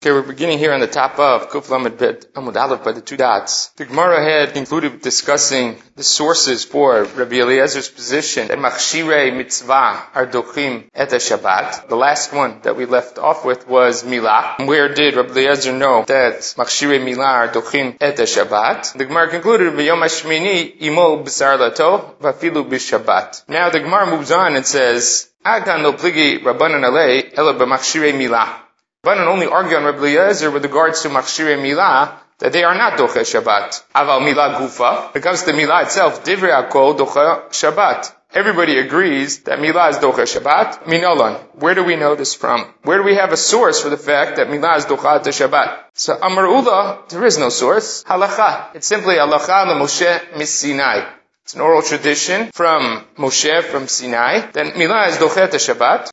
Okay, 0.00 0.12
we're 0.12 0.22
beginning 0.22 0.60
here 0.60 0.72
on 0.72 0.78
the 0.78 0.86
top 0.86 1.18
of 1.18 1.50
Kuf 1.50 1.70
Lamed 1.70 1.98
Bet 1.98 2.32
Amud 2.34 2.54
Aleph 2.54 2.84
by 2.84 2.92
the 2.92 3.00
two 3.00 3.16
dots. 3.16 3.70
The 3.70 3.84
Gemara 3.84 4.22
had 4.22 4.54
concluded 4.54 4.92
with 4.92 5.02
discussing 5.02 5.76
the 5.96 6.04
sources 6.04 6.64
for 6.64 7.02
Rabbi 7.02 7.38
Eliezer's 7.38 7.88
position 7.88 8.46
that 8.46 8.58
Machshire 8.58 9.36
Mitzvah 9.36 10.06
are 10.14 10.26
Dochim 10.28 10.84
et 10.94 11.08
Shabbat. 11.08 11.88
The 11.88 11.96
last 11.96 12.32
one 12.32 12.60
that 12.62 12.76
we 12.76 12.84
left 12.84 13.18
off 13.18 13.44
with 13.44 13.66
was 13.66 14.04
Milah. 14.04 14.64
Where 14.68 14.94
did 14.94 15.16
Rabbi 15.16 15.30
Eliezer 15.32 15.72
know 15.72 16.04
that 16.06 16.42
Machshire 16.56 17.00
Milah 17.00 17.32
are 17.32 17.48
Dochim 17.48 17.96
et 18.00 18.18
Shabbat? 18.18 18.96
The 18.96 19.04
Gemara 19.04 19.30
concluded 19.30 19.72
B'Yom 19.72 20.00
Hashmini 20.04 20.80
Imo 20.80 21.24
B'Sar 21.24 21.58
Lato 21.58 22.16
Vafilu 22.20 22.70
B'Shabbat. 22.70 23.48
Now 23.48 23.70
the 23.70 23.80
Gemara 23.80 24.08
moves 24.08 24.30
on 24.30 24.54
and 24.54 24.64
says, 24.64 25.28
Agan 25.44 25.82
no 25.82 25.92
pligi 25.92 26.38
Rabbanan 26.38 26.84
alei 26.84 27.36
ela 27.36 27.54
b'machshire 27.54 28.12
milah. 28.12 28.67
Rabbanan 29.08 29.26
only 29.26 29.46
argue 29.46 29.76
on 29.76 29.84
Rabbi 29.84 30.16
Eliezer 30.16 30.50
with 30.50 30.64
regards 30.64 31.02
to 31.02 31.08
Machshire 31.08 31.56
Milah 31.56 32.12
that 32.38 32.52
they 32.52 32.62
are 32.62 32.74
not 32.74 32.98
Doche 32.98 33.24
Shabbat. 33.24 33.82
Aval 33.94 34.20
Milah 34.20 34.58
Gufa. 34.58 35.14
When 35.14 35.22
it 35.22 35.24
comes 35.24 35.42
to 35.44 35.52
Milah 35.52 35.84
itself, 35.84 36.24
Divrei 36.24 36.52
Akol 36.52 36.96
Doche 36.98 37.48
Shabbat. 37.50 38.14
Everybody 38.34 38.78
agrees 38.78 39.44
that 39.44 39.60
Milah 39.60 39.90
is 39.90 39.96
Doche 39.96 40.26
Shabbat. 40.26 40.84
Minolan. 40.84 41.40
Where 41.54 41.74
do 41.74 41.84
we 41.84 41.96
know 41.96 42.16
this 42.16 42.34
from? 42.34 42.66
Where 42.82 42.98
do 42.98 43.04
we 43.04 43.14
have 43.14 43.32
a 43.32 43.38
source 43.38 43.80
for 43.80 43.88
the 43.88 43.96
fact 43.96 44.36
that 44.36 44.48
Milah 44.48 44.76
is 44.76 44.84
Doche 44.84 45.22
Shabbat? 45.24 45.84
So 45.94 46.18
Amar 46.20 46.46
Ula, 46.46 47.04
there 47.08 47.24
is 47.24 47.38
no 47.38 47.48
source. 47.48 48.04
Halacha. 48.04 48.76
It's 48.76 48.86
simply 48.86 49.14
Halacha 49.14 49.64
Moshe 49.80 50.46
Sinai. 50.46 51.17
It's 51.48 51.54
an 51.54 51.62
oral 51.62 51.80
tradition 51.80 52.50
from 52.52 53.06
Moshe 53.16 53.62
from 53.62 53.88
Sinai. 53.88 54.50
Then 54.52 54.72
Milah 54.72 55.08
is 55.08 55.16
Dochet 55.16 55.48
Shabbat. 55.48 56.12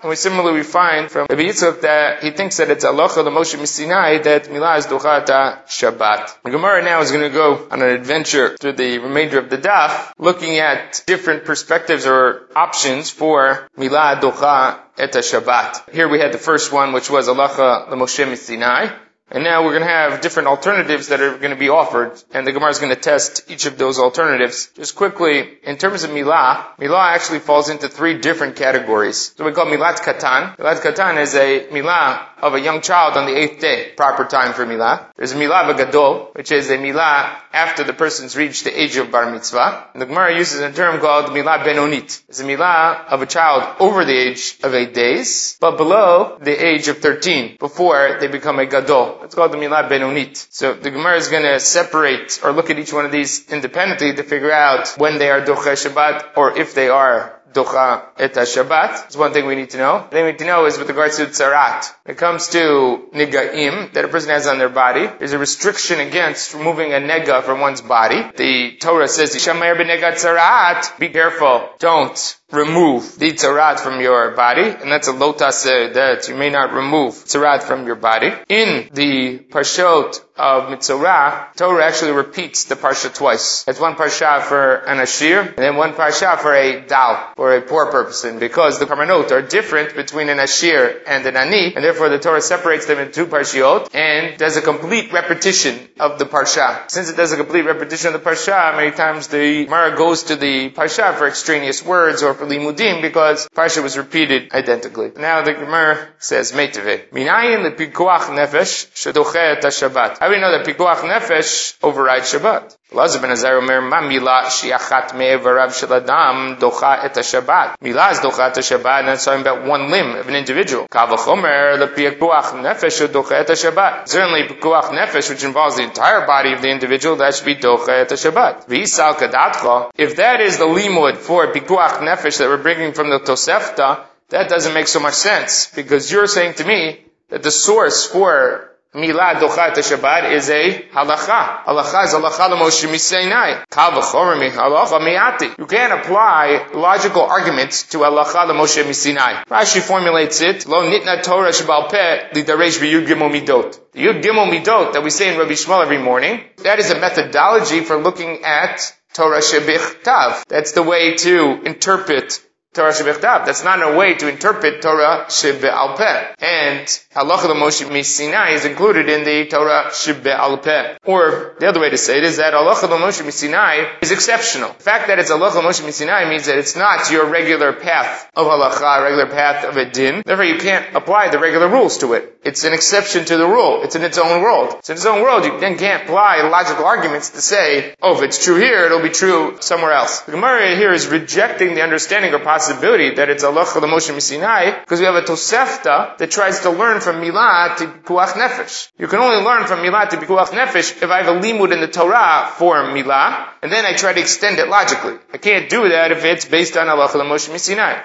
And 0.00 0.10
we 0.10 0.16
similarly 0.16 0.64
find 0.64 1.08
from 1.08 1.28
Rabbi 1.30 1.42
Yitzchak 1.42 1.82
that 1.82 2.24
he 2.24 2.32
thinks 2.32 2.56
that 2.56 2.70
it's 2.70 2.84
halacha 2.84 3.22
the 3.22 3.30
Moshe 3.30 3.64
Sinai 3.64 4.18
that 4.18 4.46
Milah 4.46 4.78
is 4.78 4.86
Dochet 4.86 5.28
Shabbat. 5.68 6.42
The 6.42 6.50
Gemara 6.50 6.82
now 6.82 7.02
is 7.02 7.12
going 7.12 7.22
to 7.22 7.30
go 7.30 7.68
on 7.70 7.80
an 7.82 7.90
adventure 7.90 8.56
through 8.56 8.72
the 8.72 8.98
remainder 8.98 9.38
of 9.38 9.48
the 9.48 9.58
daf, 9.58 10.10
looking 10.18 10.58
at 10.58 11.04
different 11.06 11.44
perspectives 11.44 12.04
or 12.04 12.48
options 12.56 13.10
for 13.10 13.68
Milah 13.78 14.20
Docha 14.20 14.80
et 14.98 15.12
Shabbat. 15.12 15.88
Here 15.90 16.08
we 16.08 16.18
had 16.18 16.32
the 16.32 16.38
first 16.38 16.72
one, 16.72 16.92
which 16.92 17.08
was 17.08 17.28
halacha 17.28 17.90
the 17.90 17.94
Moshe 17.94 18.36
Sinai. 18.38 18.88
And 19.34 19.44
now 19.44 19.64
we're 19.64 19.70
going 19.70 19.82
to 19.82 19.88
have 19.88 20.20
different 20.20 20.48
alternatives 20.48 21.08
that 21.08 21.22
are 21.22 21.38
going 21.38 21.54
to 21.54 21.58
be 21.58 21.70
offered, 21.70 22.22
and 22.34 22.46
the 22.46 22.52
Gemara 22.52 22.68
is 22.68 22.80
going 22.80 22.94
to 22.94 23.00
test 23.00 23.50
each 23.50 23.64
of 23.64 23.78
those 23.78 23.98
alternatives. 23.98 24.68
Just 24.76 24.94
quickly, 24.94 25.56
in 25.62 25.78
terms 25.78 26.02
of 26.02 26.10
milah, 26.10 26.76
milah 26.76 27.14
actually 27.14 27.38
falls 27.38 27.70
into 27.70 27.88
three 27.88 28.18
different 28.18 28.56
categories. 28.56 29.32
So 29.34 29.46
we 29.46 29.52
call 29.52 29.64
milat 29.64 30.00
katan. 30.00 30.58
Milat 30.58 30.82
katan 30.82 31.18
is 31.18 31.34
a 31.34 31.66
milah 31.70 32.26
of 32.42 32.52
a 32.52 32.60
young 32.60 32.82
child 32.82 33.16
on 33.16 33.24
the 33.24 33.34
eighth 33.34 33.60
day, 33.60 33.92
proper 33.96 34.26
time 34.26 34.52
for 34.52 34.66
milah. 34.66 35.06
There's 35.16 35.32
a 35.32 35.36
milah 35.36 35.74
gadol, 35.78 36.32
which 36.34 36.52
is 36.52 36.68
a 36.68 36.76
milah 36.76 37.34
after 37.54 37.84
the 37.84 37.94
person's 37.94 38.36
reached 38.36 38.64
the 38.64 38.82
age 38.82 38.96
of 38.96 39.10
bar 39.10 39.30
mitzvah. 39.30 39.88
And 39.94 40.02
the 40.02 40.06
Gemara 40.06 40.36
uses 40.36 40.60
a 40.60 40.70
term 40.72 41.00
called 41.00 41.30
milah 41.30 41.64
benonit. 41.64 42.22
It's 42.28 42.40
a 42.40 42.44
milah 42.44 43.06
of 43.06 43.22
a 43.22 43.26
child 43.26 43.76
over 43.80 44.04
the 44.04 44.12
age 44.12 44.58
of 44.62 44.74
eight 44.74 44.92
days, 44.92 45.56
but 45.58 45.78
below 45.78 46.36
the 46.42 46.52
age 46.52 46.88
of 46.88 46.98
13, 46.98 47.56
before 47.58 48.18
they 48.20 48.26
become 48.26 48.58
a 48.58 48.66
gadol. 48.66 49.21
It's 49.24 49.34
called 49.34 49.52
the 49.52 49.56
milah 49.56 49.88
benonit. 49.88 50.46
So 50.50 50.74
the 50.74 50.90
Gemara 50.90 51.16
is 51.16 51.28
going 51.28 51.44
to 51.44 51.60
separate 51.60 52.40
or 52.42 52.52
look 52.52 52.70
at 52.70 52.78
each 52.78 52.92
one 52.92 53.04
of 53.04 53.12
these 53.12 53.50
independently 53.50 54.14
to 54.14 54.22
figure 54.22 54.52
out 54.52 54.94
when 54.98 55.18
they 55.18 55.30
are 55.30 55.40
docha 55.40 55.74
Shabbat 55.74 56.36
or 56.36 56.56
if 56.58 56.74
they 56.74 56.88
are 56.88 57.42
docha 57.52 58.08
et 58.18 58.34
Shabbat. 58.34 59.06
It's 59.06 59.16
one 59.16 59.32
thing 59.32 59.46
we 59.46 59.54
need 59.54 59.70
to 59.70 59.78
know. 59.78 60.04
The 60.04 60.08
thing 60.08 60.24
we 60.24 60.32
need 60.32 60.38
to 60.38 60.46
know 60.46 60.66
is 60.66 60.78
with 60.78 60.88
regards 60.88 61.16
to 61.18 61.26
tzarat. 61.26 61.94
When 62.04 62.14
it 62.14 62.18
comes 62.18 62.48
to 62.48 63.08
nigaim 63.14 63.92
that 63.92 64.04
a 64.04 64.08
person 64.08 64.30
has 64.30 64.46
on 64.46 64.58
their 64.58 64.68
body, 64.68 65.08
there's 65.18 65.32
a 65.32 65.38
restriction 65.38 66.00
against 66.00 66.54
removing 66.54 66.92
a 66.92 66.96
nega 66.96 67.42
from 67.42 67.60
one's 67.60 67.80
body. 67.80 68.22
The 68.36 68.76
Torah 68.80 69.08
says, 69.08 69.34
tzarat. 69.34 70.98
Be 70.98 71.08
careful. 71.08 71.68
Don't 71.78 72.38
remove 72.52 73.18
the 73.18 73.32
tzarat 73.32 73.80
from 73.80 74.00
your 74.00 74.32
body, 74.32 74.62
and 74.62 74.92
that's 74.92 75.08
a 75.08 75.12
lotas 75.12 75.64
that 75.64 76.28
you 76.28 76.34
may 76.34 76.50
not 76.50 76.72
remove 76.72 77.14
tzarat 77.14 77.62
from 77.62 77.86
your 77.86 77.96
body. 77.96 78.32
In 78.48 78.88
the 78.92 79.38
parshot 79.38 80.20
of 80.36 80.64
Mitzorah, 80.70 81.54
Torah 81.56 81.84
actually 81.84 82.12
repeats 82.12 82.64
the 82.64 82.74
parsha 82.74 83.14
twice. 83.14 83.64
It's 83.68 83.80
one 83.80 83.94
parsha 83.94 84.42
for 84.42 84.76
an 84.76 84.98
ashir, 84.98 85.40
and 85.40 85.56
then 85.56 85.76
one 85.76 85.92
parsha 85.92 86.38
for 86.38 86.54
a 86.54 86.80
dal, 86.80 87.32
for 87.36 87.54
a 87.56 87.62
poor 87.62 87.90
person, 87.90 88.38
because 88.38 88.78
the 88.78 88.86
karmanot 88.86 89.30
are 89.30 89.42
different 89.42 89.94
between 89.94 90.28
an 90.28 90.38
ashir 90.38 91.02
and 91.06 91.26
an 91.26 91.36
ani, 91.36 91.74
and 91.74 91.84
therefore 91.84 92.08
the 92.08 92.18
Torah 92.18 92.40
separates 92.40 92.86
them 92.86 92.98
into 92.98 93.12
two 93.12 93.26
parshiot, 93.26 93.94
and 93.94 94.38
does 94.38 94.56
a 94.56 94.62
complete 94.62 95.12
repetition 95.12 95.88
of 96.00 96.18
the 96.18 96.24
parsha. 96.24 96.90
Since 96.90 97.10
it 97.10 97.16
does 97.16 97.32
a 97.32 97.36
complete 97.36 97.62
repetition 97.62 98.14
of 98.14 98.22
the 98.22 98.30
parsha, 98.30 98.76
many 98.76 98.90
times 98.90 99.28
the 99.28 99.66
Mara 99.66 99.96
goes 99.96 100.24
to 100.24 100.36
the 100.36 100.70
parsha 100.70 101.14
for 101.14 101.28
extraneous 101.28 101.84
words 101.84 102.22
or 102.22 102.34
for 102.42 102.48
limudim, 102.48 103.02
because 103.02 103.48
parsha 103.48 103.82
was 103.82 103.96
repeated 103.96 104.52
identically. 104.52 105.12
Now 105.16 105.42
the 105.42 105.54
Gemara 105.54 106.08
says, 106.18 106.52
Meiteve. 106.52 107.10
Minayin 107.10 107.62
the 107.62 107.86
pikuach 107.86 108.26
nefesh 108.36 108.90
shedochet 108.92 109.60
Shabbat. 109.60 110.18
How 110.18 110.28
do 110.28 110.34
we 110.34 110.40
know 110.40 110.50
that 110.50 110.66
pikuach 110.66 110.96
nefesh 110.96 111.78
overrides 111.82 112.32
Shabbat? 112.32 112.76
Lazar 112.94 113.20
ben 113.20 113.30
Azar 113.30 113.56
omer 113.56 113.80
ma 113.80 114.00
mila 114.02 114.42
shiachat 114.46 115.14
me'evarav 115.14 115.70
sheladam 115.72 116.58
docha 116.58 117.04
et 117.04 117.14
Shabbat. 117.14 117.80
Mila 117.80 118.10
is 118.10 118.18
docha 118.18 118.50
et 118.50 118.56
Shabbat, 118.56 119.00
and 119.00 119.08
that's 119.08 119.24
talking 119.24 119.40
about 119.40 119.64
one 119.64 119.90
limb 119.90 120.14
of 120.16 120.28
an 120.28 120.34
individual. 120.34 120.86
Kavachomer 120.88 121.78
the 121.78 121.86
pikuach 121.86 122.52
nefesh 122.60 123.08
docha 123.08 123.32
et 123.32 123.46
Shabbat. 123.48 124.08
Certainly 124.08 124.42
pikuach 124.48 124.90
nefesh, 124.90 125.30
which 125.30 125.42
involves 125.42 125.76
the 125.76 125.84
entire 125.84 126.26
body 126.26 126.52
of 126.52 126.60
the 126.60 126.68
individual, 126.68 127.16
that 127.16 127.34
should 127.34 127.46
be 127.46 127.54
docha 127.54 128.02
et 128.02 128.08
Shabbat. 128.10 128.66
V'isal 128.68 129.14
kadatcha. 129.14 129.90
If 129.96 130.16
that 130.16 130.42
is 130.42 130.58
the 130.58 130.66
limud 130.66 131.16
for 131.16 131.46
pikuach 131.46 131.98
nefesh 132.00 132.38
that 132.38 132.48
we're 132.48 132.62
bringing 132.62 132.92
from 132.92 133.08
the 133.08 133.20
Tosefta, 133.20 134.04
that 134.28 134.50
doesn't 134.50 134.74
make 134.74 134.88
so 134.88 135.00
much 135.00 135.14
sense 135.14 135.66
because 135.74 136.12
you're 136.12 136.26
saying 136.26 136.54
to 136.54 136.64
me 136.64 137.00
that 137.30 137.42
the 137.42 137.50
source 137.50 138.06
for 138.06 138.71
Milad 138.94 139.40
dochat 139.40 139.72
Shabbat 139.72 140.32
is 140.32 140.50
a 140.50 140.82
halacha. 140.92 141.64
Halacha 141.64 142.04
is 142.04 142.12
halacha 142.12 142.50
l'Moshe 142.50 142.86
Misainai. 142.92 143.64
Kal 143.70 143.92
halacha 143.92 145.00
miati. 145.00 145.58
You 145.58 145.64
can't 145.64 145.94
apply 145.94 146.66
logical 146.74 147.22
arguments 147.22 147.84
to 147.84 148.00
halacha 148.00 148.46
l'Moshe 148.46 148.84
Misinai. 148.84 149.46
Rashi 149.46 149.80
formulates 149.80 150.42
it, 150.42 150.66
lo 150.66 150.82
nitna 150.82 151.22
Torah 151.22 151.52
shabal 151.52 151.88
peh 151.90 152.32
lidaresh 152.34 152.80
v'yud 152.80 153.06
gimel 153.06 153.30
midot. 153.32 153.80
The 153.92 154.04
yud 154.04 154.22
gimel 154.22 154.52
midot 154.52 154.92
that 154.92 155.02
we 155.02 155.08
say 155.08 155.32
in 155.32 155.38
Rabbi 155.38 155.52
Yishmael 155.52 155.82
every 155.82 155.96
morning, 155.96 156.42
that 156.58 156.78
is 156.78 156.90
a 156.90 156.98
methodology 157.00 157.80
for 157.80 157.96
looking 157.96 158.44
at 158.44 158.94
Torah 159.14 159.38
shebich 159.38 160.02
tav. 160.02 160.44
That's 160.48 160.72
the 160.72 160.82
way 160.82 161.14
to 161.14 161.62
interpret 161.64 162.42
Torah 162.74 162.92
Shebichtav. 162.92 163.44
That's 163.44 163.64
not 163.64 163.82
a 163.82 163.94
way 163.94 164.14
to 164.14 164.28
interpret 164.28 164.80
Torah 164.80 165.26
Shebe'al 165.28 165.98
Peh. 165.98 166.34
And 166.40 166.86
Halacha 167.14 167.52
Moshe 167.54 168.04
Sinai 168.04 168.52
is 168.52 168.64
included 168.64 169.10
in 169.10 169.24
the 169.24 169.46
Torah 169.46 169.90
Shebe'al 169.90 170.62
Peh. 170.62 170.96
Or 171.04 171.54
the 171.60 171.68
other 171.68 171.80
way 171.80 171.90
to 171.90 171.98
say 171.98 172.16
it 172.16 172.24
is 172.24 172.38
that 172.38 172.54
Halacha 172.54 172.88
Moshe 172.88 173.30
Sinai 173.30 173.98
is 174.00 174.10
exceptional. 174.10 174.72
The 174.72 174.84
fact 174.84 175.08
that 175.08 175.18
it's 175.18 175.30
Halacha 175.30 175.60
Moshe 175.60 175.92
Sinai 175.92 176.30
means 176.30 176.46
that 176.46 176.56
it's 176.56 176.74
not 176.74 177.10
your 177.10 177.26
regular 177.26 177.74
path 177.74 178.30
of 178.34 178.46
Halacha, 178.46 179.02
regular 179.02 179.26
path 179.26 179.66
of 179.66 179.76
a 179.76 179.90
din. 179.90 180.22
Therefore 180.24 180.46
you 180.46 180.58
can't 180.58 180.96
apply 180.96 181.28
the 181.28 181.38
regular 181.38 181.68
rules 181.68 181.98
to 181.98 182.14
it. 182.14 182.40
It's 182.42 182.64
an 182.64 182.72
exception 182.72 183.26
to 183.26 183.36
the 183.36 183.46
rule. 183.46 183.82
It's 183.82 183.96
in 183.96 184.02
its 184.02 184.16
own 184.16 184.42
world. 184.42 184.76
It's 184.78 184.88
in 184.88 184.96
its 184.96 185.06
own 185.06 185.22
world. 185.22 185.44
You 185.44 185.60
then 185.60 185.76
can't 185.76 186.04
apply 186.04 186.40
logical 186.48 186.86
arguments 186.86 187.30
to 187.30 187.42
say, 187.42 187.94
oh, 188.00 188.16
if 188.16 188.22
it's 188.22 188.42
true 188.42 188.56
here, 188.56 188.86
it'll 188.86 189.02
be 189.02 189.10
true 189.10 189.58
somewhere 189.60 189.92
else. 189.92 190.22
The 190.22 190.32
Gemara 190.32 190.74
here 190.74 190.92
is 190.92 191.06
rejecting 191.06 191.74
the 191.74 191.82
understanding 191.82 192.34
or 192.34 192.38
possibility 192.38 192.61
possibility 192.62 193.14
that 193.16 193.28
it's 193.28 193.44
Allah 193.44 193.64
the 193.64 193.86
Moshe 193.86 194.20
Sinai 194.20 194.80
because 194.80 195.00
we 195.00 195.06
have 195.06 195.16
a 195.16 195.22
Tosefta 195.22 196.16
that 196.18 196.30
tries 196.30 196.60
to 196.60 196.70
learn 196.70 197.00
from 197.00 197.16
Milah 197.16 197.76
to 197.78 197.86
Pikuach 197.86 198.32
Nefesh. 198.42 198.90
You 198.98 199.08
can 199.08 199.18
only 199.18 199.42
learn 199.44 199.66
from 199.66 199.80
Milah 199.80 200.08
to 200.10 200.16
Pikuach 200.16 200.50
Nefesh 200.58 201.02
if 201.02 201.10
I 201.10 201.22
have 201.22 201.36
a 201.36 201.40
limud 201.40 201.72
in 201.72 201.80
the 201.80 201.88
Torah 201.88 202.50
for 202.56 202.76
Milah, 202.76 203.48
and 203.62 203.72
then 203.72 203.84
I 203.84 203.94
try 203.94 204.12
to 204.12 204.20
extend 204.20 204.58
it 204.58 204.68
logically. 204.68 205.16
I 205.32 205.38
can't 205.38 205.68
do 205.68 205.88
that 205.88 206.12
if 206.12 206.24
it's 206.24 206.44
based 206.44 206.76
on 206.76 206.88
Allah 206.88 207.10
the 207.12 207.24
Moshe 207.24 207.58
Sinai. 207.58 208.02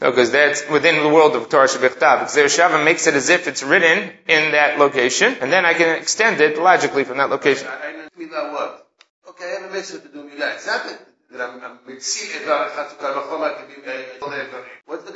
No, 0.00 0.10
because 0.10 0.32
that's 0.32 0.68
within 0.68 1.00
the 1.00 1.08
world 1.08 1.36
of 1.36 1.48
Torah 1.48 1.68
Shebichtav. 1.68 2.24
Xer 2.24 2.84
makes 2.84 3.06
it 3.06 3.14
as 3.14 3.28
if 3.28 3.46
it's 3.46 3.62
written 3.62 4.10
in 4.26 4.52
that 4.52 4.78
location, 4.78 5.36
and 5.40 5.52
then 5.52 5.64
I 5.64 5.74
can 5.74 5.96
extend 5.96 6.40
it 6.40 6.58
logically 6.58 7.04
from 7.04 7.18
that 7.18 7.30
location. 7.30 7.68
I, 7.68 7.74
I 7.74 8.02
I 8.18 8.91
What's 14.86 15.04
the 15.04 15.12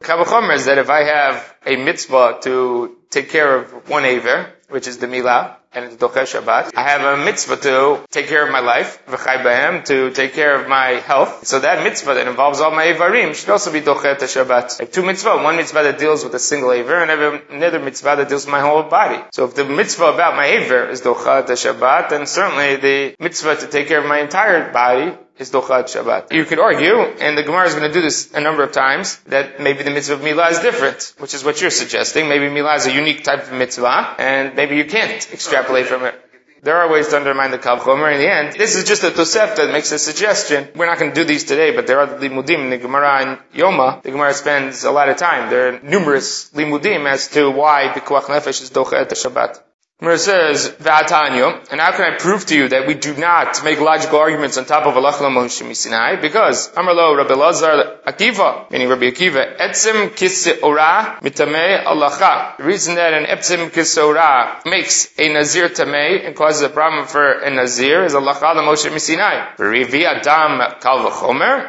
Kavachomer 0.00 0.54
is 0.54 0.64
that 0.66 0.78
if 0.78 0.90
I 0.90 1.04
have 1.04 1.54
a 1.64 1.76
mitzvah 1.76 2.38
to 2.42 2.96
take 3.08 3.30
care 3.30 3.56
of 3.56 3.88
one 3.88 4.04
aver, 4.04 4.52
which 4.68 4.86
is 4.86 4.98
the 4.98 5.06
milah, 5.06 5.56
and 5.74 5.86
it's 5.86 5.96
Doche 5.96 6.24
Shabbat. 6.24 6.72
I 6.76 6.82
have 6.88 7.02
a 7.02 7.24
mitzvah 7.24 7.56
to 7.56 8.04
take 8.10 8.26
care 8.26 8.44
of 8.44 8.52
my 8.52 8.60
life, 8.60 9.04
v'chai 9.06 9.84
to 9.86 10.10
take 10.10 10.34
care 10.34 10.60
of 10.60 10.68
my 10.68 11.00
health. 11.10 11.46
So 11.46 11.60
that 11.60 11.82
mitzvah 11.82 12.14
that 12.14 12.26
involves 12.28 12.60
all 12.60 12.70
my 12.70 12.86
Avarim 12.86 13.34
should 13.34 13.50
also 13.50 13.72
be 13.72 13.80
Doche 13.80 14.16
Shabbat. 14.16 14.80
I 14.80 14.84
have 14.84 14.92
two 14.92 15.02
mitzvah, 15.02 15.42
one 15.42 15.56
mitzvah 15.56 15.82
that 15.84 15.98
deals 15.98 16.24
with 16.24 16.34
a 16.34 16.38
single 16.38 16.72
Aver, 16.72 17.02
and 17.02 17.42
another 17.50 17.78
mitzvah 17.78 18.16
that 18.16 18.28
deals 18.28 18.44
with 18.46 18.52
my 18.52 18.60
whole 18.60 18.82
body. 18.82 19.22
So 19.32 19.44
if 19.44 19.54
the 19.54 19.64
mitzvah 19.64 20.12
about 20.12 20.36
my 20.36 20.46
Aver 20.46 20.88
is 20.88 21.00
Doche 21.00 21.44
Shabbat, 21.46 22.10
then 22.10 22.26
certainly 22.26 22.76
the 22.76 23.16
mitzvah 23.18 23.56
to 23.56 23.66
take 23.66 23.88
care 23.88 24.00
of 24.00 24.06
my 24.06 24.20
entire 24.20 24.72
body 24.72 25.16
is 25.38 25.50
Dochat 25.50 25.84
Shabbat. 25.84 26.32
You 26.32 26.44
could 26.44 26.58
argue, 26.58 26.96
and 26.96 27.36
the 27.36 27.42
Gemara 27.42 27.66
is 27.66 27.74
going 27.74 27.88
to 27.88 27.92
do 27.92 28.02
this 28.02 28.32
a 28.34 28.40
number 28.40 28.62
of 28.62 28.72
times, 28.72 29.16
that 29.26 29.60
maybe 29.60 29.82
the 29.82 29.90
mitzvah 29.90 30.14
of 30.14 30.20
Milah 30.20 30.50
is 30.52 30.60
different, 30.60 31.14
which 31.18 31.34
is 31.34 31.44
what 31.44 31.60
you're 31.60 31.70
suggesting. 31.70 32.28
Maybe 32.28 32.46
Milah 32.46 32.76
is 32.76 32.86
a 32.86 32.92
unique 32.92 33.24
type 33.24 33.42
of 33.44 33.52
mitzvah, 33.52 34.16
and 34.18 34.54
maybe 34.54 34.76
you 34.76 34.84
can't 34.84 35.32
extrapolate 35.32 35.61
from 35.64 36.04
it. 36.04 36.14
There 36.62 36.76
are 36.76 36.88
ways 36.88 37.08
to 37.08 37.16
undermine 37.16 37.50
the 37.50 37.58
Kav 37.58 37.80
Chomer 37.80 38.12
in 38.12 38.20
the 38.20 38.30
end. 38.30 38.52
This 38.52 38.76
is 38.76 38.84
just 38.84 39.02
a 39.02 39.10
Tosefta 39.10 39.56
that 39.56 39.72
makes 39.72 39.90
a 39.90 39.98
suggestion. 39.98 40.68
We're 40.76 40.86
not 40.86 40.98
going 40.98 41.10
to 41.10 41.14
do 41.14 41.24
these 41.24 41.42
today, 41.42 41.74
but 41.74 41.88
there 41.88 41.98
are 41.98 42.06
the 42.06 42.28
Limudim 42.28 42.60
in 42.64 42.70
the 42.70 42.78
Gemara 42.78 43.20
and 43.20 43.38
Yoma. 43.52 44.00
The 44.02 44.12
Gemara 44.12 44.32
spends 44.32 44.84
a 44.84 44.92
lot 44.92 45.08
of 45.08 45.16
time. 45.16 45.50
There 45.50 45.74
are 45.74 45.80
numerous 45.80 46.50
Limudim 46.50 47.10
as 47.10 47.26
to 47.30 47.50
why 47.50 47.92
the 47.92 48.00
Pikuach 48.00 48.26
Nefesh 48.26 48.62
is 48.62 48.70
Dochet 48.70 49.08
Shabbat. 49.08 49.60
It 50.04 50.18
says, 50.18 50.68
V'atanyo, 50.80 51.70
and 51.70 51.80
how 51.80 51.92
can 51.92 52.12
I 52.12 52.18
prove 52.18 52.44
to 52.46 52.56
you 52.56 52.68
that 52.70 52.88
we 52.88 52.94
do 52.94 53.16
not 53.16 53.62
make 53.62 53.80
logical 53.80 54.18
arguments 54.18 54.58
on 54.58 54.64
top 54.64 54.84
of 54.84 54.96
Allah 54.96 55.12
Moshe 55.12 55.76
Sinai? 55.76 56.20
Because, 56.20 56.70
Amarlo 56.72 57.16
Rabbi 57.16 57.34
Lazar 57.34 57.98
Akiva, 58.04 58.68
meaning 58.72 58.88
Rabbi 58.88 59.10
Akiva, 59.10 59.56
Etzim 59.58 60.08
Kiseora 60.08 61.20
Mitame 61.20 61.84
Allacha. 61.84 62.56
The 62.56 62.64
reason 62.64 62.96
that 62.96 63.14
an 63.14 63.26
Etzim 63.26 63.70
Kiseora 63.70 64.66
makes 64.66 65.08
a 65.20 65.32
Nazir 65.32 65.68
Tameh 65.68 66.26
and 66.26 66.34
causes 66.34 66.62
a 66.62 66.68
problem 66.68 67.06
for 67.06 67.38
a 67.38 67.50
Nazir 67.50 68.04
is 68.04 68.16
Allah 68.16 68.34
Moshe 68.34 68.98
Sinai. 68.98 69.54
Revi 69.56 70.02
Adam 70.04 70.80
Kal 70.80 71.06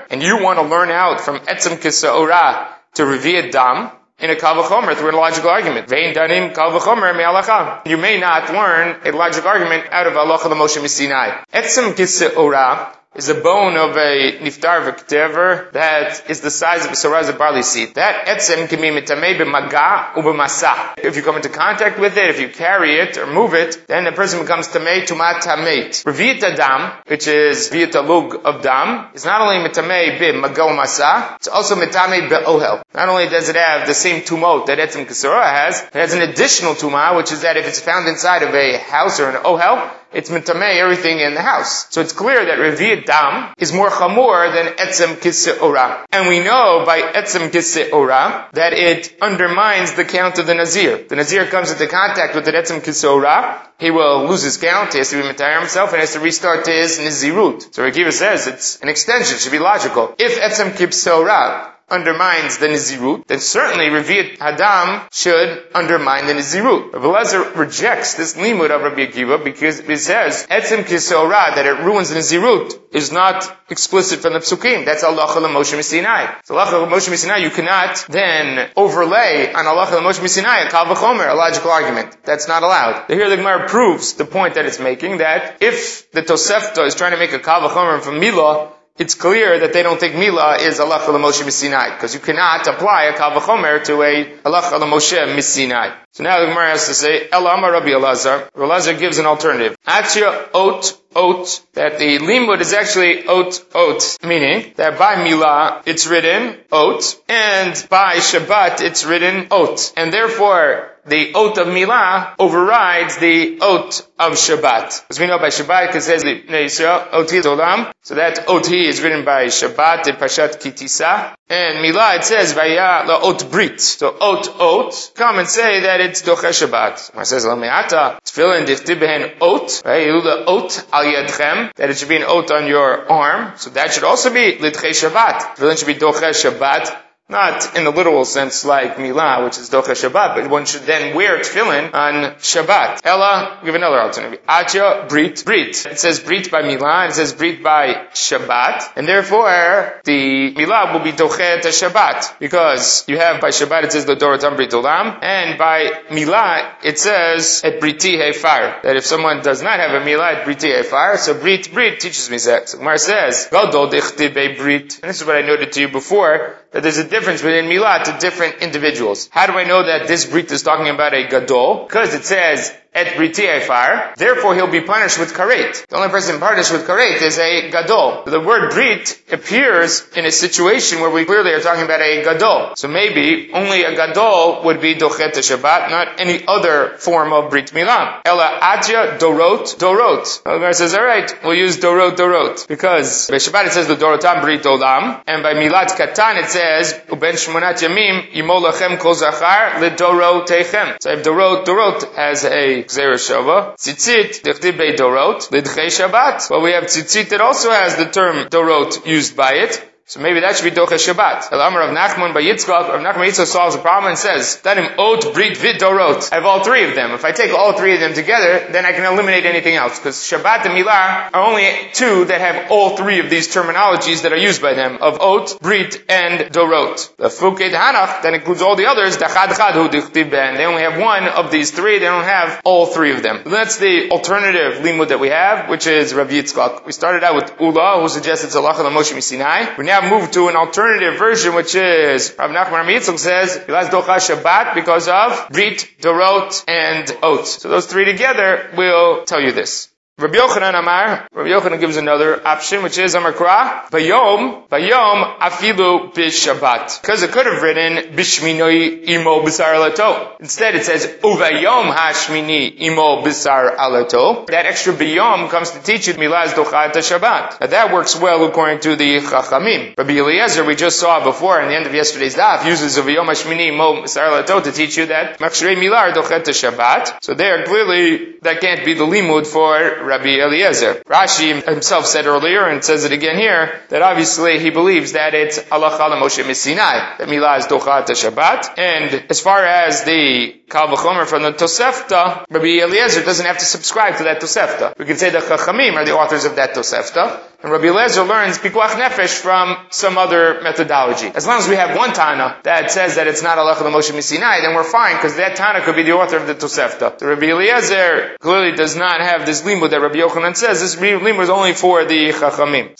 and 0.09 0.23
you 0.23 0.41
want 0.41 0.57
to 0.57 0.65
learn 0.65 0.89
out 0.89 1.21
from 1.21 1.37
Etzim 1.41 1.77
Kiseora 1.77 2.67
to 2.95 3.03
Revi 3.03 3.43
Adam, 3.43 3.91
in 4.23 4.29
a 4.29 4.35
kavachomer 4.35 4.95
through 4.95 5.11
a 5.11 5.17
logical 5.19 5.49
argument. 5.49 5.89
Vein 5.89 6.15
danim 6.15 6.53
kavachomer 6.53 7.13
me'alacha. 7.13 7.85
You 7.85 7.97
may 7.97 8.17
not 8.19 8.49
learn 8.53 8.95
a 9.03 9.11
logical 9.11 9.49
argument 9.49 9.87
out 9.91 10.07
of 10.07 10.15
Allah 10.15 10.39
the 10.47 10.55
Moshe 10.55 10.87
Sinai. 10.87 11.43
Etzem 11.53 12.37
ora 12.37 12.93
is 13.15 13.29
a 13.29 13.35
bone 13.35 13.77
of 13.77 13.95
a 13.95 14.37
niftar 14.41 14.83
v'ktever 14.85 15.71
that 15.73 16.29
is 16.29 16.41
the 16.41 16.49
size 16.49 16.85
of 16.85 16.91
a 16.91 16.95
saraz 16.95 17.35
barley 17.37 17.61
seed. 17.61 17.93
That 17.93 18.25
etzem 18.25 18.67
can 18.67 18.81
be 18.81 18.89
mitamei 18.89 19.37
b'maga 19.37 20.13
u'b'masa. 20.13 20.97
If 20.97 21.15
you 21.15 21.21
come 21.21 21.35
into 21.35 21.49
contact 21.49 21.99
with 21.99 22.17
it, 22.17 22.29
if 22.31 22.39
you 22.39 22.49
carry 22.49 22.95
it 22.95 23.17
or 23.17 23.27
move 23.27 23.53
it, 23.53 23.85
then 23.87 24.05
the 24.05 24.11
person 24.11 24.39
becomes 24.41 24.67
tamei 24.67 25.03
tumat 25.03 25.43
tameit. 25.43 26.03
Revit 26.05 26.41
adam, 26.41 26.91
which 27.05 27.27
is 27.27 27.69
viyat 27.69 27.95
of 27.95 28.61
dam, 28.63 29.13
is 29.13 29.25
not 29.25 29.41
only 29.41 29.57
mitamei 29.57 30.17
b'maga 30.17 30.71
u'masa, 30.71 31.35
it's 31.35 31.47
also 31.47 31.75
mitamei 31.75 32.27
be'ohel. 32.27 32.81
Not 32.95 33.09
only 33.09 33.29
does 33.29 33.49
it 33.49 33.55
have 33.55 33.85
the 33.87 33.93
same 33.93 34.23
tumot 34.23 34.65
that 34.65 34.79
etzem 34.79 35.05
kisara 35.05 35.43
has, 35.43 35.81
it 35.81 35.93
has 35.93 36.13
an 36.13 36.23
additional 36.23 36.73
tuma, 36.73 37.15
which 37.15 37.31
is 37.31 37.41
that 37.41 37.57
if 37.57 37.67
it's 37.67 37.79
found 37.79 38.07
inside 38.07 38.41
of 38.41 38.55
a 38.55 38.77
house 38.77 39.19
or 39.19 39.29
an 39.29 39.35
ohel, 39.43 39.91
it's 40.13 40.29
mitamei 40.29 40.77
everything 40.79 41.19
in 41.19 41.33
the 41.33 41.41
house. 41.41 41.87
So 41.89 42.01
it's 42.01 42.13
clear 42.13 42.45
that 42.45 42.57
Revi'at 42.57 43.05
Dam 43.05 43.53
is 43.57 43.73
more 43.73 43.89
chamor 43.89 44.53
than 44.53 44.73
Etzem 44.75 45.15
Kisse'ora. 45.15 46.05
And 46.11 46.27
we 46.27 46.39
know 46.39 46.83
by 46.85 47.01
Etzem 47.01 47.49
Kisse'ora 47.49 48.51
that 48.53 48.73
it 48.73 49.15
undermines 49.21 49.93
the 49.93 50.05
count 50.05 50.39
of 50.39 50.47
the 50.47 50.53
Nazir. 50.53 51.05
The 51.07 51.15
Nazir 51.15 51.45
comes 51.45 51.71
into 51.71 51.87
contact 51.87 52.35
with 52.35 52.45
the 52.45 52.51
Etzem 52.51 52.81
Kisse'ora, 52.81 53.67
he 53.79 53.91
will 53.91 54.27
lose 54.27 54.43
his 54.43 54.57
count, 54.57 54.93
he 54.93 54.99
has 54.99 55.09
to 55.09 55.21
be 55.21 55.27
mitayar 55.27 55.59
himself, 55.59 55.91
and 55.91 55.99
has 55.99 56.13
to 56.13 56.19
restart 56.19 56.65
his 56.67 56.99
Nizirut. 56.99 57.73
So 57.73 57.83
Rekiva 57.83 58.13
says 58.13 58.47
it's 58.47 58.79
an 58.81 58.87
extension, 58.89 59.35
it 59.35 59.41
should 59.41 59.51
be 59.51 59.59
logical. 59.59 60.15
If 60.19 60.39
Etzem 60.39 60.71
Kisse'ora 60.71 61.72
undermines 61.93 62.57
the 62.57 62.67
Nizirut, 62.67 63.27
then 63.27 63.39
certainly 63.39 63.85
Revi'at 63.85 64.37
Hadam 64.37 65.07
should 65.13 65.63
undermine 65.75 66.25
the 66.27 66.33
Nizirut. 66.33 66.93
Rabbi 66.93 67.05
Lezer 67.05 67.55
rejects 67.55 68.15
this 68.15 68.33
limud 68.33 68.71
of 68.71 68.81
Rabbi 68.81 69.05
Akiva 69.07 69.43
because 69.43 69.79
it 69.79 69.97
says, 69.99 70.47
Etzim 70.49 70.83
Kisora, 70.83 71.55
that 71.55 71.65
it 71.65 71.83
ruins 71.83 72.09
the 72.09 72.15
Nizirut, 72.15 72.79
is 72.93 73.11
not 73.11 73.55
explicit 73.69 74.19
from 74.19 74.33
the 74.33 74.39
Psukim. 74.39 74.85
That's 74.85 75.03
Allah 75.03 75.27
Moshe 75.49 75.81
Sinai. 75.83 76.33
So 76.45 76.57
Allah 76.57 76.87
Moshe 76.87 77.15
Sinai, 77.15 77.37
you 77.37 77.49
cannot 77.49 78.05
then 78.09 78.71
overlay 78.75 79.51
on 79.53 79.67
Allah 79.67 79.85
Moshe 79.87 80.27
Sinai 80.27 80.65
a 80.65 80.69
Kal 80.69 80.85
V'chomer, 80.85 81.29
a 81.29 81.35
logical 81.35 81.71
argument. 81.71 82.17
That's 82.23 82.47
not 82.47 82.63
allowed. 82.63 83.07
The 83.07 83.15
Here 83.15 83.29
the 83.29 83.37
Gemara 83.37 83.67
proves 83.67 84.13
the 84.13 84.25
point 84.25 84.55
that 84.55 84.65
it's 84.65 84.79
making, 84.79 85.17
that 85.17 85.61
if 85.61 86.11
the 86.11 86.21
Tosefta 86.21 86.85
is 86.85 86.95
trying 86.95 87.11
to 87.11 87.17
make 87.17 87.33
a 87.33 87.39
Kal 87.39 87.61
V'chomer 87.67 88.01
from 88.01 88.15
Milah, 88.15 88.72
it's 88.97 89.15
clear 89.15 89.59
that 89.59 89.73
they 89.73 89.81
don't 89.81 89.99
think 89.99 90.15
Mila 90.15 90.57
is 90.57 90.79
Allah 90.79 90.99
Moshe 90.99 91.49
Sinai, 91.51 91.95
because 91.95 92.13
you 92.13 92.19
cannot 92.19 92.67
apply 92.67 93.05
a 93.05 93.13
Kavachomer 93.13 93.83
to 93.85 94.03
a 94.03 94.39
Allah 94.45 94.61
Moshe 94.85 95.41
Sinai. 95.41 95.95
So 96.11 96.23
now 96.23 96.41
the 96.41 96.47
Gemara 96.47 96.69
has 96.69 96.85
to 96.87 96.93
say, 96.93 97.27
Elama 97.29 97.71
Rabbi 97.71 97.87
Elazar. 97.87 98.51
Elazar 98.51 98.99
gives 98.99 99.17
an 99.17 99.25
alternative. 99.25 99.75
Achia 99.87 100.47
ot 100.53 100.95
ot, 101.15 101.61
that 101.73 101.97
the 101.97 102.19
limud 102.19 102.61
is 102.61 102.73
actually 102.73 103.23
ot 103.23 103.65
ot, 103.73 104.17
meaning 104.23 104.73
that 104.75 104.99
by 104.99 105.23
Mila 105.23 105.81
it's 105.87 106.05
written 106.05 106.55
ot, 106.71 107.19
and 107.27 107.87
by 107.89 108.17
Shabbat 108.17 108.81
it's 108.81 109.05
written 109.05 109.47
ot. 109.49 109.91
And 109.97 110.13
therefore, 110.13 110.92
the 111.05 111.33
oath 111.33 111.57
of 111.57 111.67
Milah 111.67 112.35
overrides 112.39 113.17
the 113.17 113.59
oath 113.61 114.07
of 114.17 114.33
Shabbat. 114.33 115.05
As 115.09 115.19
we 115.19 115.27
know 115.27 115.37
by 115.37 115.49
Shabbat, 115.49 115.95
it 115.95 116.01
says 116.01 116.23
Oti 116.23 117.39
Olam. 117.41 117.91
So 118.01 118.15
that 118.15 118.47
Oti 118.47 118.87
is 118.87 119.01
written 119.01 119.25
by 119.25 119.45
Shabbat 119.45 120.07
in 120.07 120.15
Pashat 120.15 120.61
Ki 120.61 120.71
Tisa. 120.71 121.35
And 121.49 121.79
Milah, 121.79 122.17
it 122.17 122.23
says, 122.23 122.53
Vaya 122.53 123.05
la 123.05 123.19
ot 123.21 123.51
brit. 123.51 123.81
So 123.81 124.15
ot 124.19 124.47
ot, 124.59 125.11
come 125.15 125.39
and 125.39 125.47
say 125.47 125.81
that 125.81 125.99
it's 125.99 126.21
Doche 126.21 126.51
Shabbat. 126.51 127.19
It 127.19 127.25
says, 127.25 127.45
La 127.45 127.55
me'ata, 127.55 128.19
tefillin 128.23 128.65
dichtib 128.65 128.99
behen 128.99 129.35
ot, 129.41 129.81
the 129.83 130.43
ot 130.47 130.87
al 130.93 131.03
yadchem, 131.03 131.73
that 131.75 131.89
it 131.89 131.97
should 131.97 132.09
be 132.09 132.15
an 132.15 132.23
ot 132.23 132.49
on 132.51 132.67
your 132.67 133.11
arm. 133.11 133.53
So 133.57 133.69
that 133.71 133.93
should 133.93 134.03
also 134.05 134.33
be 134.33 134.57
Lidche 134.57 134.91
Shabbat. 134.91 135.57
Tefillin 135.57 135.77
should 135.77 135.87
be 135.87 135.95
Doche 135.95 136.29
Shabbat. 136.31 136.95
Not 137.29 137.77
in 137.77 137.85
the 137.85 137.89
literal 137.89 138.25
sense 138.25 138.65
like 138.65 138.97
Milah, 138.97 139.45
which 139.45 139.57
is 139.57 139.69
Docha 139.69 139.95
Shabbat, 139.95 140.35
but 140.35 140.49
one 140.49 140.65
should 140.65 140.81
then 140.81 141.15
wear 141.15 141.39
tefillin 141.39 141.93
on 141.93 142.35
Shabbat. 142.35 142.99
Ella, 143.05 143.61
give 143.63 143.75
another 143.75 144.01
alternative. 144.01 144.45
Atya, 144.45 145.07
Brit, 145.07 145.43
Brit. 145.45 145.85
It 145.85 145.99
says 145.99 146.19
Brit 146.19 146.51
by 146.51 146.63
Milah, 146.63 147.07
it 147.07 147.13
says 147.13 147.31
Brit 147.31 147.63
by 147.63 148.07
Shabbat, 148.13 148.97
and 148.97 149.07
therefore 149.07 150.01
the 150.03 150.53
Milah 150.53 150.91
will 150.91 150.99
be 150.99 151.13
Dochet 151.13 151.61
Shabbat, 151.61 152.39
because 152.39 153.05
you 153.07 153.17
have 153.17 153.39
by 153.39 153.49
Shabbat 153.49 153.85
it 153.85 153.93
says 153.93 154.05
the 154.05 154.15
Dorotam 154.15 154.57
Brit 154.57 154.71
Olam, 154.71 155.23
and 155.23 155.57
by 155.57 155.91
Milah 156.09 156.75
it 156.83 156.99
says 156.99 157.61
at 157.63 157.79
Briti 157.79 158.17
Hefar, 158.17 158.83
that 158.83 158.97
if 158.97 159.05
someone 159.05 159.41
does 159.41 159.63
not 159.63 159.79
have 159.79 159.91
a 159.91 160.05
Milah 160.05 160.41
at 160.41 160.45
Briti 160.45 160.77
Hefar, 160.77 161.17
so 161.17 161.39
Brit, 161.39 161.73
Brit 161.73 162.01
teaches 162.01 162.29
me 162.29 162.37
sex. 162.37 162.73
So 162.73 162.79
Gemara 162.79 162.97
says, 162.97 163.47
Gadol 163.49 163.87
Brit, 163.87 164.99
and 165.01 165.09
this 165.09 165.21
is 165.21 165.25
what 165.25 165.37
I 165.37 165.41
noted 165.41 165.71
to 165.71 165.79
you 165.79 165.87
before, 165.87 166.57
that 166.73 166.83
there's 166.83 166.97
a 166.97 167.07
difference 167.07 167.41
within 167.41 167.65
milah 167.65 168.03
to 168.03 168.17
different 168.19 168.55
individuals. 168.61 169.29
How 169.31 169.45
do 169.47 169.53
I 169.53 169.63
know 169.63 169.85
that 169.85 170.07
this 170.07 170.25
brit 170.25 170.51
is 170.51 170.63
talking 170.63 170.89
about 170.89 171.13
a 171.13 171.27
gadol? 171.27 171.85
Because 171.85 172.13
it 172.13 172.25
says 172.25 172.75
et 172.95 173.15
briti 173.17 173.45
efar, 173.47 174.15
therefore 174.15 174.55
he'll 174.55 174.67
be 174.67 174.81
punished 174.81 175.19
with 175.19 175.33
karet. 175.33 175.87
The 175.87 175.95
only 175.97 176.09
person 176.09 176.39
punished 176.39 176.71
with 176.71 176.85
karet 176.85 177.21
is 177.21 177.39
a 177.39 177.69
gadol. 177.71 178.23
The 178.25 178.39
word 178.39 178.71
brit 178.71 179.21
appears 179.31 180.07
in 180.15 180.25
a 180.25 180.31
situation 180.31 181.01
where 181.01 181.09
we 181.09 181.25
clearly 181.25 181.51
are 181.51 181.59
talking 181.59 181.83
about 181.83 182.01
a 182.01 182.23
gadol. 182.23 182.75
So 182.75 182.87
maybe 182.87 183.51
only 183.53 183.83
a 183.83 183.95
gadol 183.95 184.63
would 184.65 184.81
be 184.81 184.95
dochet 184.95 185.33
Shabbat, 185.33 185.89
not 185.89 186.19
any 186.19 186.45
other 186.47 186.89
form 186.97 187.33
of 187.33 187.49
brit 187.49 187.71
milah. 187.71 188.21
Ella 188.25 188.59
atya 188.61 189.17
dorot 189.17 189.77
dorot. 189.77 190.43
The 190.43 190.51
Gemara 190.51 190.73
says, 190.73 190.93
all 190.93 191.03
right, 191.03 191.33
we'll 191.43 191.55
use 191.55 191.77
dorot 191.77 192.15
dorot 192.15 192.67
because 192.67 193.29
by 193.29 193.37
Shabbat 193.37 193.67
it 193.67 193.71
says 193.71 193.87
the 193.87 193.95
dorotam 193.95 194.41
brit 194.41 194.63
olam, 194.63 195.21
and 195.27 195.43
by 195.43 195.53
milat 195.53 195.89
katan 195.97 196.43
it 196.43 196.49
says 196.49 196.93
uben 197.07 197.33
shmonat 197.33 197.81
yamim 197.81 198.31
imolachem 198.33 198.99
kol 198.99 199.15
zachar 199.15 199.81
ledorot 199.81 200.47
techem. 200.47 201.01
So 201.01 201.11
if 201.11 201.23
dorot 201.23 201.65
dorot 201.65 202.13
has 202.15 202.45
a 202.45 202.82
Gzera 202.87 203.75
Tzitzit, 203.77 204.43
Dechtiv 204.43 204.77
Bei 204.77 204.93
Dorot, 204.95 205.49
Shabbat. 205.51 206.49
But 206.49 206.61
we 206.61 206.71
have 206.71 206.85
tzitzit 206.85 207.29
that 207.29 207.41
also 207.41 207.71
has 207.71 207.95
the 207.95 208.05
term 208.05 208.47
Dorot 208.49 209.05
used 209.05 209.35
by 209.35 209.53
it. 209.53 209.92
So 210.13 210.19
maybe 210.19 210.41
that 210.41 210.55
should 210.55 210.69
be 210.71 210.79
Doche 210.79 210.99
Shabbat. 211.01 211.51
El 211.51 211.59
Amar 211.59 211.89
of 211.89 211.89
Nachman 211.89 212.35
by 212.35 212.43
Yitzchak, 212.43 212.87
Rav 212.87 213.01
Nachman 213.01 213.25
Yitzchak 213.25 213.47
solves 213.47 213.75
the 213.75 213.81
problem 213.81 214.11
and 214.11 214.19
says, 214.19 214.61
him 214.61 214.85
Ot, 214.99 215.33
Brit, 215.33 215.57
Vid 215.57 215.81
Dorot. 215.81 216.31
I 216.31 216.35
have 216.35 216.45
all 216.45 216.63
three 216.63 216.87
of 216.87 216.93
them. 216.93 217.13
If 217.13 217.25
I 217.25 217.31
take 217.31 217.51
all 217.51 217.73
three 217.73 217.95
of 217.95 217.99
them 217.99 218.13
together, 218.13 218.71
then 218.71 218.85
I 218.85 218.91
can 218.91 219.11
eliminate 219.11 219.47
anything 219.47 219.73
else. 219.73 219.97
Because 219.97 220.17
Shabbat 220.17 220.67
and 220.67 220.77
Milah 220.77 221.33
are 221.33 221.49
only 221.49 221.89
two 221.93 222.25
that 222.25 222.41
have 222.41 222.69
all 222.69 222.95
three 222.95 223.21
of 223.21 223.31
these 223.31 223.47
terminologies 223.51 224.21
that 224.21 224.31
are 224.31 224.37
used 224.37 224.61
by 224.61 224.75
them, 224.75 224.99
of 225.01 225.19
Ot, 225.19 225.59
Brit, 225.59 226.03
and 226.07 226.41
Dorot. 226.53 227.17
The 227.17 227.29
Fuket 227.29 227.71
Hanach, 227.71 228.21
that 228.21 228.35
includes 228.35 228.61
all 228.61 228.75
the 228.75 228.85
others, 228.85 229.17
Dachad 229.17 229.57
Chad 229.57 229.73
Hu 229.73 229.89
Ben. 230.29 230.57
They 230.57 230.65
only 230.65 230.83
have 230.83 231.01
one 231.01 231.27
of 231.27 231.49
these 231.49 231.71
three, 231.71 231.97
they 231.97 232.05
don't 232.05 232.23
have 232.23 232.61
all 232.63 232.85
three 232.85 233.13
of 233.13 233.23
them. 233.23 233.41
That's 233.45 233.77
the 233.77 234.11
alternative 234.11 234.83
limud 234.83 235.07
that 235.07 235.19
we 235.19 235.29
have, 235.29 235.69
which 235.69 235.87
is 235.87 236.13
Rav 236.13 236.29
Yitzchak. 236.29 236.85
We 236.85 236.91
started 236.91 237.23
out 237.23 237.33
with 237.33 237.59
Ula, 237.59 237.99
who 237.99 238.09
suggests 238.09 238.45
it's 238.45 238.55
Allah 238.55 238.75
Moshe 238.75 239.19
Sinai. 239.23 239.75
We 239.75 239.85
now 239.85 240.02
move 240.09 240.31
to 240.31 240.49
an 240.49 240.55
alternative 240.55 241.17
version, 241.17 241.55
which 241.55 241.75
is 241.75 242.33
Rav 242.37 242.51
Nachman 242.51 242.71
Rav 242.71 242.85
Yitzchak 242.87 243.19
says, 243.19 243.57
Yilaz 243.67 243.89
Docha 243.89 244.17
Shabbat 244.17 244.73
because 244.75 245.07
of 245.07 245.49
Brit, 245.49 245.87
Dorot, 246.01 246.63
and 246.67 247.07
Ot. 247.21 247.45
So 247.45 247.69
those 247.69 247.85
three 247.85 248.05
together 248.05 248.71
will 248.75 249.23
tell 249.25 249.41
you 249.41 249.51
this. 249.51 249.92
Rabbi 250.19 250.35
Yochanan 250.37 250.77
Amar, 250.77 251.27
Rabbi 251.33 251.49
Yochanan 251.49 251.79
gives 251.79 251.97
another 251.97 252.45
option, 252.47 252.83
which 252.83 252.99
is 252.99 253.15
Amar 253.15 253.33
Kra, 253.33 253.89
Bayom, 253.89 254.67
Bayom 254.69 255.39
Afilu 255.39 256.13
Bishabbat. 256.13 257.01
Because 257.01 257.23
it 257.23 257.31
could 257.31 257.47
have 257.47 257.63
written 257.63 258.15
Bishminoi 258.15 259.09
Imo 259.09 259.41
Bisar 259.41 259.73
Alato. 259.73 260.39
Instead 260.39 260.75
it 260.75 260.85
says 260.85 261.07
Uvayom 261.07 261.91
Hashmini 261.91 262.79
Imo 262.81 263.23
Bisar 263.23 263.75
Alato. 263.75 264.45
That 264.45 264.67
extra 264.67 264.93
Bayom 264.93 265.49
comes 265.49 265.71
to 265.71 265.81
teach 265.81 266.07
you 266.07 266.13
Milaz 266.13 266.49
Dochat 266.49 266.91
Shabbat. 266.91 267.59
Now 267.61 267.65
that 267.65 267.91
works 267.91 268.15
well 268.15 268.45
according 268.45 268.81
to 268.81 268.95
the 268.95 269.17
Chachamim. 269.17 269.97
Rabbi 269.97 270.13
Eliezer, 270.13 270.63
we 270.63 270.75
just 270.75 270.99
saw 270.99 271.23
before 271.23 271.59
in 271.59 271.69
the 271.69 271.75
end 271.75 271.87
of 271.87 271.93
yesterday's 271.95 272.35
daf, 272.35 272.67
uses 272.67 272.99
Uvayom 272.99 273.25
Hashmini 273.25 273.69
Imo 273.69 274.03
Bisar 274.03 274.29
Alato 274.29 274.63
to 274.63 274.71
teach 274.71 274.95
you 274.95 275.07
that 275.07 275.39
Machshrei 275.39 275.75
Milar 275.75 276.13
Dochet 276.13 276.43
Shabbat. 276.43 277.17
So 277.23 277.33
there, 277.33 277.65
clearly, 277.65 278.35
that 278.43 278.61
can't 278.61 278.85
be 278.85 278.93
the 278.93 279.05
limud 279.05 279.47
for 279.47 280.02
Rabbi 280.05 280.39
Eliezer. 280.39 281.03
Rashi 281.05 281.63
himself 281.63 282.05
said 282.05 282.25
earlier, 282.25 282.67
and 282.67 282.83
says 282.83 283.03
it 283.03 283.11
again 283.11 283.37
here, 283.37 283.81
that 283.89 284.01
obviously 284.01 284.59
he 284.59 284.69
believes 284.69 285.13
that 285.13 285.33
it's 285.33 285.59
Allah 285.71 285.91
Moshe 285.91 286.43
Missinai, 286.43 287.17
that 287.17 287.27
Milah 287.27 287.59
is 287.59 287.67
Dochat 287.67 288.05
Shabbat. 288.05 288.77
And 288.77 289.25
as 289.29 289.39
far 289.39 289.63
as 289.63 290.03
the 290.03 290.55
Kal 290.73 290.87
V'chomer 290.87 291.27
from 291.27 291.43
the 291.43 291.51
Tosefta, 291.51 292.45
Rabbi 292.49 292.81
Eliezer 292.81 293.23
doesn't 293.23 293.45
have 293.45 293.59
to 293.59 293.65
subscribe 293.65 294.17
to 294.17 294.23
that 294.23 294.41
Tosefta. 294.41 294.97
We 294.97 295.05
can 295.05 295.17
say 295.17 295.29
the 295.29 295.37
Chachamim 295.37 295.93
are 295.93 296.03
the 296.03 296.15
authors 296.15 296.45
of 296.45 296.55
that 296.55 296.73
Tosefta. 296.73 297.41
And 297.61 297.71
Rabbi 297.71 297.85
Eliezer 297.85 298.23
learns 298.23 298.57
Pikuach 298.57 298.89
Nefesh 298.99 299.37
from 299.39 299.77
some 299.91 300.17
other 300.17 300.59
methodology. 300.63 301.27
As 301.27 301.45
long 301.47 301.59
as 301.59 301.69
we 301.69 301.75
have 301.75 301.95
one 301.95 302.11
Tana 302.11 302.57
that 302.63 302.89
says 302.91 303.15
that 303.15 303.27
it's 303.27 303.43
not 303.43 303.59
Allah 303.59 303.75
Moshe 303.75 304.11
Missinai, 304.11 304.61
then 304.63 304.75
we're 304.75 304.83
fine, 304.83 305.15
because 305.15 305.35
that 305.37 305.55
Tana 305.55 305.79
could 305.81 305.95
be 305.95 306.01
the 306.03 306.11
author 306.13 306.37
of 306.37 306.47
the 306.47 306.55
Tosefta. 306.55 307.19
So 307.19 307.27
Rabbi 307.27 307.45
Eliezer 307.45 308.35
clearly 308.39 308.75
does 308.75 308.95
not 308.95 309.21
have 309.21 309.45
this 309.45 309.61
limud 309.61 309.91
that 309.91 310.01
Rabbi 310.01 310.15
Yochanan 310.15 310.57
says. 310.57 310.81
This 310.81 310.95
limud 310.95 311.43
is 311.43 311.49
only 311.49 311.73
for 311.73 312.03
the 312.03 312.33
Chachamim. 312.33 312.95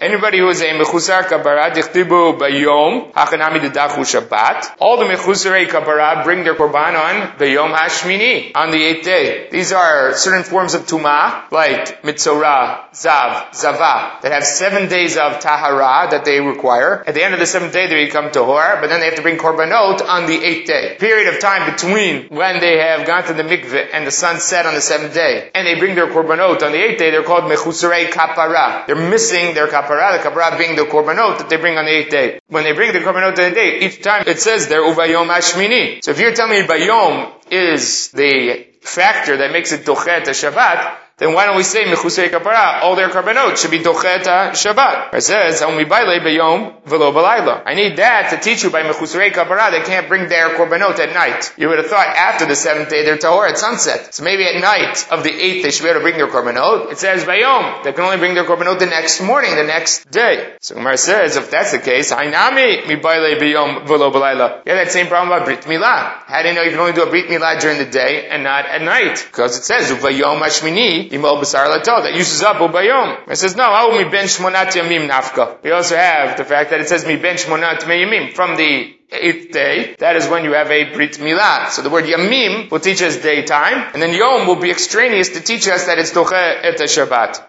Anybody 0.00 0.38
who 0.38 0.48
is 0.48 0.62
a 0.62 0.70
Mechusar 0.70 1.24
Kapara, 1.24 1.72
Dichtibu 1.72 2.38
Bayom, 2.38 3.12
Hachanami 3.12 3.58
Dedachu 3.58 4.11
Shabbat. 4.12 4.76
All 4.78 4.98
the 4.98 5.04
Mechusarei 5.04 5.66
Kapara 5.66 6.24
bring 6.24 6.44
their 6.44 6.54
Korban 6.54 6.94
on 6.94 7.38
the 7.38 7.50
Yom 7.50 7.72
Hashmini, 7.72 8.52
on 8.54 8.70
the 8.70 8.82
eighth 8.82 9.04
day. 9.04 9.48
These 9.50 9.72
are 9.72 10.14
certain 10.14 10.44
forms 10.44 10.74
of 10.74 10.82
Tumah 10.86 11.50
like 11.50 12.02
Mitzorah, 12.02 12.90
Zav, 12.92 13.54
Zava, 13.54 14.18
that 14.22 14.32
have 14.32 14.44
seven 14.44 14.88
days 14.88 15.16
of 15.16 15.40
Tahara 15.40 16.10
that 16.10 16.24
they 16.24 16.40
require. 16.40 17.02
At 17.06 17.14
the 17.14 17.24
end 17.24 17.34
of 17.34 17.40
the 17.40 17.46
seventh 17.46 17.72
day, 17.72 17.86
they 17.86 18.04
become 18.04 18.30
Tahor, 18.30 18.80
but 18.80 18.88
then 18.88 19.00
they 19.00 19.06
have 19.06 19.16
to 19.16 19.22
bring 19.22 19.38
Korbanot 19.38 20.06
on 20.06 20.26
the 20.26 20.44
eighth 20.44 20.66
day. 20.66 20.96
Period 20.98 21.32
of 21.32 21.40
time 21.40 21.70
between 21.72 22.28
when 22.28 22.60
they 22.60 22.78
have 22.78 23.06
gone 23.06 23.24
to 23.24 23.32
the 23.32 23.42
mikveh 23.42 23.88
and 23.92 24.06
the 24.06 24.10
sun 24.10 24.40
set 24.40 24.66
on 24.66 24.74
the 24.74 24.80
seventh 24.80 25.14
day, 25.14 25.50
and 25.54 25.66
they 25.66 25.78
bring 25.78 25.94
their 25.94 26.08
Korbanot 26.08 26.62
on 26.62 26.72
the 26.72 26.82
eighth 26.82 26.98
day, 26.98 27.10
they're 27.10 27.22
called 27.22 27.44
Mechusarei 27.44 28.10
Kapara. 28.10 28.86
They're 28.86 28.96
missing 28.96 29.54
their 29.54 29.68
Kapara, 29.68 30.22
the 30.22 30.28
Kapara 30.28 30.58
being 30.58 30.76
the 30.76 30.84
Korbanot 30.84 31.38
that 31.38 31.48
they 31.48 31.56
bring 31.56 31.78
on 31.78 31.84
the 31.84 31.90
eighth 31.90 32.10
day. 32.10 32.40
When 32.48 32.64
they 32.64 32.72
bring 32.72 32.92
the 32.92 33.00
Korbanot 33.00 33.38
on 33.38 33.50
the 33.50 33.50
day, 33.54 33.78
time 34.00 34.24
it 34.26 34.40
says 34.40 34.68
there, 34.68 34.82
Uvayom 34.82 35.28
Ashmini. 35.28 36.02
So 36.02 36.12
if 36.12 36.18
you're 36.18 36.34
telling 36.34 36.60
me 36.60 36.66
Bayom 36.66 37.32
is 37.50 38.10
the 38.12 38.66
factor 38.80 39.36
that 39.36 39.52
makes 39.52 39.72
it 39.72 39.84
Dochet 39.84 40.26
a 40.28 40.30
Shabbat, 40.30 40.96
then 41.22 41.34
why 41.34 41.46
don't 41.46 41.56
we 41.56 41.62
say 41.62 41.84
mechusei 41.84 42.30
kapara? 42.30 42.82
All 42.82 42.96
their 42.96 43.08
karbanot 43.08 43.56
should 43.56 43.70
be 43.70 43.78
docheta 43.78 44.50
Shabbat. 44.50 45.14
It 45.14 45.20
says 45.20 45.60
baile 45.60 46.18
beyom 46.18 46.82
velo 46.84 47.12
balayla. 47.12 47.62
I 47.64 47.74
need 47.74 47.98
that 47.98 48.30
to 48.30 48.38
teach 48.38 48.64
you 48.64 48.70
by 48.70 48.82
mechusei 48.82 49.30
kapara. 49.30 49.70
They 49.70 49.82
can't 49.82 50.08
bring 50.08 50.28
their 50.28 50.56
korbanot 50.56 50.98
at 50.98 51.14
night. 51.14 51.52
You 51.56 51.68
would 51.68 51.78
have 51.78 51.86
thought 51.86 52.08
after 52.08 52.44
the 52.44 52.56
seventh 52.56 52.88
day 52.90 53.04
they're 53.04 53.18
tahor 53.18 53.48
at 53.48 53.56
sunset. 53.56 54.12
So 54.12 54.24
maybe 54.24 54.42
at 54.42 54.60
night 54.60 55.06
of 55.12 55.22
the 55.22 55.30
eighth 55.30 55.62
they 55.62 55.70
should 55.70 55.84
be 55.84 55.90
able 55.90 56.00
to 56.00 56.02
bring 56.02 56.16
their 56.16 56.26
korbanot. 56.26 56.90
It 56.90 56.98
says 56.98 57.22
bayom. 57.22 57.84
They 57.84 57.92
can 57.92 58.02
only 58.02 58.16
bring 58.16 58.34
their 58.34 58.44
korbanot 58.44 58.80
the 58.80 58.86
next 58.86 59.20
morning, 59.20 59.54
the 59.54 59.62
next 59.62 60.10
day. 60.10 60.56
So 60.60 60.74
Gemara 60.74 60.96
says 60.96 61.36
if 61.36 61.52
that's 61.52 61.70
the 61.70 61.78
case, 61.78 62.12
hainami 62.12 62.88
mi 62.88 62.96
baile 62.96 63.38
beyom 63.38 63.86
velo 63.86 64.10
balayla. 64.10 64.62
Yeah, 64.66 64.74
that 64.74 64.90
same 64.90 65.06
problem 65.06 65.30
about 65.30 65.46
brit 65.46 65.60
milah. 65.60 66.24
How 66.26 66.42
do 66.42 66.48
you 66.48 66.54
know 66.56 66.62
you 66.62 66.70
can 66.70 66.80
only 66.80 66.94
do 66.94 67.04
a 67.04 67.10
brit 67.10 67.28
milah 67.28 67.60
during 67.60 67.78
the 67.78 67.86
day 67.86 68.26
and 68.28 68.42
not 68.42 68.66
at 68.66 68.82
night? 68.82 69.24
Because 69.24 69.56
it 69.56 69.62
says 69.62 69.88
uvayom 69.88 70.42
ashmini 70.42 71.11
Imo 71.12 71.36
Basar 71.36 71.66
Lato, 71.66 72.02
that 72.02 72.14
uses 72.14 72.42
up 72.42 72.56
Ubayom. 72.56 73.28
It 73.28 73.36
says, 73.36 73.54
no, 73.54 73.64
Au 73.64 73.96
mi 73.96 74.04
ben 74.10 74.24
shmonat 74.24 74.72
yamim 74.72 75.08
nafka. 75.10 75.62
We 75.62 75.70
also 75.70 75.94
have 75.94 76.38
the 76.38 76.44
fact 76.44 76.70
that 76.70 76.80
it 76.80 76.88
says 76.88 77.04
mi 77.04 77.16
ben 77.16 77.36
shmonat 77.36 77.80
yamim 77.80 78.32
from 78.32 78.56
the 78.56 78.96
eighth 79.12 79.52
day, 79.52 79.94
that 79.98 80.16
is 80.16 80.28
when 80.28 80.44
you 80.44 80.52
have 80.54 80.70
a 80.70 80.92
Brit 80.92 81.18
Milah. 81.18 81.70
So 81.70 81.82
the 81.82 81.90
word 81.90 82.04
Yamim 82.04 82.70
will 82.70 82.80
teach 82.80 83.02
us 83.02 83.16
daytime, 83.16 83.90
and 83.92 84.02
then 84.02 84.14
Yom 84.14 84.46
will 84.46 84.56
be 84.56 84.70
extraneous 84.70 85.30
to 85.30 85.40
teach 85.40 85.68
us 85.68 85.86
that 85.86 85.98
it's 85.98 86.12
Doche 86.12 86.32
et 86.32 86.78
Shabbat. 86.78 87.48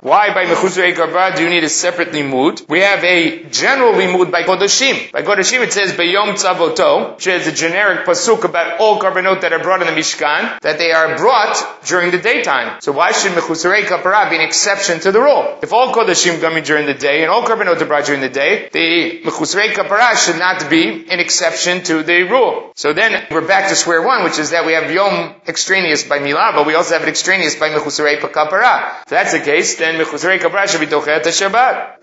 Why 0.00 0.34
by 0.34 0.44
Mechuzrei 0.46 0.94
Garba 0.94 1.36
do 1.36 1.42
you 1.42 1.50
need 1.50 1.64
a 1.64 1.68
separate 1.68 2.12
limud? 2.12 2.68
We 2.68 2.80
have 2.80 3.02
a 3.04 3.44
general 3.44 3.92
limud 3.92 4.30
by 4.30 4.42
Kodashim. 4.44 5.12
By 5.12 5.22
Kodashim 5.22 5.60
it 5.60 5.72
says 5.72 5.92
biyom 5.92 6.34
tzavoto, 6.34 7.14
which 7.16 7.26
is 7.26 7.46
a 7.46 7.52
generic 7.52 8.06
pasuk 8.06 8.44
about 8.44 8.80
all 8.80 9.00
karbanot 9.00 9.40
that 9.40 9.52
are 9.52 9.60
brought 9.60 9.80
in 9.82 9.86
the 9.86 10.00
Mishkan, 10.00 10.60
that 10.60 10.78
they 10.78 10.92
are 10.92 11.16
brought 11.16 11.56
during 11.86 12.10
the 12.10 12.18
daytime. 12.18 12.80
So 12.80 12.92
why 12.92 13.12
should 13.12 13.32
Mechuzrei 13.32 13.82
Kapara 13.82 14.30
be 14.30 14.36
an 14.36 14.42
exception 14.42 15.00
to 15.00 15.12
the 15.12 15.20
rule? 15.20 15.58
If 15.62 15.72
all 15.72 15.92
Kodashim 15.94 16.40
come 16.40 16.56
in 16.56 16.64
during 16.64 16.86
the 16.86 16.94
day, 16.94 17.22
and 17.22 17.30
all 17.30 17.44
karbanot 17.44 17.80
are 17.80 17.86
brought 17.86 18.06
during 18.06 18.20
the 18.20 18.28
day, 18.28 18.68
they 18.72 18.83
the 18.84 19.22
mechusrei 19.24 19.72
kapara 19.72 20.14
should 20.22 20.38
not 20.38 20.68
be 20.68 21.06
an 21.10 21.20
exception 21.20 21.82
to 21.84 22.02
the 22.02 22.22
rule. 22.22 22.72
So 22.76 22.92
then 22.92 23.26
we're 23.30 23.46
back 23.46 23.68
to 23.70 23.76
square 23.76 24.02
one, 24.02 24.24
which 24.24 24.38
is 24.38 24.50
that 24.50 24.66
we 24.66 24.72
have 24.72 24.90
yom 24.90 25.34
extraneous 25.46 26.02
by 26.04 26.18
milah, 26.18 26.52
but 26.54 26.66
we 26.66 26.74
also 26.74 26.94
have 26.94 27.02
it 27.02 27.08
extraneous 27.08 27.54
by 27.56 27.70
mechusrei 27.70 28.20
kapara. 28.20 29.02
If 29.02 29.08
that's 29.16 29.32
the 29.32 29.40
case, 29.40 29.76
then 29.76 29.98
mechusrei 30.00 30.38
kapara 30.38 30.68
should 30.68 30.80
be 30.80 30.86
tochet 30.86 31.24
Shabbat. 31.24 31.96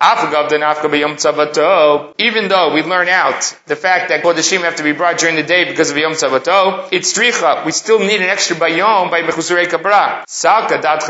Even 2.17 2.47
though 2.47 2.73
we 2.73 2.81
learn 2.83 3.09
out 3.09 3.55
the 3.67 3.75
fact 3.75 4.09
that 4.09 4.23
kodashim 4.23 4.61
have 4.61 4.77
to 4.77 4.83
be 4.83 4.93
brought 4.93 5.19
during 5.19 5.35
the 5.35 5.43
day 5.43 5.65
because 5.65 5.91
of 5.91 5.97
yom 5.97 6.13
tzavato, 6.13 6.87
it's 6.91 7.13
tricha. 7.17 7.65
We 7.65 7.71
still 7.71 7.99
need 7.99 8.21
an 8.21 8.29
extra 8.29 8.55
by 8.55 8.69
yom 8.69 9.09
by 9.09 9.21
mechusrei 9.21 9.65
kapara. 9.65 10.23
Salka 10.27 10.81
dat. 10.81 11.01
This 11.01 11.09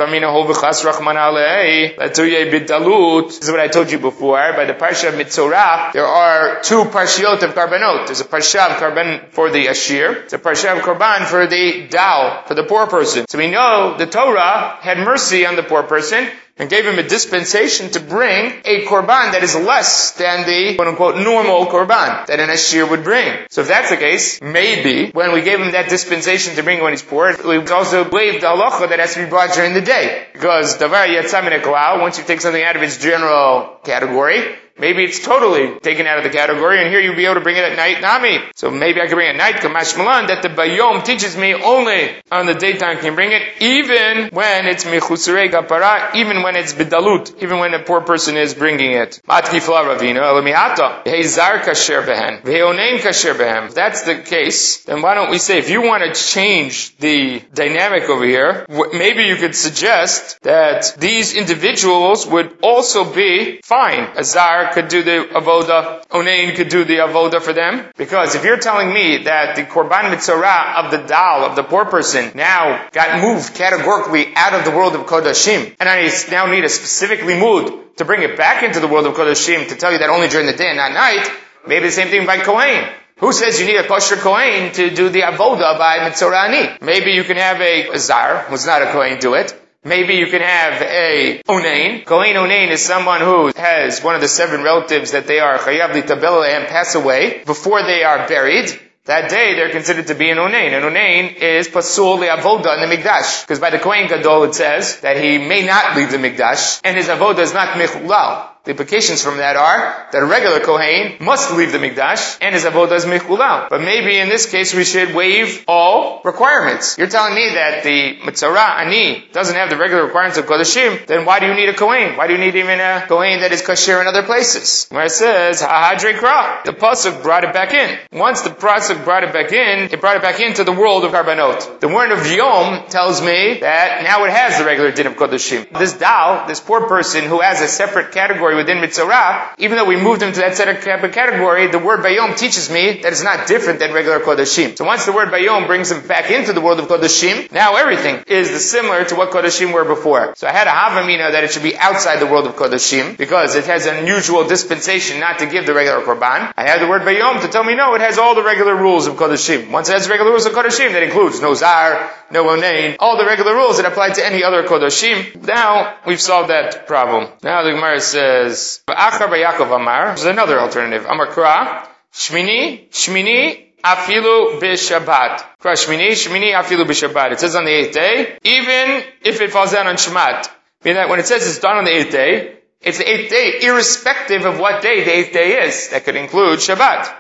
is 3.40 3.52
what 3.52 3.60
I 3.60 3.68
told 3.68 3.92
you 3.92 4.00
before 4.00 4.54
by 4.54 4.66
the 4.66 4.74
parsha 4.74 5.10
of 5.10 5.16
There 5.52 6.06
are 6.06 6.62
two 6.62 6.86
parshiot 6.86 7.44
of 7.44 7.54
karbanot. 7.54 8.08
There's 8.08 8.22
a 8.22 8.26
parsha 8.26 8.72
of 8.72 8.78
karban 8.78 9.30
for 9.32 9.50
the 9.50 9.68
ashir. 9.68 10.24
It's 10.24 10.34
a 10.34 10.40
parsha 10.40 10.78
of 10.78 10.84
karban 10.84 11.26
for 11.26 11.48
the 11.48 11.88
dao, 11.88 12.48
for 12.48 12.54
the 12.54 12.64
poor 12.64 12.88
person. 12.88 13.26
So 13.28 13.38
we 13.38 13.50
know 13.50 13.96
the 13.98 14.06
Torah 14.06 14.78
had 14.82 14.98
mercy 15.00 15.46
on 15.46 15.56
the 15.56 15.64
poor 15.64 15.84
person 15.84 16.30
and 16.58 16.70
gave 16.70 16.86
him 16.86 17.00
a 17.00 17.04
dispensation 17.04 17.90
to 17.90 18.00
bring 18.00 18.62
a 18.66 18.86
korban 18.86 19.32
that 19.32 19.44
is 19.44 19.56
less 19.56 20.12
than 20.12 20.46
the 20.46 20.76
quote 20.76 20.88
unquote 20.88 21.18
normal 21.18 21.66
korban 21.66 22.26
that 22.28 22.40
an 22.40 22.50
ashir 22.50 22.86
would 22.86 23.04
bring. 23.04 23.48
So 23.50 23.62
if 23.62 23.68
that's 23.68 23.90
the 23.90 23.98
case, 23.98 24.40
maybe 24.42 25.12
when 25.12 25.34
we 25.34 25.42
gave 25.42 25.60
him 25.60 25.72
that 25.72 25.90
dispensation 25.90 26.56
to 26.56 26.64
bring 26.64 26.84
when 26.84 26.94
he's 26.94 27.02
poor, 27.02 27.36
we 27.44 27.58
also 27.68 28.08
waived 28.08 28.42
the 28.42 28.48
halacha 28.48 28.90
that 28.90 29.00
has 29.00 29.16
to 29.16 29.24
be 29.24 29.30
brought 29.30 29.54
during 29.54 29.74
the 29.74 29.82
day. 29.82 30.28
Because 30.34 30.78
davar 30.78 31.08
yatzam 31.08 32.02
once 32.02 32.20
you 32.20 32.24
take 32.24 32.42
something 32.42 32.64
out 32.64 32.76
of 32.76 32.84
its 32.84 32.98
general 32.98 33.80
category, 33.84 34.56
Maybe 34.78 35.04
it's 35.04 35.24
totally 35.24 35.80
taken 35.80 36.08
out 36.08 36.18
of 36.18 36.24
the 36.24 36.30
category, 36.30 36.82
and 36.82 36.90
here 36.90 37.00
you'll 37.00 37.16
be 37.16 37.26
able 37.26 37.36
to 37.36 37.42
bring 37.42 37.58
it 37.58 37.64
at 37.64 37.76
night, 37.76 38.02
nami. 38.02 38.40
So 38.56 38.72
maybe 38.72 39.02
I 39.02 39.08
can 39.08 39.16
bring 39.16 39.28
it 39.28 39.36
at 39.36 39.38
night, 39.38 39.56
kamash 39.56 39.98
malan, 39.98 40.28
that 40.28 40.42
the 40.42 40.50
bayom 40.50 41.04
teaches 41.04 41.38
me 41.38 41.54
only 41.54 42.12
on 42.32 42.46
the 42.46 42.54
daytime 42.54 43.00
can 43.00 43.16
bring 43.16 43.32
it, 43.32 43.44
even 43.62 44.30
when 44.32 44.68
it's 44.68 44.86
mechusarei 44.86 45.52
gapara, 45.52 46.16
even 46.16 46.44
when 46.44 46.56
it's 46.56 46.74
bidalut, 46.74 47.42
even 47.44 47.60
when 47.60 47.74
a 47.74 47.84
poor 47.84 48.02
person 48.02 48.38
is 48.38 48.54
bringing 48.54 48.92
it. 48.94 49.22
Matkifla 49.28 49.84
ravina 49.86 50.22
elamiata. 50.22 51.04
Hezar 51.04 51.62
kasher 51.62 52.06
behen. 52.06 52.42
Veonein 52.44 53.00
kasher 53.00 53.36
behem. 53.36 53.68
If 53.68 53.76
that's 53.76 54.02
the 54.04 54.16
case, 54.16 54.84
then 54.86 55.02
why 55.02 55.14
don't 55.14 55.30
we 55.30 55.38
say, 55.38 55.58
if 55.58 55.70
you 55.70 55.82
want 55.82 56.04
to 56.04 56.14
change 56.20 56.96
the 56.98 57.42
dynamic 57.54 58.04
over 58.04 58.26
here, 58.26 58.66
maybe 58.94 59.24
you 59.24 59.36
could 59.36 59.56
suggest 59.56 60.42
that 60.44 60.96
these 60.98 61.36
individuals 61.36 62.26
would 62.26 62.58
also 62.62 63.14
be 63.14 63.60
fine. 63.64 64.08
Azar 64.18 64.61
could 64.74 64.88
do 64.88 65.04
the 65.04 65.28
avoda, 65.32 66.06
Onain 66.10 66.56
could 66.56 66.70
do 66.70 66.84
the 66.84 66.98
avoda 66.98 67.42
for 67.42 67.54
them. 67.54 67.86
Because 67.98 68.36
if 68.36 68.44
you're 68.44 68.58
telling 68.58 68.94
me 68.94 69.24
that 69.24 69.56
the 69.56 69.64
korban 69.64 70.12
mitzvah 70.12 70.74
of 70.78 70.92
the 70.92 70.98
dal, 70.98 71.46
of 71.46 71.56
the 71.56 71.64
poor 71.64 71.86
person, 71.86 72.32
now 72.36 72.88
got 72.92 73.22
moved 73.22 73.56
categorically 73.56 74.34
out 74.36 74.54
of 74.54 74.66
the 74.66 74.72
world 74.72 74.96
of 74.96 75.02
kodashim, 75.06 75.76
and 75.80 75.90
I 75.90 76.10
now 76.30 76.46
need 76.46 76.64
a 76.64 76.70
specific 76.70 77.22
limud 77.22 77.96
to 77.98 78.06
bring 78.06 78.24
it 78.24 78.38
back 78.38 78.64
into 78.64 78.80
the 78.80 78.88
world 78.88 79.06
of 79.06 79.16
kodashim 79.16 79.68
to 79.70 79.76
tell 79.76 79.92
you 79.92 80.00
that 80.00 80.10
only 80.10 80.28
during 80.28 80.48
the 80.48 80.54
day 80.54 80.68
and 80.68 80.78
not 80.78 80.94
night, 80.94 81.30
maybe 81.68 81.86
the 81.88 81.92
same 81.92 82.08
thing 82.08 82.26
by 82.26 82.40
Kohen. 82.40 82.88
Who 83.18 83.32
says 83.32 83.60
you 83.60 83.68
need 83.68 83.78
a 83.78 83.88
kosher 83.88 84.16
Kohen 84.16 84.74
to 84.74 84.90
do 84.90 85.10
the 85.10 85.22
avoda 85.22 85.78
by 85.78 86.00
Mitzorani? 86.00 86.82
Maybe 86.82 87.12
you 87.12 87.24
can 87.24 87.38
have 87.38 87.62
a, 87.62 87.90
a 87.90 88.00
zar, 88.00 88.40
who's 88.50 88.66
not 88.66 88.82
a 88.82 88.92
Kohen, 88.92 89.20
do 89.20 89.36
it. 89.36 89.61
Maybe 89.84 90.14
you 90.14 90.28
can 90.28 90.42
have 90.42 90.80
a 90.84 91.42
onain. 91.50 92.06
Kohen 92.06 92.36
onain 92.36 92.70
is 92.70 92.86
someone 92.86 93.20
who 93.20 93.52
has 93.56 94.04
one 94.04 94.14
of 94.14 94.22
the 94.22 94.28
seven 94.28 94.62
relatives 94.62 95.12
that 95.12 95.26
they 95.26 95.40
are 95.40 95.58
chayav 95.58 95.94
litabel 95.94 96.48
and 96.48 96.68
pass 96.68 96.94
away 96.94 97.42
before 97.48 97.82
they 97.82 98.04
are 98.04 98.28
buried. 98.28 98.70
That 99.06 99.32
day 99.32 99.56
they're 99.56 99.72
considered 99.72 100.06
to 100.08 100.14
be 100.14 100.30
an 100.30 100.38
onain. 100.38 100.78
An 100.78 100.84
onain 100.84 101.36
is 101.36 101.68
pasul 101.68 102.20
avoda 102.20 102.76
in 102.76 102.88
the 102.88 102.96
mikdash. 102.96 103.42
Because 103.42 103.60
by 103.60 103.72
the 103.72 103.80
Kohen 103.80 104.08
Gadol 104.08 104.44
it 104.44 104.54
says 104.54 105.00
that 105.02 105.18
he 105.18 105.40
may 105.40 105.66
not 105.66 105.98
leave 105.98 106.12
the 106.12 106.18
mikdash 106.18 106.80
and 106.84 106.96
his 106.96 107.08
avoda 107.08 107.40
is 107.40 107.52
not 107.52 107.70
mechulal. 107.70 108.51
The 108.64 108.72
implications 108.72 109.24
from 109.24 109.38
that 109.38 109.56
are 109.56 110.08
that 110.12 110.22
a 110.22 110.26
regular 110.26 110.60
Kohen 110.60 111.18
must 111.20 111.52
leave 111.52 111.72
the 111.72 111.80
Mikdash 111.80 112.38
and 112.42 112.54
his 112.54 112.64
avodah 112.64 112.92
is 112.92 113.06
michulal. 113.06 113.68
But 113.70 113.82
maybe 113.82 114.20
in 114.20 114.30
this 114.30 114.46
case 114.52 114.76
we 114.76 114.84
should 114.84 115.16
waive 115.16 115.66
all 115.68 116.22
requirements. 116.24 116.96
You're 116.96 117.10
telling 117.10 117.34
me 117.34 117.50
that 117.56 117.84
the 117.84 118.18
Mitzara 118.22 118.82
Ani 118.82 119.26
doesn't 119.32 119.56
have 119.56 119.72
the 119.72 119.78
regular 119.78 120.06
requirements 120.06 120.38
of 120.38 120.46
Kodashim, 120.46 121.08
then 121.08 121.26
why 121.26 121.40
do 121.40 121.48
you 121.48 121.56
need 121.56 121.70
a 121.70 121.74
Kohen? 121.74 122.16
Why 122.16 122.28
do 122.28 122.34
you 122.34 122.40
need 122.40 122.56
even 122.56 122.80
a 122.80 123.04
Kohen 123.08 123.40
that 123.40 123.52
is 123.52 123.64
Kasher 123.64 124.00
in 124.00 124.06
other 124.06 124.22
places? 124.22 124.86
Where 124.90 125.06
it 125.06 125.12
says, 125.12 125.60
Hahadre 125.60 126.14
Kra. 126.20 126.64
The 126.64 126.74
Pasuk 126.74 127.24
brought 127.24 127.44
it 127.44 127.54
back 127.54 127.74
in. 127.74 127.98
Once 128.12 128.42
the 128.42 128.52
Pasuk 128.52 129.04
brought 129.04 129.24
it 129.24 129.34
back 129.34 129.52
in, 129.52 129.92
it 129.92 130.00
brought 130.00 130.18
it 130.18 130.22
back 130.22 130.40
into 130.40 130.64
the 130.64 130.72
world 130.72 131.04
of 131.04 131.14
Karbanot. 131.14 131.80
The 131.80 131.88
word 131.88 132.12
of 132.12 132.28
Yom 132.28 132.88
tells 132.90 133.22
me 133.22 133.58
that 133.62 134.04
now 134.04 134.24
it 134.26 134.32
has 134.32 134.60
the 134.60 134.66
regular 134.66 134.92
din 134.92 135.08
of 135.08 135.16
Kodashim. 135.16 135.68
This 135.80 135.94
Dal, 135.94 136.48
this 136.48 136.60
poor 136.60 136.88
person 136.88 137.26
who 137.26 137.42
has 137.42 137.60
a 137.60 137.68
separate 137.68 138.12
category 138.12 138.51
category 138.52 138.56
within 138.56 138.78
Mitzorah, 138.78 139.56
even 139.58 139.78
though 139.78 139.86
we 139.86 139.96
moved 139.96 140.22
them 140.22 140.34
to 140.34 140.40
that 140.40 141.12
category, 141.14 141.68
the 141.68 141.80
word 141.80 142.02
Bayom 142.02 142.38
teaches 142.38 142.70
me 142.70 143.02
that 143.02 143.12
it's 143.12 143.24
not 143.24 143.48
different 143.48 143.80
than 143.80 143.94
regular 143.94 144.20
Kodashim. 144.20 144.78
So 144.78 144.86
once 144.86 145.06
the 145.06 145.14
word 145.14 145.30
Bayom 145.30 145.68
brings 145.68 145.90
them 145.90 146.06
back 146.08 146.30
into 146.32 146.54
the 146.54 146.62
world 146.62 146.80
of 146.80 146.88
Kodashim, 146.88 147.52
now 147.52 147.76
everything 147.76 148.24
is 148.28 148.70
similar 148.70 149.06
to 149.06 149.16
what 149.16 149.32
Kodashim 149.32 149.74
were 149.74 149.86
before. 149.86 150.34
So 150.36 150.48
I 150.48 150.52
had 150.52 150.68
a 150.68 150.72
Havamina 150.72 151.32
that 151.32 151.44
it 151.44 151.52
should 151.52 151.64
be 151.64 151.78
outside 151.78 152.20
the 152.20 152.28
world 152.28 152.48
of 152.48 152.56
Kodashim, 152.56 153.18
because 153.18 153.56
it 153.56 153.66
has 153.66 153.86
an 153.86 153.98
unusual 153.98 154.48
dispensation 154.48 155.20
not 155.20 155.40
to 155.40 155.46
give 155.48 155.66
the 155.66 155.74
regular 155.74 156.04
Korban. 156.04 156.54
I 156.58 156.70
have 156.70 156.80
the 156.80 156.88
word 156.88 157.02
Bayom 157.02 157.42
to 157.42 157.48
tell 157.48 157.64
me 157.64 157.76
no, 157.76 157.96
it 157.96 158.02
has 158.02 158.18
all 158.18 158.36
the 158.36 158.44
regular 158.44 158.76
rules 158.76 159.08
of 159.08 159.16
Kodashim. 159.16 159.72
Once 159.72 159.90
it 159.90 159.94
has 159.94 160.10
regular 160.10 160.32
rules 160.32 160.46
of 160.46 160.54
Kodashim, 160.54 160.92
that 160.94 161.04
includes 161.04 161.42
no 161.42 161.54
Zar, 161.54 162.12
no 162.32 162.46
Onain, 162.46 162.96
all 163.00 163.18
the 163.18 163.26
regular 163.26 163.54
rules 163.54 163.78
that 163.78 163.86
apply 163.86 164.10
to 164.12 164.26
any 164.26 164.44
other 164.44 164.64
Kodashim. 164.64 165.46
Now, 165.46 165.98
we've 166.06 166.22
solved 166.22 166.50
that 166.50 166.88
problem. 166.88 167.30
Now 167.44 167.64
the 167.64 167.72
Gemara 167.72 168.00
says, 168.00 168.41
says, 168.50 168.84
Yaakov 168.88 169.76
Amar, 169.76 170.08
there's 170.08 170.26
another 170.26 170.60
alternative. 170.60 171.06
Amar 171.06 171.28
Kra, 171.28 171.88
Shmini, 172.14 172.90
Shmini, 172.90 173.68
Afilu 173.84 174.60
b'Shabbat. 174.60 175.44
Shmini, 175.62 176.12
Shmini, 176.12 176.54
Afilu 176.54 176.86
b'Shabbat. 176.86 177.34
It 177.34 177.40
says 177.40 177.56
on 177.56 177.66
the 177.66 177.72
eighth 177.72 177.94
day, 177.94 178.38
even 178.44 179.04
if 179.24 179.42
it 179.42 179.52
falls 179.52 179.72
down 179.72 179.88
on 179.88 179.96
Shmat. 179.96 180.50
Meaning 180.84 180.96
that 180.96 181.10
when 181.10 181.20
it 181.20 181.28
says 181.28 181.48
it's 181.48 181.60
done 181.60 181.78
on 181.78 181.84
the 181.84 181.92
eighth 181.92 182.12
day, 182.12 182.58
it's 182.82 182.98
the 182.98 183.10
eighth 183.10 183.30
day, 183.30 183.60
irrespective 183.62 184.46
of 184.46 184.60
what 184.60 184.82
day 184.82 185.04
the 185.04 185.16
eighth 185.16 185.34
day 185.34 185.64
is. 185.64 185.90
That 185.90 186.04
could 186.04 186.16
include 186.16 186.60
Shabbat. 186.60 187.14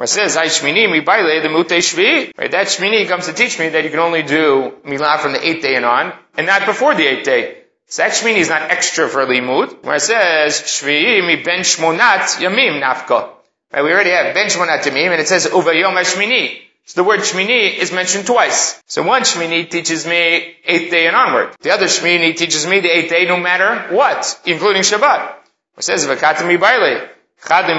It 0.00 0.08
says, 0.08 0.36
"I 0.36 0.46
shmini 0.46 0.90
mi 0.90 1.02
baile 1.02 1.42
the 1.42 1.48
mute 1.48 1.68
shvi." 1.68 2.36
Right, 2.36 2.50
that 2.50 2.66
shmini 2.66 3.06
comes 3.06 3.26
to 3.26 3.32
teach 3.32 3.58
me 3.58 3.68
that 3.68 3.84
you 3.84 3.90
can 3.90 4.00
only 4.00 4.22
do 4.22 4.72
milah 4.84 5.20
from 5.20 5.32
the 5.32 5.46
eighth 5.46 5.62
day 5.62 5.76
and 5.76 5.84
on, 5.84 6.12
and 6.36 6.46
not 6.46 6.66
before 6.66 6.94
the 6.94 7.06
eighth 7.06 7.24
day. 7.24 7.63
So 7.86 8.02
Shmini 8.04 8.36
is 8.36 8.48
not 8.48 8.70
extra 8.70 9.08
for 9.08 9.26
limud. 9.26 9.84
Where 9.84 9.96
it 9.96 10.00
says, 10.00 10.60
Shvi'i 10.60 11.26
mi 11.26 11.42
ben 11.42 11.60
shmonat 11.60 12.38
yamim 12.40 12.80
nafka. 12.82 13.30
Right, 13.72 13.84
we 13.84 13.92
already 13.92 14.10
have 14.10 14.34
ben 14.34 14.48
shmonat 14.48 14.82
yamim, 14.82 15.10
and 15.10 15.20
it 15.20 15.28
says, 15.28 15.46
Uvayom 15.46 15.96
shmini. 16.04 16.60
So 16.86 17.00
the 17.00 17.08
word 17.08 17.20
Shmini 17.20 17.78
is 17.78 17.92
mentioned 17.92 18.26
twice. 18.26 18.78
So 18.86 19.02
one 19.02 19.22
Shmini 19.22 19.70
teaches 19.70 20.06
me 20.06 20.54
eighth 20.66 20.90
day 20.90 21.06
and 21.06 21.16
onward. 21.16 21.56
The 21.60 21.70
other 21.70 21.86
Shmini 21.86 22.36
teaches 22.36 22.66
me 22.66 22.80
the 22.80 22.90
eighth 22.94 23.08
day 23.08 23.24
no 23.24 23.38
matter 23.40 23.94
what, 23.94 24.38
including 24.44 24.82
Shabbat. 24.82 25.34
It 25.78 25.84
says, 25.84 26.04
Vakatami 26.06 26.58
baile. 26.58 27.08
The 27.46 27.78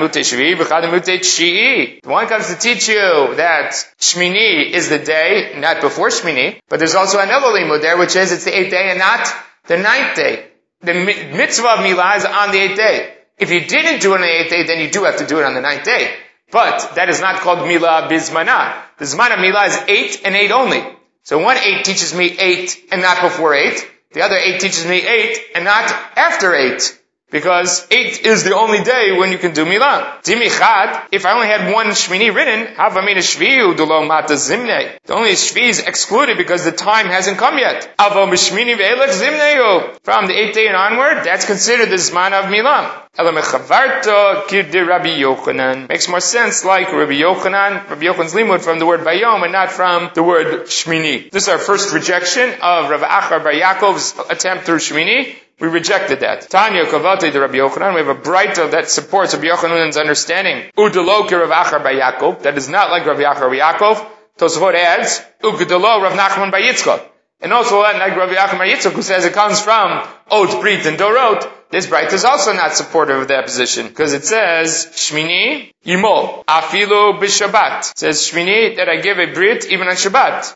one 2.03 2.27
comes 2.27 2.47
to 2.47 2.55
teach 2.55 2.87
you 2.87 3.35
that 3.35 3.71
Shmini 3.99 4.69
is 4.69 4.89
the 4.89 4.99
day, 4.99 5.55
not 5.57 5.81
before 5.81 6.09
Shmini, 6.09 6.59
but 6.69 6.77
there's 6.77 6.93
also 6.93 7.19
another 7.19 7.47
limud 7.47 7.81
there, 7.81 7.97
which 7.97 8.15
is 8.15 8.31
it's 8.31 8.45
the 8.45 8.55
eighth 8.55 8.69
day 8.69 8.89
and 8.91 8.99
not 8.99 9.33
the 9.67 9.77
ninth 9.77 10.15
day. 10.15 10.47
The 10.81 10.93
mitzvah 10.93 11.67
of 11.69 11.79
milah 11.79 12.17
is 12.17 12.25
on 12.25 12.51
the 12.51 12.59
eighth 12.59 12.77
day. 12.77 13.13
If 13.37 13.49
you 13.51 13.61
didn't 13.61 14.01
do 14.01 14.13
it 14.13 14.15
on 14.15 14.21
the 14.21 14.41
eighth 14.41 14.49
day, 14.49 14.63
then 14.63 14.79
you 14.79 14.89
do 14.89 15.03
have 15.03 15.17
to 15.17 15.25
do 15.25 15.39
it 15.39 15.45
on 15.45 15.53
the 15.53 15.61
ninth 15.61 15.83
day. 15.83 16.13
But 16.51 16.95
that 16.95 17.09
is 17.09 17.19
not 17.21 17.41
called 17.41 17.59
milah 17.59 18.07
bismana. 18.07 18.81
The 18.97 19.05
zman 19.05 19.33
of 19.33 19.39
milah 19.39 19.67
is 19.67 19.77
eight 19.87 20.21
and 20.23 20.35
eight 20.35 20.51
only. 20.51 20.83
So 21.23 21.39
one 21.39 21.57
eight 21.57 21.83
teaches 21.83 22.13
me 22.13 22.37
eight 22.37 22.77
and 22.91 23.01
not 23.01 23.21
before 23.21 23.55
eight. 23.55 23.89
The 24.13 24.21
other 24.21 24.37
eight 24.37 24.61
teaches 24.61 24.85
me 24.85 25.05
eight 25.05 25.39
and 25.55 25.65
not 25.65 25.91
after 26.15 26.53
eight. 26.55 27.01
Because 27.31 27.87
eight 27.89 28.21
is 28.21 28.43
the 28.43 28.55
only 28.55 28.83
day 28.83 29.11
when 29.17 29.31
you 29.31 29.39
can 29.39 29.53
do 29.53 29.65
milah. 29.65 30.21
Dimichad, 30.21 31.07
if 31.11 31.25
I 31.25 31.33
only 31.33 31.47
had 31.47 31.73
one 31.73 31.87
shmini 31.87 32.33
written, 32.33 32.75
havamina 32.75 33.17
shviu 33.17 33.75
dulo 33.75 34.07
mata 34.07 34.33
zimne. 34.35 34.99
The 35.05 35.13
only 35.15 35.31
shvi 35.31 35.63
is 35.69 35.79
excluded 35.79 36.37
because 36.37 36.63
the 36.63 36.71
time 36.71 37.07
hasn't 37.07 37.39
come 37.39 37.57
yet. 37.57 37.95
Zimneu. 37.99 39.97
From 40.03 40.27
the 40.27 40.33
eighth 40.33 40.53
day 40.53 40.67
and 40.67 40.75
onward, 40.75 41.23
that's 41.25 41.45
considered 41.45 41.89
the 41.89 41.95
zman 41.95 42.33
of 42.33 42.45
milah. 42.45 43.01
Makes 45.87 46.09
more 46.09 46.19
sense 46.19 46.65
like 46.65 46.91
Rabbi 46.91 47.13
Yochanan, 47.13 47.89
Rabbi 47.89 48.03
Yochanan's 48.03 48.33
limud 48.33 48.61
from 48.61 48.77
the 48.77 48.85
word 48.85 48.99
bayom 49.01 49.43
and 49.43 49.53
not 49.53 49.71
from 49.71 50.11
the 50.13 50.21
word 50.21 50.65
shmini. 50.67 51.31
This 51.31 51.43
is 51.43 51.49
our 51.49 51.57
first 51.57 51.93
rejection 51.93 52.49
of 52.61 52.89
Rav 52.89 53.01
Acha 53.01 53.41
Bar 53.41 53.53
Yaakov's 53.53 54.13
attempt 54.29 54.65
through 54.65 54.79
shmini. 54.79 55.37
We 55.59 55.67
rejected 55.67 56.19
that. 56.19 56.49
Tanya 56.49 56.85
Kavati 56.85 57.31
the 57.31 57.39
Rabbi 57.39 57.55
Yochanan. 57.55 57.93
We 57.95 58.01
have 58.01 58.09
a 58.09 58.19
Breita 58.19 58.71
that 58.71 58.89
supports 58.89 59.33
Rabbi 59.33 59.47
Yochanan's 59.47 59.97
understanding. 59.97 60.71
Udalo 60.77 61.29
Rav 61.31 61.65
Acha 61.65 61.83
bar 61.83 61.93
Yaakov. 61.93 62.43
That 62.43 62.57
is 62.57 62.67
not 62.69 62.91
like 62.91 63.05
Rabbi 63.05 63.23
Acha 63.23 63.39
bar 63.39 63.49
Yaakov. 63.49 64.05
Tosafot 64.37 64.75
adds, 64.75 65.21
Ugdalo 65.41 66.01
Rav 66.01 66.13
Nachman 66.13 66.51
bar 66.51 66.59
Yitzchak. 66.59 67.09
And 67.41 67.53
also 67.53 67.81
like 67.81 68.15
Rabbi 68.15 68.33
Achar 68.33 68.57
by 68.57 68.69
Yitzchak 68.69 68.93
who 68.93 69.01
says 69.01 69.25
it 69.25 69.33
comes 69.33 69.61
from 69.61 70.07
Ot, 70.31 70.61
Brit, 70.61 70.85
and 70.85 70.97
Dorot. 70.97 71.47
This 71.75 71.87
bright 71.87 72.13
is 72.13 72.23
also 72.23 72.53
not 72.53 72.73
supportive 72.73 73.23
of 73.23 73.27
that 73.27 73.43
position 73.43 73.89
because 73.89 74.13
it 74.13 74.23
says 74.23 74.87
Shmini 74.93 75.73
Yimo 75.85 76.45
Afilu 76.45 77.19
b'Shabbat. 77.19 77.91
It 77.91 77.97
says 77.97 78.21
Shmini 78.21 78.77
that 78.77 78.87
I 78.87 79.01
give 79.01 79.19
a 79.19 79.33
brit 79.33 79.65
even 79.65 79.89
on 79.89 79.95
Shabbat. 79.95 80.53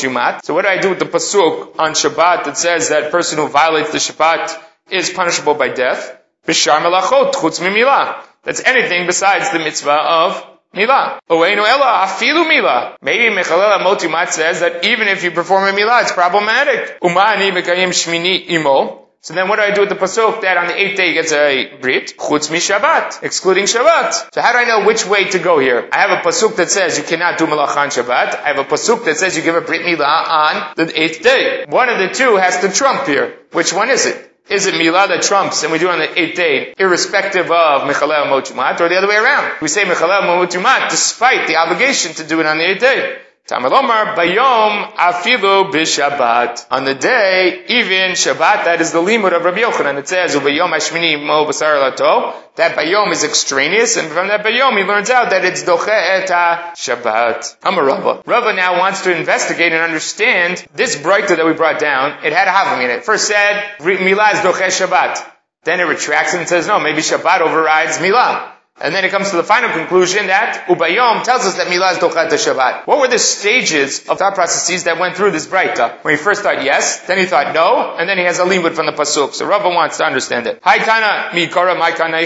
Yumat. 0.00 0.44
So 0.46 0.54
what 0.54 0.62
do 0.62 0.68
I 0.68 0.78
do 0.78 0.88
with 0.88 0.98
the 0.98 1.04
pasuk 1.04 1.78
on 1.78 1.92
Shabbat 1.92 2.44
that 2.44 2.56
says 2.56 2.88
that 2.88 3.12
person 3.12 3.36
who 3.36 3.48
violates 3.48 3.92
the 3.92 3.98
Shabbat 3.98 4.58
is 4.90 5.10
punishable 5.10 5.52
by 5.52 5.68
death? 5.68 6.18
B'shar 6.46 6.80
melachot 6.80 7.34
chutz 7.34 7.60
mimilah. 7.60 8.24
That's 8.44 8.62
anything 8.64 9.06
besides 9.06 9.50
the 9.50 9.58
mitzvah 9.58 9.90
of 9.92 10.55
Mila. 10.74 11.18
Oeinu 11.30 11.64
ela 11.66 12.02
afilu 12.04 12.46
mila. 12.48 12.96
Maybe 13.00 13.34
Mechalel 13.34 13.78
Motimat 13.80 14.30
says 14.30 14.60
that 14.60 14.84
even 14.84 15.08
if 15.08 15.24
you 15.24 15.30
perform 15.30 15.68
a 15.68 15.72
mila, 15.72 16.02
it's 16.02 16.12
problematic. 16.12 17.00
Umani 17.00 17.50
mekayim 17.52 17.90
shmini 17.90 18.50
imo. 18.50 19.06
So 19.26 19.34
then 19.34 19.48
what 19.48 19.56
do 19.56 19.62
I 19.62 19.72
do 19.72 19.80
with 19.80 19.88
the 19.88 19.96
pasuk 19.96 20.42
that 20.42 20.56
on 20.56 20.68
the 20.68 20.80
eighth 20.80 20.96
day 20.96 21.12
gets 21.14 21.32
a 21.32 21.76
brit? 21.80 22.14
Chutz 22.16 22.48
mi 22.48 22.58
Shabbat, 22.58 23.24
excluding 23.24 23.64
Shabbat. 23.64 24.32
So 24.32 24.40
how 24.40 24.52
do 24.52 24.58
I 24.58 24.64
know 24.64 24.86
which 24.86 25.04
way 25.04 25.24
to 25.30 25.40
go 25.40 25.58
here? 25.58 25.88
I 25.90 25.98
have 25.98 26.10
a 26.10 26.22
pasuk 26.22 26.54
that 26.56 26.70
says 26.70 26.96
you 26.96 27.02
cannot 27.02 27.36
do 27.36 27.46
malacha 27.46 27.76
on 27.76 27.88
Shabbat. 27.88 28.40
I 28.40 28.48
have 28.54 28.58
a 28.58 28.64
pasuk 28.64 29.04
that 29.04 29.16
says 29.16 29.36
you 29.36 29.42
give 29.42 29.56
a 29.56 29.62
brit 29.62 29.82
milah 29.82 30.28
on 30.28 30.74
the 30.76 31.02
eighth 31.02 31.22
day. 31.22 31.64
One 31.68 31.88
of 31.88 31.98
the 31.98 32.10
two 32.14 32.36
has 32.36 32.60
to 32.60 32.70
trump 32.70 33.08
here. 33.08 33.36
Which 33.50 33.72
one 33.72 33.90
is 33.90 34.06
it? 34.06 34.32
Is 34.48 34.66
it 34.66 34.74
milah 34.74 35.08
that 35.08 35.22
trumps 35.22 35.64
and 35.64 35.72
we 35.72 35.78
do 35.78 35.88
it 35.88 35.92
on 35.92 35.98
the 35.98 36.20
eighth 36.20 36.36
day, 36.36 36.72
irrespective 36.78 37.50
of 37.50 37.82
mechalel 37.82 38.26
mochumat, 38.26 38.80
or 38.80 38.88
the 38.88 38.96
other 38.96 39.08
way 39.08 39.16
around? 39.16 39.54
We 39.60 39.66
say 39.66 39.84
mechalel 39.84 40.22
mochumat 40.22 40.88
despite 40.88 41.48
the 41.48 41.56
obligation 41.56 42.14
to 42.14 42.24
do 42.24 42.38
it 42.40 42.46
on 42.46 42.58
the 42.58 42.70
eighth 42.70 42.80
day. 42.80 43.18
Tamalomar 43.46 44.16
bayom 44.16 44.92
afilu 44.94 45.70
b'Shabbat. 45.70 46.66
On 46.72 46.84
the 46.84 46.96
day, 46.96 47.64
even 47.68 48.10
Shabbat, 48.12 48.64
that 48.64 48.80
is 48.80 48.90
the 48.90 48.98
limud 48.98 49.32
of 49.32 49.44
Rabbi 49.44 49.60
Yochanan. 49.60 49.98
It 49.98 50.08
says, 50.08 50.34
ubayom 50.34 50.70
ashmini 50.70 51.24
mo 51.24 51.46
basar 51.46 51.78
lato. 51.78 52.34
That 52.56 52.76
bayom 52.76 53.12
is 53.12 53.22
extraneous, 53.22 53.96
and 53.98 54.08
from 54.08 54.26
that 54.28 54.44
bayom 54.44 54.76
he 54.76 54.82
learns 54.82 55.10
out 55.10 55.30
that 55.30 55.44
it's 55.44 55.62
doche 55.62 55.86
et 55.86 56.26
Shabbat. 56.74 57.58
I'm 57.62 57.78
a 57.78 57.84
Rava. 57.84 58.24
Rava 58.26 58.52
now 58.52 58.80
wants 58.80 59.02
to 59.02 59.16
investigate 59.16 59.72
and 59.72 59.80
understand 59.80 60.66
this 60.74 61.00
breakthrough 61.00 61.36
that 61.36 61.46
we 61.46 61.52
brought 61.52 61.78
down. 61.78 62.24
It 62.24 62.32
had 62.32 62.48
a 62.48 62.50
having 62.50 62.84
in 62.84 62.90
it. 62.90 63.04
First 63.04 63.28
said, 63.28 63.76
milah 63.78 64.32
is 64.32 64.40
doche 64.40 64.66
Shabbat. 64.86 65.24
Then 65.62 65.78
it 65.78 65.84
retracts 65.84 66.34
and 66.34 66.48
says, 66.48 66.66
no, 66.66 66.80
maybe 66.80 66.98
Shabbat 66.98 67.42
overrides 67.42 67.98
milah. 67.98 68.54
And 68.78 68.94
then 68.94 69.06
it 69.06 69.10
comes 69.10 69.30
to 69.30 69.36
the 69.36 69.42
final 69.42 69.70
conclusion 69.70 70.26
that 70.26 70.66
Ubayom 70.68 71.22
tells 71.24 71.46
us 71.46 71.56
that 71.56 71.68
Milah 71.68 71.92
is 71.92 71.98
Dochat 71.98 72.28
Shabbat. 72.28 72.86
What 72.86 73.00
were 73.00 73.08
the 73.08 73.18
stages 73.18 74.06
of 74.06 74.18
thought 74.18 74.34
processes 74.34 74.84
that 74.84 74.98
went 74.98 75.16
through 75.16 75.30
this 75.30 75.46
Breita? 75.46 76.04
When 76.04 76.12
he 76.12 76.18
first 76.18 76.42
thought 76.42 76.62
yes, 76.62 77.00
then 77.06 77.18
he 77.18 77.24
thought 77.24 77.54
no, 77.54 77.96
and 77.96 78.06
then 78.06 78.18
he 78.18 78.24
has 78.24 78.38
a 78.38 78.44
limud 78.44 78.74
from 78.74 78.84
the 78.84 78.92
Pasuk. 78.92 79.32
So 79.32 79.46
Rava 79.46 79.70
wants 79.70 79.96
to 79.96 80.04
understand 80.04 80.46
it. 80.46 80.62
Haitana 80.62 81.30
mikara 81.30 81.80
maikana 81.80 82.22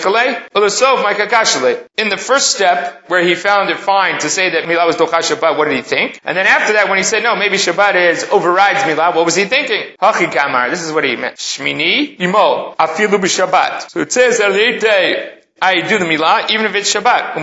ulasov 0.51 1.05
maikakashale. 1.05 1.87
In 1.97 2.09
the 2.09 2.17
first 2.17 2.51
step, 2.51 3.05
where 3.09 3.23
he 3.23 3.37
found 3.37 3.71
it 3.71 3.79
fine 3.79 4.19
to 4.21 4.29
say 4.29 4.51
that 4.51 4.65
Milah 4.65 4.87
was 4.87 4.97
Dochat 4.97 5.23
Shabbat, 5.31 5.57
what 5.57 5.67
did 5.67 5.77
he 5.77 5.83
think? 5.83 6.21
And 6.25 6.37
then 6.37 6.47
after 6.49 6.73
that, 6.73 6.89
when 6.89 6.99
he 6.99 7.05
said 7.05 7.23
no, 7.23 7.37
maybe 7.37 7.59
Shabbat 7.59 7.95
is 8.11 8.25
overrides 8.25 8.81
Milah, 8.81 9.15
what 9.15 9.25
was 9.25 9.37
he 9.37 9.45
thinking? 9.45 9.95
Hachi 10.03 10.33
kamar. 10.33 10.69
This 10.71 10.83
is 10.83 10.93
what 10.93 11.05
he 11.05 11.15
meant. 11.15 11.37
Shmini 11.37 12.21
imo 12.21 12.75
afilu 12.77 13.21
b'Shabbat. 13.21 13.91
So 13.91 14.01
it 14.01 14.13
says 14.13 14.41
I 15.63 15.83
do 15.87 15.99
the 15.99 16.07
milah, 16.07 16.51
even 16.51 16.67
if 16.67 16.75
it's 16.75 16.95
Shabbat. 16.95 17.35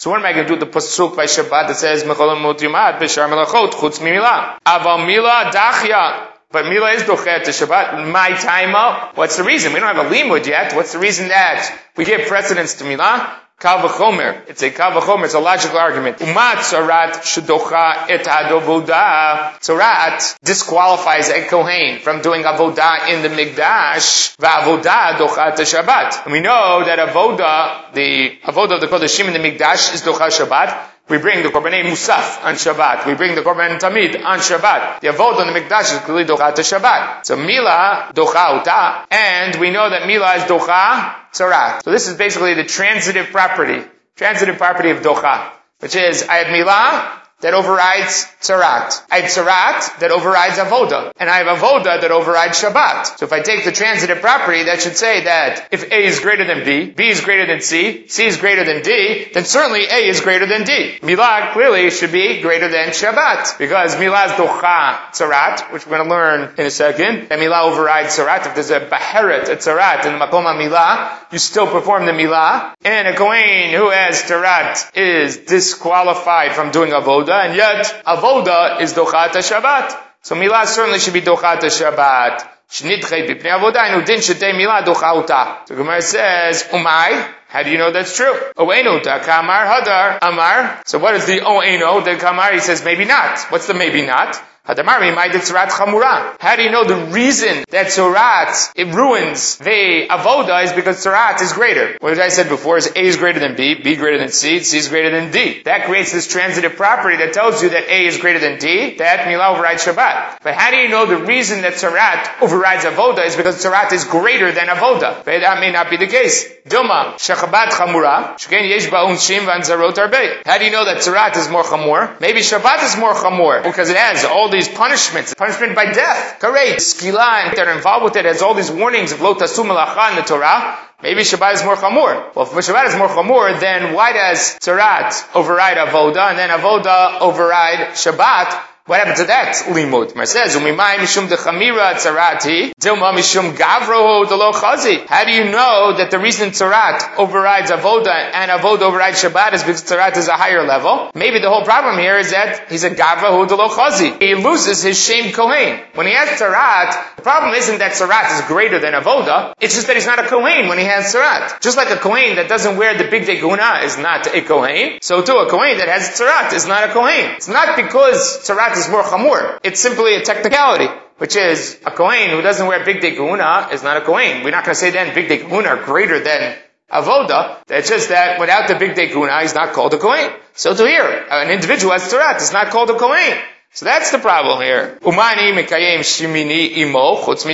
So 0.00 0.10
what 0.10 0.20
am 0.20 0.26
I 0.26 0.32
going 0.32 0.46
to 0.46 0.54
do 0.54 0.58
the 0.58 0.66
pasuk 0.66 1.16
by 1.16 1.24
Shabbat 1.24 1.68
that 1.68 1.76
says 1.76 2.02
mechalel 2.04 2.40
mot 2.40 2.58
yumat 2.58 2.98
b'shar 2.98 3.28
melachot 3.28 3.72
chutz 3.72 3.98
milah? 3.98 4.58
Aval 4.64 5.04
milah 5.06 5.50
dachya. 5.50 6.28
But 6.50 6.64
milah 6.64 6.94
is 6.94 7.02
dochet 7.02 7.44
to 7.44 7.50
Shabbat. 7.50 8.10
My 8.10 8.30
time 8.30 8.74
up. 8.74 9.16
What's 9.18 9.36
the 9.36 9.44
reason? 9.44 9.74
We 9.74 9.80
don't 9.80 9.94
have 9.94 10.06
a 10.06 10.08
limud 10.08 10.46
yet. 10.46 10.74
What's 10.74 10.92
the 10.92 10.98
reason 10.98 11.28
that 11.28 11.78
we 11.96 12.04
give 12.04 12.26
precedence 12.26 12.74
to 12.74 12.84
milah? 12.84 13.43
Kavachomer. 13.60 14.48
It's 14.48 14.62
a 14.62 14.70
kavachomer. 14.70 15.24
It's 15.24 15.34
a 15.34 15.40
logical 15.40 15.78
argument. 15.78 16.18
Umat 16.18 16.56
tzarat 16.56 17.22
shedocha 17.22 18.10
et 18.10 18.24
adovoda. 18.24 19.58
Tzarat 19.60 20.36
disqualifies 20.42 21.30
a 21.30 21.46
kohen 21.46 22.00
from 22.00 22.20
doing 22.20 22.42
avodah 22.42 23.08
in 23.08 23.22
the 23.22 23.28
mikdash. 23.28 24.36
Va'avoda 24.36 25.16
docha 25.16 25.54
Shabbat. 25.54 26.24
And 26.24 26.32
we 26.32 26.40
know 26.40 26.84
that 26.84 26.98
avoda, 26.98 27.92
the 27.94 28.38
avodah 28.44 28.74
of 28.74 28.80
the 28.80 28.86
kodeshim 28.86 29.26
in 29.28 29.32
the 29.32 29.38
mikdash 29.38 29.94
is 29.94 30.02
docha 30.02 30.28
Shabbat. 30.28 30.93
We 31.06 31.18
bring 31.18 31.42
the 31.42 31.50
Korbanei 31.50 31.82
Musaf 31.82 32.42
on 32.44 32.54
Shabbat. 32.54 33.06
We 33.06 33.14
bring 33.14 33.34
the 33.34 33.42
Korban 33.42 33.78
Tamid 33.78 34.24
on 34.24 34.38
Shabbat. 34.38 35.00
The 35.00 35.08
Avod 35.08 35.36
on 35.36 35.52
the 35.52 35.52
Mikdash 35.52 35.92
is 35.92 35.98
clearly 36.00 36.24
Docha 36.24 36.54
to 36.54 36.62
Shabbat. 36.62 37.26
So 37.26 37.36
Mila, 37.36 38.10
Docha 38.14 38.58
Uta, 38.58 39.06
and 39.10 39.54
we 39.56 39.70
know 39.70 39.90
that 39.90 40.06
Mila 40.06 40.34
is 40.36 40.44
Docha 40.44 41.14
Tzarat. 41.32 41.82
So 41.84 41.90
this 41.90 42.08
is 42.08 42.16
basically 42.16 42.54
the 42.54 42.64
transitive 42.64 43.26
property, 43.26 43.82
transitive 44.16 44.56
property 44.56 44.90
of 44.90 45.02
Docha, 45.02 45.52
which 45.80 45.94
is 45.94 46.22
I 46.22 46.36
have 46.36 46.52
Mila, 46.52 47.22
that 47.44 47.52
overrides 47.52 48.24
Tzarat. 48.40 49.04
I 49.10 49.20
have 49.20 49.30
Tzarat 49.30 49.98
that 49.98 50.10
overrides 50.10 50.56
Avoda. 50.56 51.12
And 51.18 51.28
I 51.28 51.44
have 51.44 51.58
Avoda 51.58 52.00
that 52.00 52.10
overrides 52.10 52.58
Shabbat. 52.58 53.18
So 53.18 53.26
if 53.26 53.34
I 53.34 53.40
take 53.42 53.66
the 53.66 53.72
transitive 53.72 54.22
property, 54.22 54.62
that 54.62 54.80
should 54.80 54.96
say 54.96 55.24
that 55.24 55.68
if 55.70 55.92
A 55.92 56.04
is 56.06 56.20
greater 56.20 56.46
than 56.46 56.64
B, 56.64 56.86
B 56.86 57.10
is 57.10 57.20
greater 57.20 57.46
than 57.46 57.60
C, 57.60 58.08
C 58.08 58.24
is 58.24 58.38
greater 58.38 58.64
than 58.64 58.82
D, 58.82 59.28
then 59.34 59.44
certainly 59.44 59.84
A 59.84 60.08
is 60.08 60.22
greater 60.22 60.46
than 60.46 60.64
D. 60.64 60.96
Milah 61.02 61.52
clearly 61.52 61.90
should 61.90 62.12
be 62.12 62.40
greater 62.40 62.70
than 62.70 62.88
Shabbat. 62.88 63.58
Because 63.58 63.94
Milah 63.96 64.24
is 64.24 64.32
Docha 64.32 65.10
Tzarat, 65.12 65.70
which 65.70 65.86
we're 65.86 65.98
going 65.98 66.08
to 66.08 66.14
learn 66.14 66.54
in 66.56 66.64
a 66.64 66.70
second. 66.70 67.28
And 67.30 67.42
Milah 67.42 67.70
overrides 67.70 68.16
Tzarat. 68.16 68.46
If 68.46 68.54
there's 68.54 68.70
a 68.70 68.80
Baheret, 68.80 69.50
a 69.50 69.56
Tzarat 69.56 70.06
in 70.06 70.18
the 70.18 70.18
Makoma 70.18 70.56
Milah, 70.56 71.30
you 71.30 71.38
still 71.38 71.66
perform 71.66 72.06
the 72.06 72.12
Milah. 72.12 72.72
And 72.86 73.06
a 73.06 73.14
Kohen 73.14 73.74
who 73.74 73.90
has 73.90 74.22
Tzarat 74.22 74.96
is 74.96 75.36
disqualified 75.36 76.52
from 76.52 76.70
doing 76.70 76.92
Avoda 76.92 77.33
and 77.42 77.56
yet 77.56 78.02
avoda 78.06 78.80
is 78.80 78.94
dochat 78.94 79.30
Shabbat. 79.30 79.96
So 80.22 80.34
milah 80.34 80.66
certainly 80.66 80.98
should 80.98 81.14
be 81.14 81.22
dochat 81.22 81.60
Shabbat. 81.60 82.48
Shnidchei 82.70 83.28
b'pnei 83.28 83.58
avoda, 83.58 83.82
and 83.82 84.02
udin 84.02 84.18
shetei 84.18 84.52
milah 84.52 84.82
dochauta. 84.84 85.68
So 85.68 85.76
Gemara 85.76 86.02
says, 86.02 86.64
umay, 86.64 87.28
how 87.48 87.62
do 87.62 87.70
you 87.70 87.78
know 87.78 87.92
that's 87.92 88.16
true? 88.16 88.34
Oeno 88.56 89.02
da 89.02 89.20
kamar 89.20 89.66
hadar 89.66 90.18
amar. 90.22 90.82
So 90.86 90.98
what 90.98 91.14
is 91.14 91.26
the 91.26 91.40
oeno 91.40 92.04
da 92.04 92.18
kamar? 92.18 92.52
He 92.52 92.60
says 92.60 92.84
maybe 92.84 93.04
not. 93.04 93.38
What's 93.50 93.66
the 93.66 93.74
maybe 93.74 94.02
not? 94.02 94.42
How 94.66 94.72
do 94.72 96.62
you 96.62 96.70
know 96.70 96.84
the 96.84 97.10
reason 97.12 97.64
that 97.68 97.88
Tzorat, 97.88 98.72
it 98.74 98.94
ruins 98.94 99.58
the 99.58 100.06
Avoda 100.08 100.64
is 100.64 100.72
because 100.72 101.04
Tzorat 101.04 101.42
is 101.42 101.52
greater. 101.52 101.98
What 102.00 102.18
I 102.18 102.30
said 102.30 102.48
before 102.48 102.78
is 102.78 102.86
A 102.86 102.98
is 102.98 103.18
greater 103.18 103.40
than 103.40 103.56
B, 103.56 103.74
B 103.74 103.96
greater 103.96 104.16
than 104.16 104.30
C, 104.30 104.60
C 104.60 104.78
is 104.78 104.88
greater 104.88 105.10
than 105.10 105.30
D. 105.30 105.60
That 105.64 105.84
creates 105.84 106.12
this 106.12 106.26
transitive 106.26 106.76
property 106.76 107.18
that 107.18 107.34
tells 107.34 107.62
you 107.62 107.68
that 107.70 107.90
A 107.90 108.06
is 108.06 108.16
greater 108.16 108.38
than 108.38 108.58
D, 108.58 108.96
that 108.96 109.26
Milah 109.28 109.52
overrides 109.52 109.84
Shabbat. 109.84 110.38
But 110.42 110.54
how 110.54 110.70
do 110.70 110.78
you 110.78 110.88
know 110.88 111.04
the 111.04 111.18
reason 111.26 111.60
that 111.60 111.74
Tzorat 111.74 112.40
overrides 112.40 112.86
Avoda 112.86 113.26
is 113.26 113.36
because 113.36 113.62
Tzorat 113.62 113.92
is 113.92 114.04
greater 114.04 114.50
than 114.50 114.68
Avoda? 114.68 115.24
That 115.24 115.60
may 115.60 115.72
not 115.72 115.90
be 115.90 115.98
the 115.98 116.06
case. 116.06 116.53
Dilma, 116.66 117.16
Shachabat 117.16 117.72
Chamura, 117.72 118.36
Shken 118.36 118.66
Yesh 118.66 118.86
Ba'un 118.86 119.16
Shim 119.16 119.46
Zarot 119.46 119.98
Arbe. 119.98 120.42
How 120.46 120.56
do 120.56 120.64
you 120.64 120.70
know 120.70 120.86
that 120.86 120.96
Tzorat 120.96 121.36
is 121.36 121.50
more 121.50 121.62
Chamur? 121.62 122.18
Maybe 122.22 122.40
Shabbat 122.40 122.82
is 122.84 122.96
more 122.96 123.12
Chamur, 123.12 123.62
because 123.62 123.90
it 123.90 123.98
has 123.98 124.24
all 124.24 124.48
these 124.48 124.66
punishments, 124.66 125.34
punishment 125.34 125.74
by 125.74 125.92
death, 125.92 126.40
karet, 126.40 126.76
skila, 126.76 127.54
they're 127.54 127.76
involved 127.76 128.04
with 128.04 128.16
it 128.16 128.24
has 128.24 128.40
all 128.40 128.54
these 128.54 128.70
warnings 128.70 129.12
of 129.12 129.20
lo 129.20 129.34
tasum 129.34 129.68
in 129.68 130.16
the 130.16 130.22
Torah. 130.22 130.78
Maybe 131.02 131.20
Shabbat 131.20 131.52
is 131.52 131.64
more 131.64 131.76
chamur. 131.76 132.34
Well, 132.34 132.46
if 132.46 132.52
Shabbat 132.52 132.86
is 132.86 132.96
more 132.96 133.08
chamur, 133.08 133.60
then 133.60 133.92
why 133.92 134.14
does 134.14 134.56
Tzarat 134.58 135.36
override 135.36 135.76
Avoda, 135.76 136.30
and 136.30 136.38
then 136.38 136.48
Avoda 136.48 137.20
override 137.20 137.88
Shabbat? 137.88 138.73
What 138.86 138.98
happened 138.98 139.16
to 139.16 139.24
that 139.24 139.54
limud? 139.68 140.14
It 140.14 140.28
says, 140.28 140.56
"Umimai 140.56 140.96
mishum 140.96 141.28
dechamira 141.28 141.94
tzarati, 141.94 142.74
dilma 142.78 143.14
mishum 143.14 143.56
gavro 143.56 144.28
delo 144.28 144.52
chazi." 144.52 145.06
How 145.06 145.24
do 145.24 145.32
you 145.32 145.44
know 145.44 145.94
that 145.96 146.10
the 146.10 146.18
reason 146.18 146.50
tzarat 146.50 147.16
overrides 147.16 147.70
avoda 147.70 148.14
and 148.34 148.50
avoda 148.50 148.82
overrides 148.82 149.22
Shabbat 149.22 149.54
is 149.54 149.62
because 149.62 149.84
tzarat 149.84 150.18
is 150.18 150.28
a 150.28 150.34
higher 150.34 150.66
level? 150.66 151.10
Maybe 151.14 151.38
the 151.38 151.48
whole 151.48 151.64
problem 151.64 151.98
here 151.98 152.18
is 152.18 152.32
that 152.32 152.68
he's 152.68 152.84
a 152.84 152.90
gavro 152.90 153.48
delo 153.48 153.68
chazi. 153.70 154.20
He 154.20 154.34
loses 154.34 154.82
his 154.82 155.02
shame 155.02 155.32
kohen 155.32 155.80
when 155.94 156.06
he 156.06 156.12
has 156.12 156.28
tzarat. 156.38 157.16
The 157.16 157.22
problem 157.22 157.54
isn't 157.54 157.78
that 157.78 157.92
tzarat 157.92 158.34
is 158.34 158.42
greater 158.48 158.80
than 158.80 158.92
avoda; 158.92 159.54
it's 159.62 159.76
just 159.76 159.86
that 159.86 159.96
he's 159.96 160.06
not 160.06 160.18
a 160.18 160.24
kohen 160.24 160.68
when 160.68 160.76
he 160.76 160.84
has 160.84 161.06
tzarat. 161.14 161.58
Just 161.62 161.78
like 161.78 161.88
a 161.88 161.96
kohen 161.96 162.36
that 162.36 162.50
doesn't 162.50 162.76
wear 162.76 162.98
the 162.98 163.04
big 163.04 163.24
deguna 163.24 163.82
is 163.82 163.96
not 163.96 164.26
a 164.26 164.42
kohen, 164.42 164.98
so 165.00 165.22
too 165.22 165.36
a 165.36 165.48
kohen 165.48 165.78
that 165.78 165.88
has 165.88 166.10
tzarat 166.10 166.52
is 166.52 166.66
not 166.66 166.90
a 166.90 166.92
kohen. 166.92 167.30
It's 167.36 167.48
not 167.48 167.76
because 167.76 168.40
tzarat 168.46 168.73
is 168.76 168.88
more 168.88 169.02
chamur. 169.02 169.58
It's 169.62 169.80
simply 169.80 170.14
a 170.16 170.22
technicality, 170.22 170.88
which 171.18 171.36
is 171.36 171.78
a 171.84 171.90
Kohen 171.90 172.30
who 172.30 172.42
doesn't 172.42 172.66
wear 172.66 172.84
big 172.84 173.00
day 173.00 173.12
is 173.12 173.82
not 173.82 173.96
a 173.96 174.00
Kohen. 174.00 174.44
We're 174.44 174.50
not 174.50 174.64
going 174.64 174.74
to 174.74 174.80
say 174.80 174.90
then 174.90 175.14
big 175.14 175.28
day 175.28 175.42
are 175.42 175.82
greater 175.84 176.20
than 176.20 176.56
avoda. 176.90 177.58
It's 177.68 177.88
just 177.88 178.08
that 178.10 178.40
without 178.40 178.68
the 178.68 178.74
big 178.74 178.94
day 178.94 179.08
he's 179.08 179.54
not 179.54 179.72
called 179.72 179.94
a 179.94 179.98
Kohen. 179.98 180.30
So 180.54 180.74
to 180.74 180.86
here, 180.86 181.26
an 181.30 181.50
individual 181.50 181.92
has 181.92 182.12
Tarat 182.12 182.40
is 182.40 182.52
not 182.52 182.70
called 182.70 182.90
a 182.90 182.98
Kohen. 182.98 183.38
So 183.74 183.86
that's 183.86 184.12
the 184.12 184.18
problem 184.18 184.62
here. 184.62 184.98
Umani 185.02 185.52
mikayem 185.52 185.98
shimini 185.98 186.76
imo 186.76 187.16
chutz. 187.16 187.44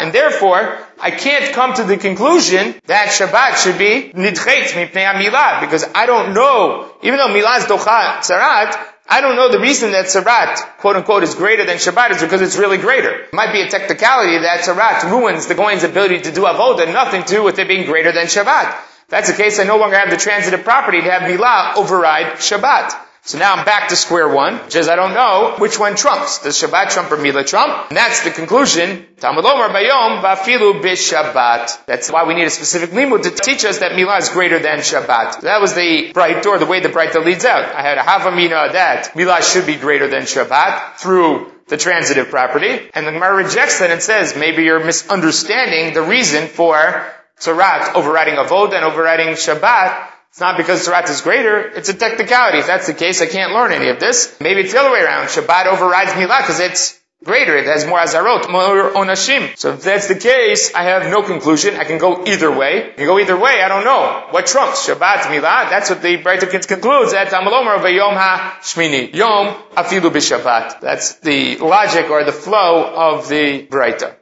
And 0.00 0.12
therefore, 0.12 0.78
I 1.00 1.10
can't 1.10 1.52
come 1.52 1.74
to 1.74 1.82
the 1.82 1.96
conclusion 1.96 2.76
that 2.86 3.08
Shabbat 3.08 3.56
should 3.56 3.76
be 3.76 4.12
nidchet 4.14 4.68
mipnei 4.68 5.12
milah 5.14 5.60
because 5.62 5.84
I 5.92 6.06
don't 6.06 6.32
know, 6.32 6.94
even 7.02 7.18
though 7.18 7.26
milah 7.26 7.58
is 7.58 7.64
docha 7.64 8.18
tzarat, 8.18 8.93
I 9.08 9.20
don't 9.20 9.36
know 9.36 9.50
the 9.52 9.60
reason 9.60 9.92
that 9.92 10.06
Sarat, 10.06 10.78
quote 10.78 10.96
unquote, 10.96 11.22
is 11.22 11.34
greater 11.34 11.64
than 11.66 11.76
Shabbat 11.76 12.12
is 12.12 12.22
because 12.22 12.40
it's 12.40 12.56
really 12.56 12.78
greater. 12.78 13.10
It 13.10 13.32
might 13.34 13.52
be 13.52 13.60
a 13.60 13.68
technicality 13.68 14.38
that 14.38 14.60
Sarat 14.60 15.10
ruins 15.10 15.46
the 15.46 15.54
Goin's 15.54 15.84
ability 15.84 16.22
to 16.22 16.32
do 16.32 16.42
Avodah, 16.42 16.92
nothing 16.92 17.22
to 17.24 17.34
do 17.34 17.42
with 17.42 17.58
it 17.58 17.68
being 17.68 17.86
greater 17.86 18.12
than 18.12 18.26
Shabbat. 18.26 18.68
If 19.04 19.08
that's 19.08 19.30
the 19.30 19.36
case, 19.36 19.60
I 19.60 19.64
no 19.64 19.76
longer 19.76 19.98
have 19.98 20.10
the 20.10 20.16
transitive 20.16 20.64
property 20.64 21.02
to 21.02 21.10
have 21.10 21.22
Milah 21.22 21.76
override 21.76 22.38
Shabbat. 22.38 22.96
So 23.26 23.38
now 23.38 23.54
I'm 23.54 23.64
back 23.64 23.88
to 23.88 23.96
square 23.96 24.28
one, 24.28 24.58
which 24.58 24.74
is 24.76 24.86
I 24.86 24.96
don't 24.96 25.14
know 25.14 25.54
which 25.58 25.78
one 25.78 25.96
trumps. 25.96 26.42
Does 26.42 26.60
Shabbat 26.60 26.90
trump 26.90 27.10
or 27.10 27.16
Mila 27.16 27.42
trump? 27.42 27.88
And 27.88 27.96
that's 27.96 28.22
the 28.22 28.30
conclusion. 28.30 29.06
Talmud 29.16 29.46
Omer 29.46 29.70
Bayom 29.70 30.20
Vafilu 30.20 30.82
Bishabbat. 30.82 31.86
That's 31.86 32.10
why 32.10 32.26
we 32.26 32.34
need 32.34 32.44
a 32.44 32.50
specific 32.50 32.90
limud 32.90 33.22
to 33.22 33.30
teach 33.30 33.64
us 33.64 33.78
that 33.78 33.96
Mila 33.96 34.18
is 34.18 34.28
greater 34.28 34.58
than 34.58 34.80
Shabbat. 34.80 35.40
That 35.40 35.62
was 35.62 35.72
the 35.72 36.12
bright 36.12 36.42
door, 36.42 36.58
the 36.58 36.66
way 36.66 36.80
the 36.80 36.90
bright 36.90 37.14
door 37.14 37.24
leads 37.24 37.46
out. 37.46 37.64
I 37.64 37.80
had 37.80 37.96
a 37.96 38.02
Havamina 38.02 38.72
that 38.72 39.16
Mila 39.16 39.40
should 39.42 39.64
be 39.64 39.76
greater 39.76 40.06
than 40.06 40.24
Shabbat 40.24 40.96
through 40.96 41.50
the 41.68 41.78
transitive 41.78 42.28
property. 42.28 42.90
And 42.92 43.06
the 43.06 43.12
Gemara 43.12 43.42
rejects 43.42 43.78
that 43.78 43.90
and 43.90 44.02
says, 44.02 44.36
maybe 44.36 44.64
you're 44.64 44.84
misunderstanding 44.84 45.94
the 45.94 46.02
reason 46.02 46.48
for 46.48 47.10
Tzarat 47.40 47.94
overriding 47.94 48.34
Avod 48.34 48.74
and 48.74 48.84
overriding 48.84 49.28
Shabbat 49.28 50.10
It's 50.34 50.40
not 50.40 50.56
because 50.56 50.84
Tzaraat 50.84 51.08
is 51.10 51.20
greater, 51.20 51.60
it's 51.60 51.88
a 51.88 51.94
technicality. 51.94 52.58
If 52.58 52.66
that's 52.66 52.88
the 52.88 52.92
case, 52.92 53.22
I 53.22 53.26
can't 53.26 53.52
learn 53.52 53.70
any 53.70 53.88
of 53.90 54.00
this. 54.00 54.36
Maybe 54.40 54.62
it's 54.62 54.72
the 54.72 54.80
other 54.80 54.90
way 54.90 55.00
around. 55.00 55.28
Shabbat 55.28 55.66
overrides 55.66 56.10
Milah 56.10 56.40
because 56.40 56.58
it's 56.58 57.00
greater. 57.22 57.56
It 57.56 57.66
has 57.66 57.86
more 57.86 58.00
azarot, 58.00 58.50
more 58.50 58.90
onashim. 58.94 59.56
So 59.56 59.74
if 59.74 59.84
that's 59.84 60.08
the 60.08 60.16
case, 60.16 60.74
I 60.74 60.82
have 60.86 61.08
no 61.08 61.22
conclusion. 61.22 61.76
I 61.76 61.84
can 61.84 61.98
go 61.98 62.24
either 62.26 62.50
way. 62.50 62.82
I 62.82 62.96
can 62.96 63.06
go 63.06 63.20
either 63.20 63.38
way. 63.38 63.62
I 63.62 63.68
don't 63.68 63.84
know. 63.84 64.26
What 64.30 64.46
trumps? 64.46 64.88
Shabbat, 64.88 65.18
Milah? 65.30 65.70
That's 65.70 65.90
what 65.90 66.02
the 66.02 66.18
Breita 66.18 66.66
concludes 66.66 67.12
at 67.12 67.28
Tamalomer 67.28 67.78
of 67.78 67.88
Yom 67.88 68.16
HaShmini. 68.16 69.14
Yom 69.14 69.54
afilu 69.76 70.10
b'Shabbat. 70.10 70.80
That's 70.80 71.14
the 71.20 71.58
logic 71.58 72.10
or 72.10 72.24
the 72.24 72.32
flow 72.32 72.92
of 72.92 73.28
the 73.28 73.68
Breita. 73.68 74.16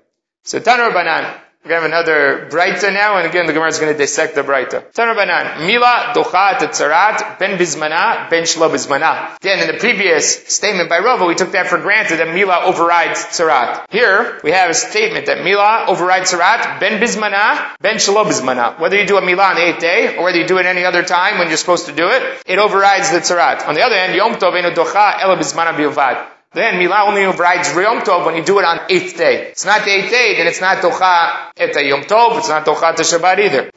So 0.44 0.61
Tanur 0.61 0.92
Banan. 0.92 1.41
We 1.64 1.70
have 1.70 1.85
another 1.85 2.48
Breita 2.51 2.92
now, 2.92 3.18
and 3.18 3.27
again 3.29 3.46
the 3.46 3.53
Gemara 3.53 3.68
is 3.68 3.79
going 3.79 3.92
to 3.92 3.96
dissect 3.96 4.35
the 4.35 4.42
Breita. 4.42 4.83
Tanabanan, 4.94 5.64
Mila 5.64 6.12
dochat 6.12 6.59
tzarat 6.59 7.38
ben 7.38 7.57
bizmana 7.57 8.29
ben 8.29 8.42
shlo 8.42 8.68
bizmana. 8.68 9.37
Again, 9.37 9.61
in 9.61 9.72
the 9.72 9.79
previous 9.79 10.48
statement 10.53 10.88
by 10.88 10.98
Rava, 10.98 11.25
we 11.25 11.37
took 11.37 11.53
that 11.53 11.68
for 11.68 11.79
granted 11.79 12.16
that 12.16 12.35
Mila 12.35 12.62
overrides 12.64 13.27
tzarat. 13.27 13.87
Here, 13.90 14.40
we 14.42 14.51
have 14.51 14.70
a 14.70 14.75
statement 14.75 15.27
that 15.27 15.44
Mila 15.44 15.85
overrides 15.87 16.33
tzarat 16.33 16.81
ben 16.81 17.01
bizmana 17.01 17.77
ben 17.81 17.94
shlo 17.94 18.25
bizmana. 18.25 18.81
Whether 18.81 18.98
you 18.98 19.07
do 19.07 19.16
a 19.16 19.25
Mila 19.25 19.51
on 19.51 19.55
the 19.55 19.62
eighth 19.62 19.79
day, 19.79 20.16
or 20.16 20.25
whether 20.25 20.38
you 20.38 20.48
do 20.48 20.59
it 20.59 20.66
any 20.66 20.85
other 20.85 21.05
time 21.05 21.38
when 21.38 21.46
you're 21.46 21.59
supposed 21.59 21.87
to 21.87 21.92
do 21.92 22.09
it, 22.09 22.42
it 22.44 22.59
overrides 22.59 23.12
the 23.12 23.18
tzarat. 23.18 23.68
On 23.68 23.77
the 23.77 23.83
other 23.83 23.94
hand, 23.94 24.16
Yom 24.16 24.35
Tov 24.35 24.59
docha 24.75 25.20
ela 25.20 25.37
bizmana 25.37 25.75
bilvad. 25.75 26.32
Then 26.55 26.75
Milah 26.75 27.09
only 27.09 27.25
overrides 27.25 27.75
Yom 27.75 28.01
Tov 28.03 28.27
when 28.27 28.37
you 28.37 28.45
do 28.45 28.59
it 28.59 28.65
on 28.65 28.81
eighth 28.91 29.17
day. 29.17 29.49
It's 29.53 29.65
not 29.65 29.87
the 29.87 29.91
eighth 29.91 30.11
day, 30.11 30.37
then 30.37 30.47
it's 30.47 30.61
not 30.61 30.83
Tocha 30.83 31.51
et 31.57 31.75
Yom 31.83 32.03
Tov, 32.03 32.37
it's 32.38 32.51
not 32.51 32.67
Tocha 32.67 32.95
to 32.95 33.03
Shabbat 33.03 33.38
either. 33.38 33.71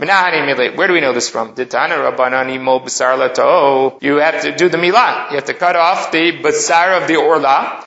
Where 0.75 0.87
do 0.87 0.93
we 0.93 0.99
know 0.99 1.13
this 1.13 1.29
from? 1.29 1.53
You 1.57 1.65
have 4.17 4.41
to 4.41 4.55
do 4.57 4.67
the 4.67 4.77
Milah. 4.77 5.29
You 5.29 5.35
have 5.37 5.45
to 5.45 5.53
cut 5.53 5.77
off 5.77 6.11
the 6.11 6.33
Basar 6.33 7.01
of 7.01 7.07
the 7.07 7.15
Orla. 7.15 7.85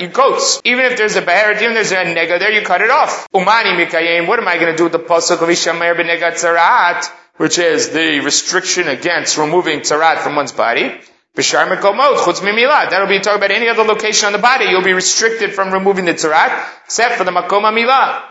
You 0.00 0.08
coats. 0.10 0.60
Even 0.64 0.84
if 0.86 0.96
there's 0.98 1.14
a 1.14 1.22
Baheret, 1.22 1.62
even 1.62 1.76
if 1.76 1.88
there's 1.88 1.92
a 1.92 2.04
Nega 2.12 2.38
there, 2.40 2.50
you 2.50 2.62
cut 2.62 2.80
it 2.80 2.90
off. 2.90 3.28
Umani 3.32 3.76
Mikayim. 3.86 4.26
What 4.26 4.40
am 4.40 4.48
I 4.48 4.56
going 4.58 4.72
to 4.72 4.76
do 4.76 4.84
with 4.84 4.92
the 4.92 4.98
Pasuk 4.98 5.42
of 5.42 5.48
Ishamer 5.48 5.94
B'Negat 5.94 6.34
Tzarat? 6.34 7.08
Which 7.36 7.58
is 7.58 7.90
the 7.90 8.20
restriction 8.20 8.88
against 8.88 9.36
removing 9.38 9.80
Tzarat 9.80 10.18
from 10.22 10.34
one's 10.36 10.52
body. 10.52 10.98
That'll 11.36 13.06
be 13.06 13.20
talking 13.20 13.36
about 13.36 13.50
any 13.50 13.68
other 13.68 13.84
location 13.84 14.26
on 14.26 14.32
the 14.32 14.38
body. 14.38 14.66
You'll 14.66 14.82
be 14.82 14.94
restricted 14.94 15.54
from 15.54 15.70
removing 15.70 16.06
the 16.06 16.14
tzarat, 16.14 16.66
except 16.86 17.16
for 17.16 17.24
the 17.24 17.30
makom 17.30 17.62
milah. 17.62 18.22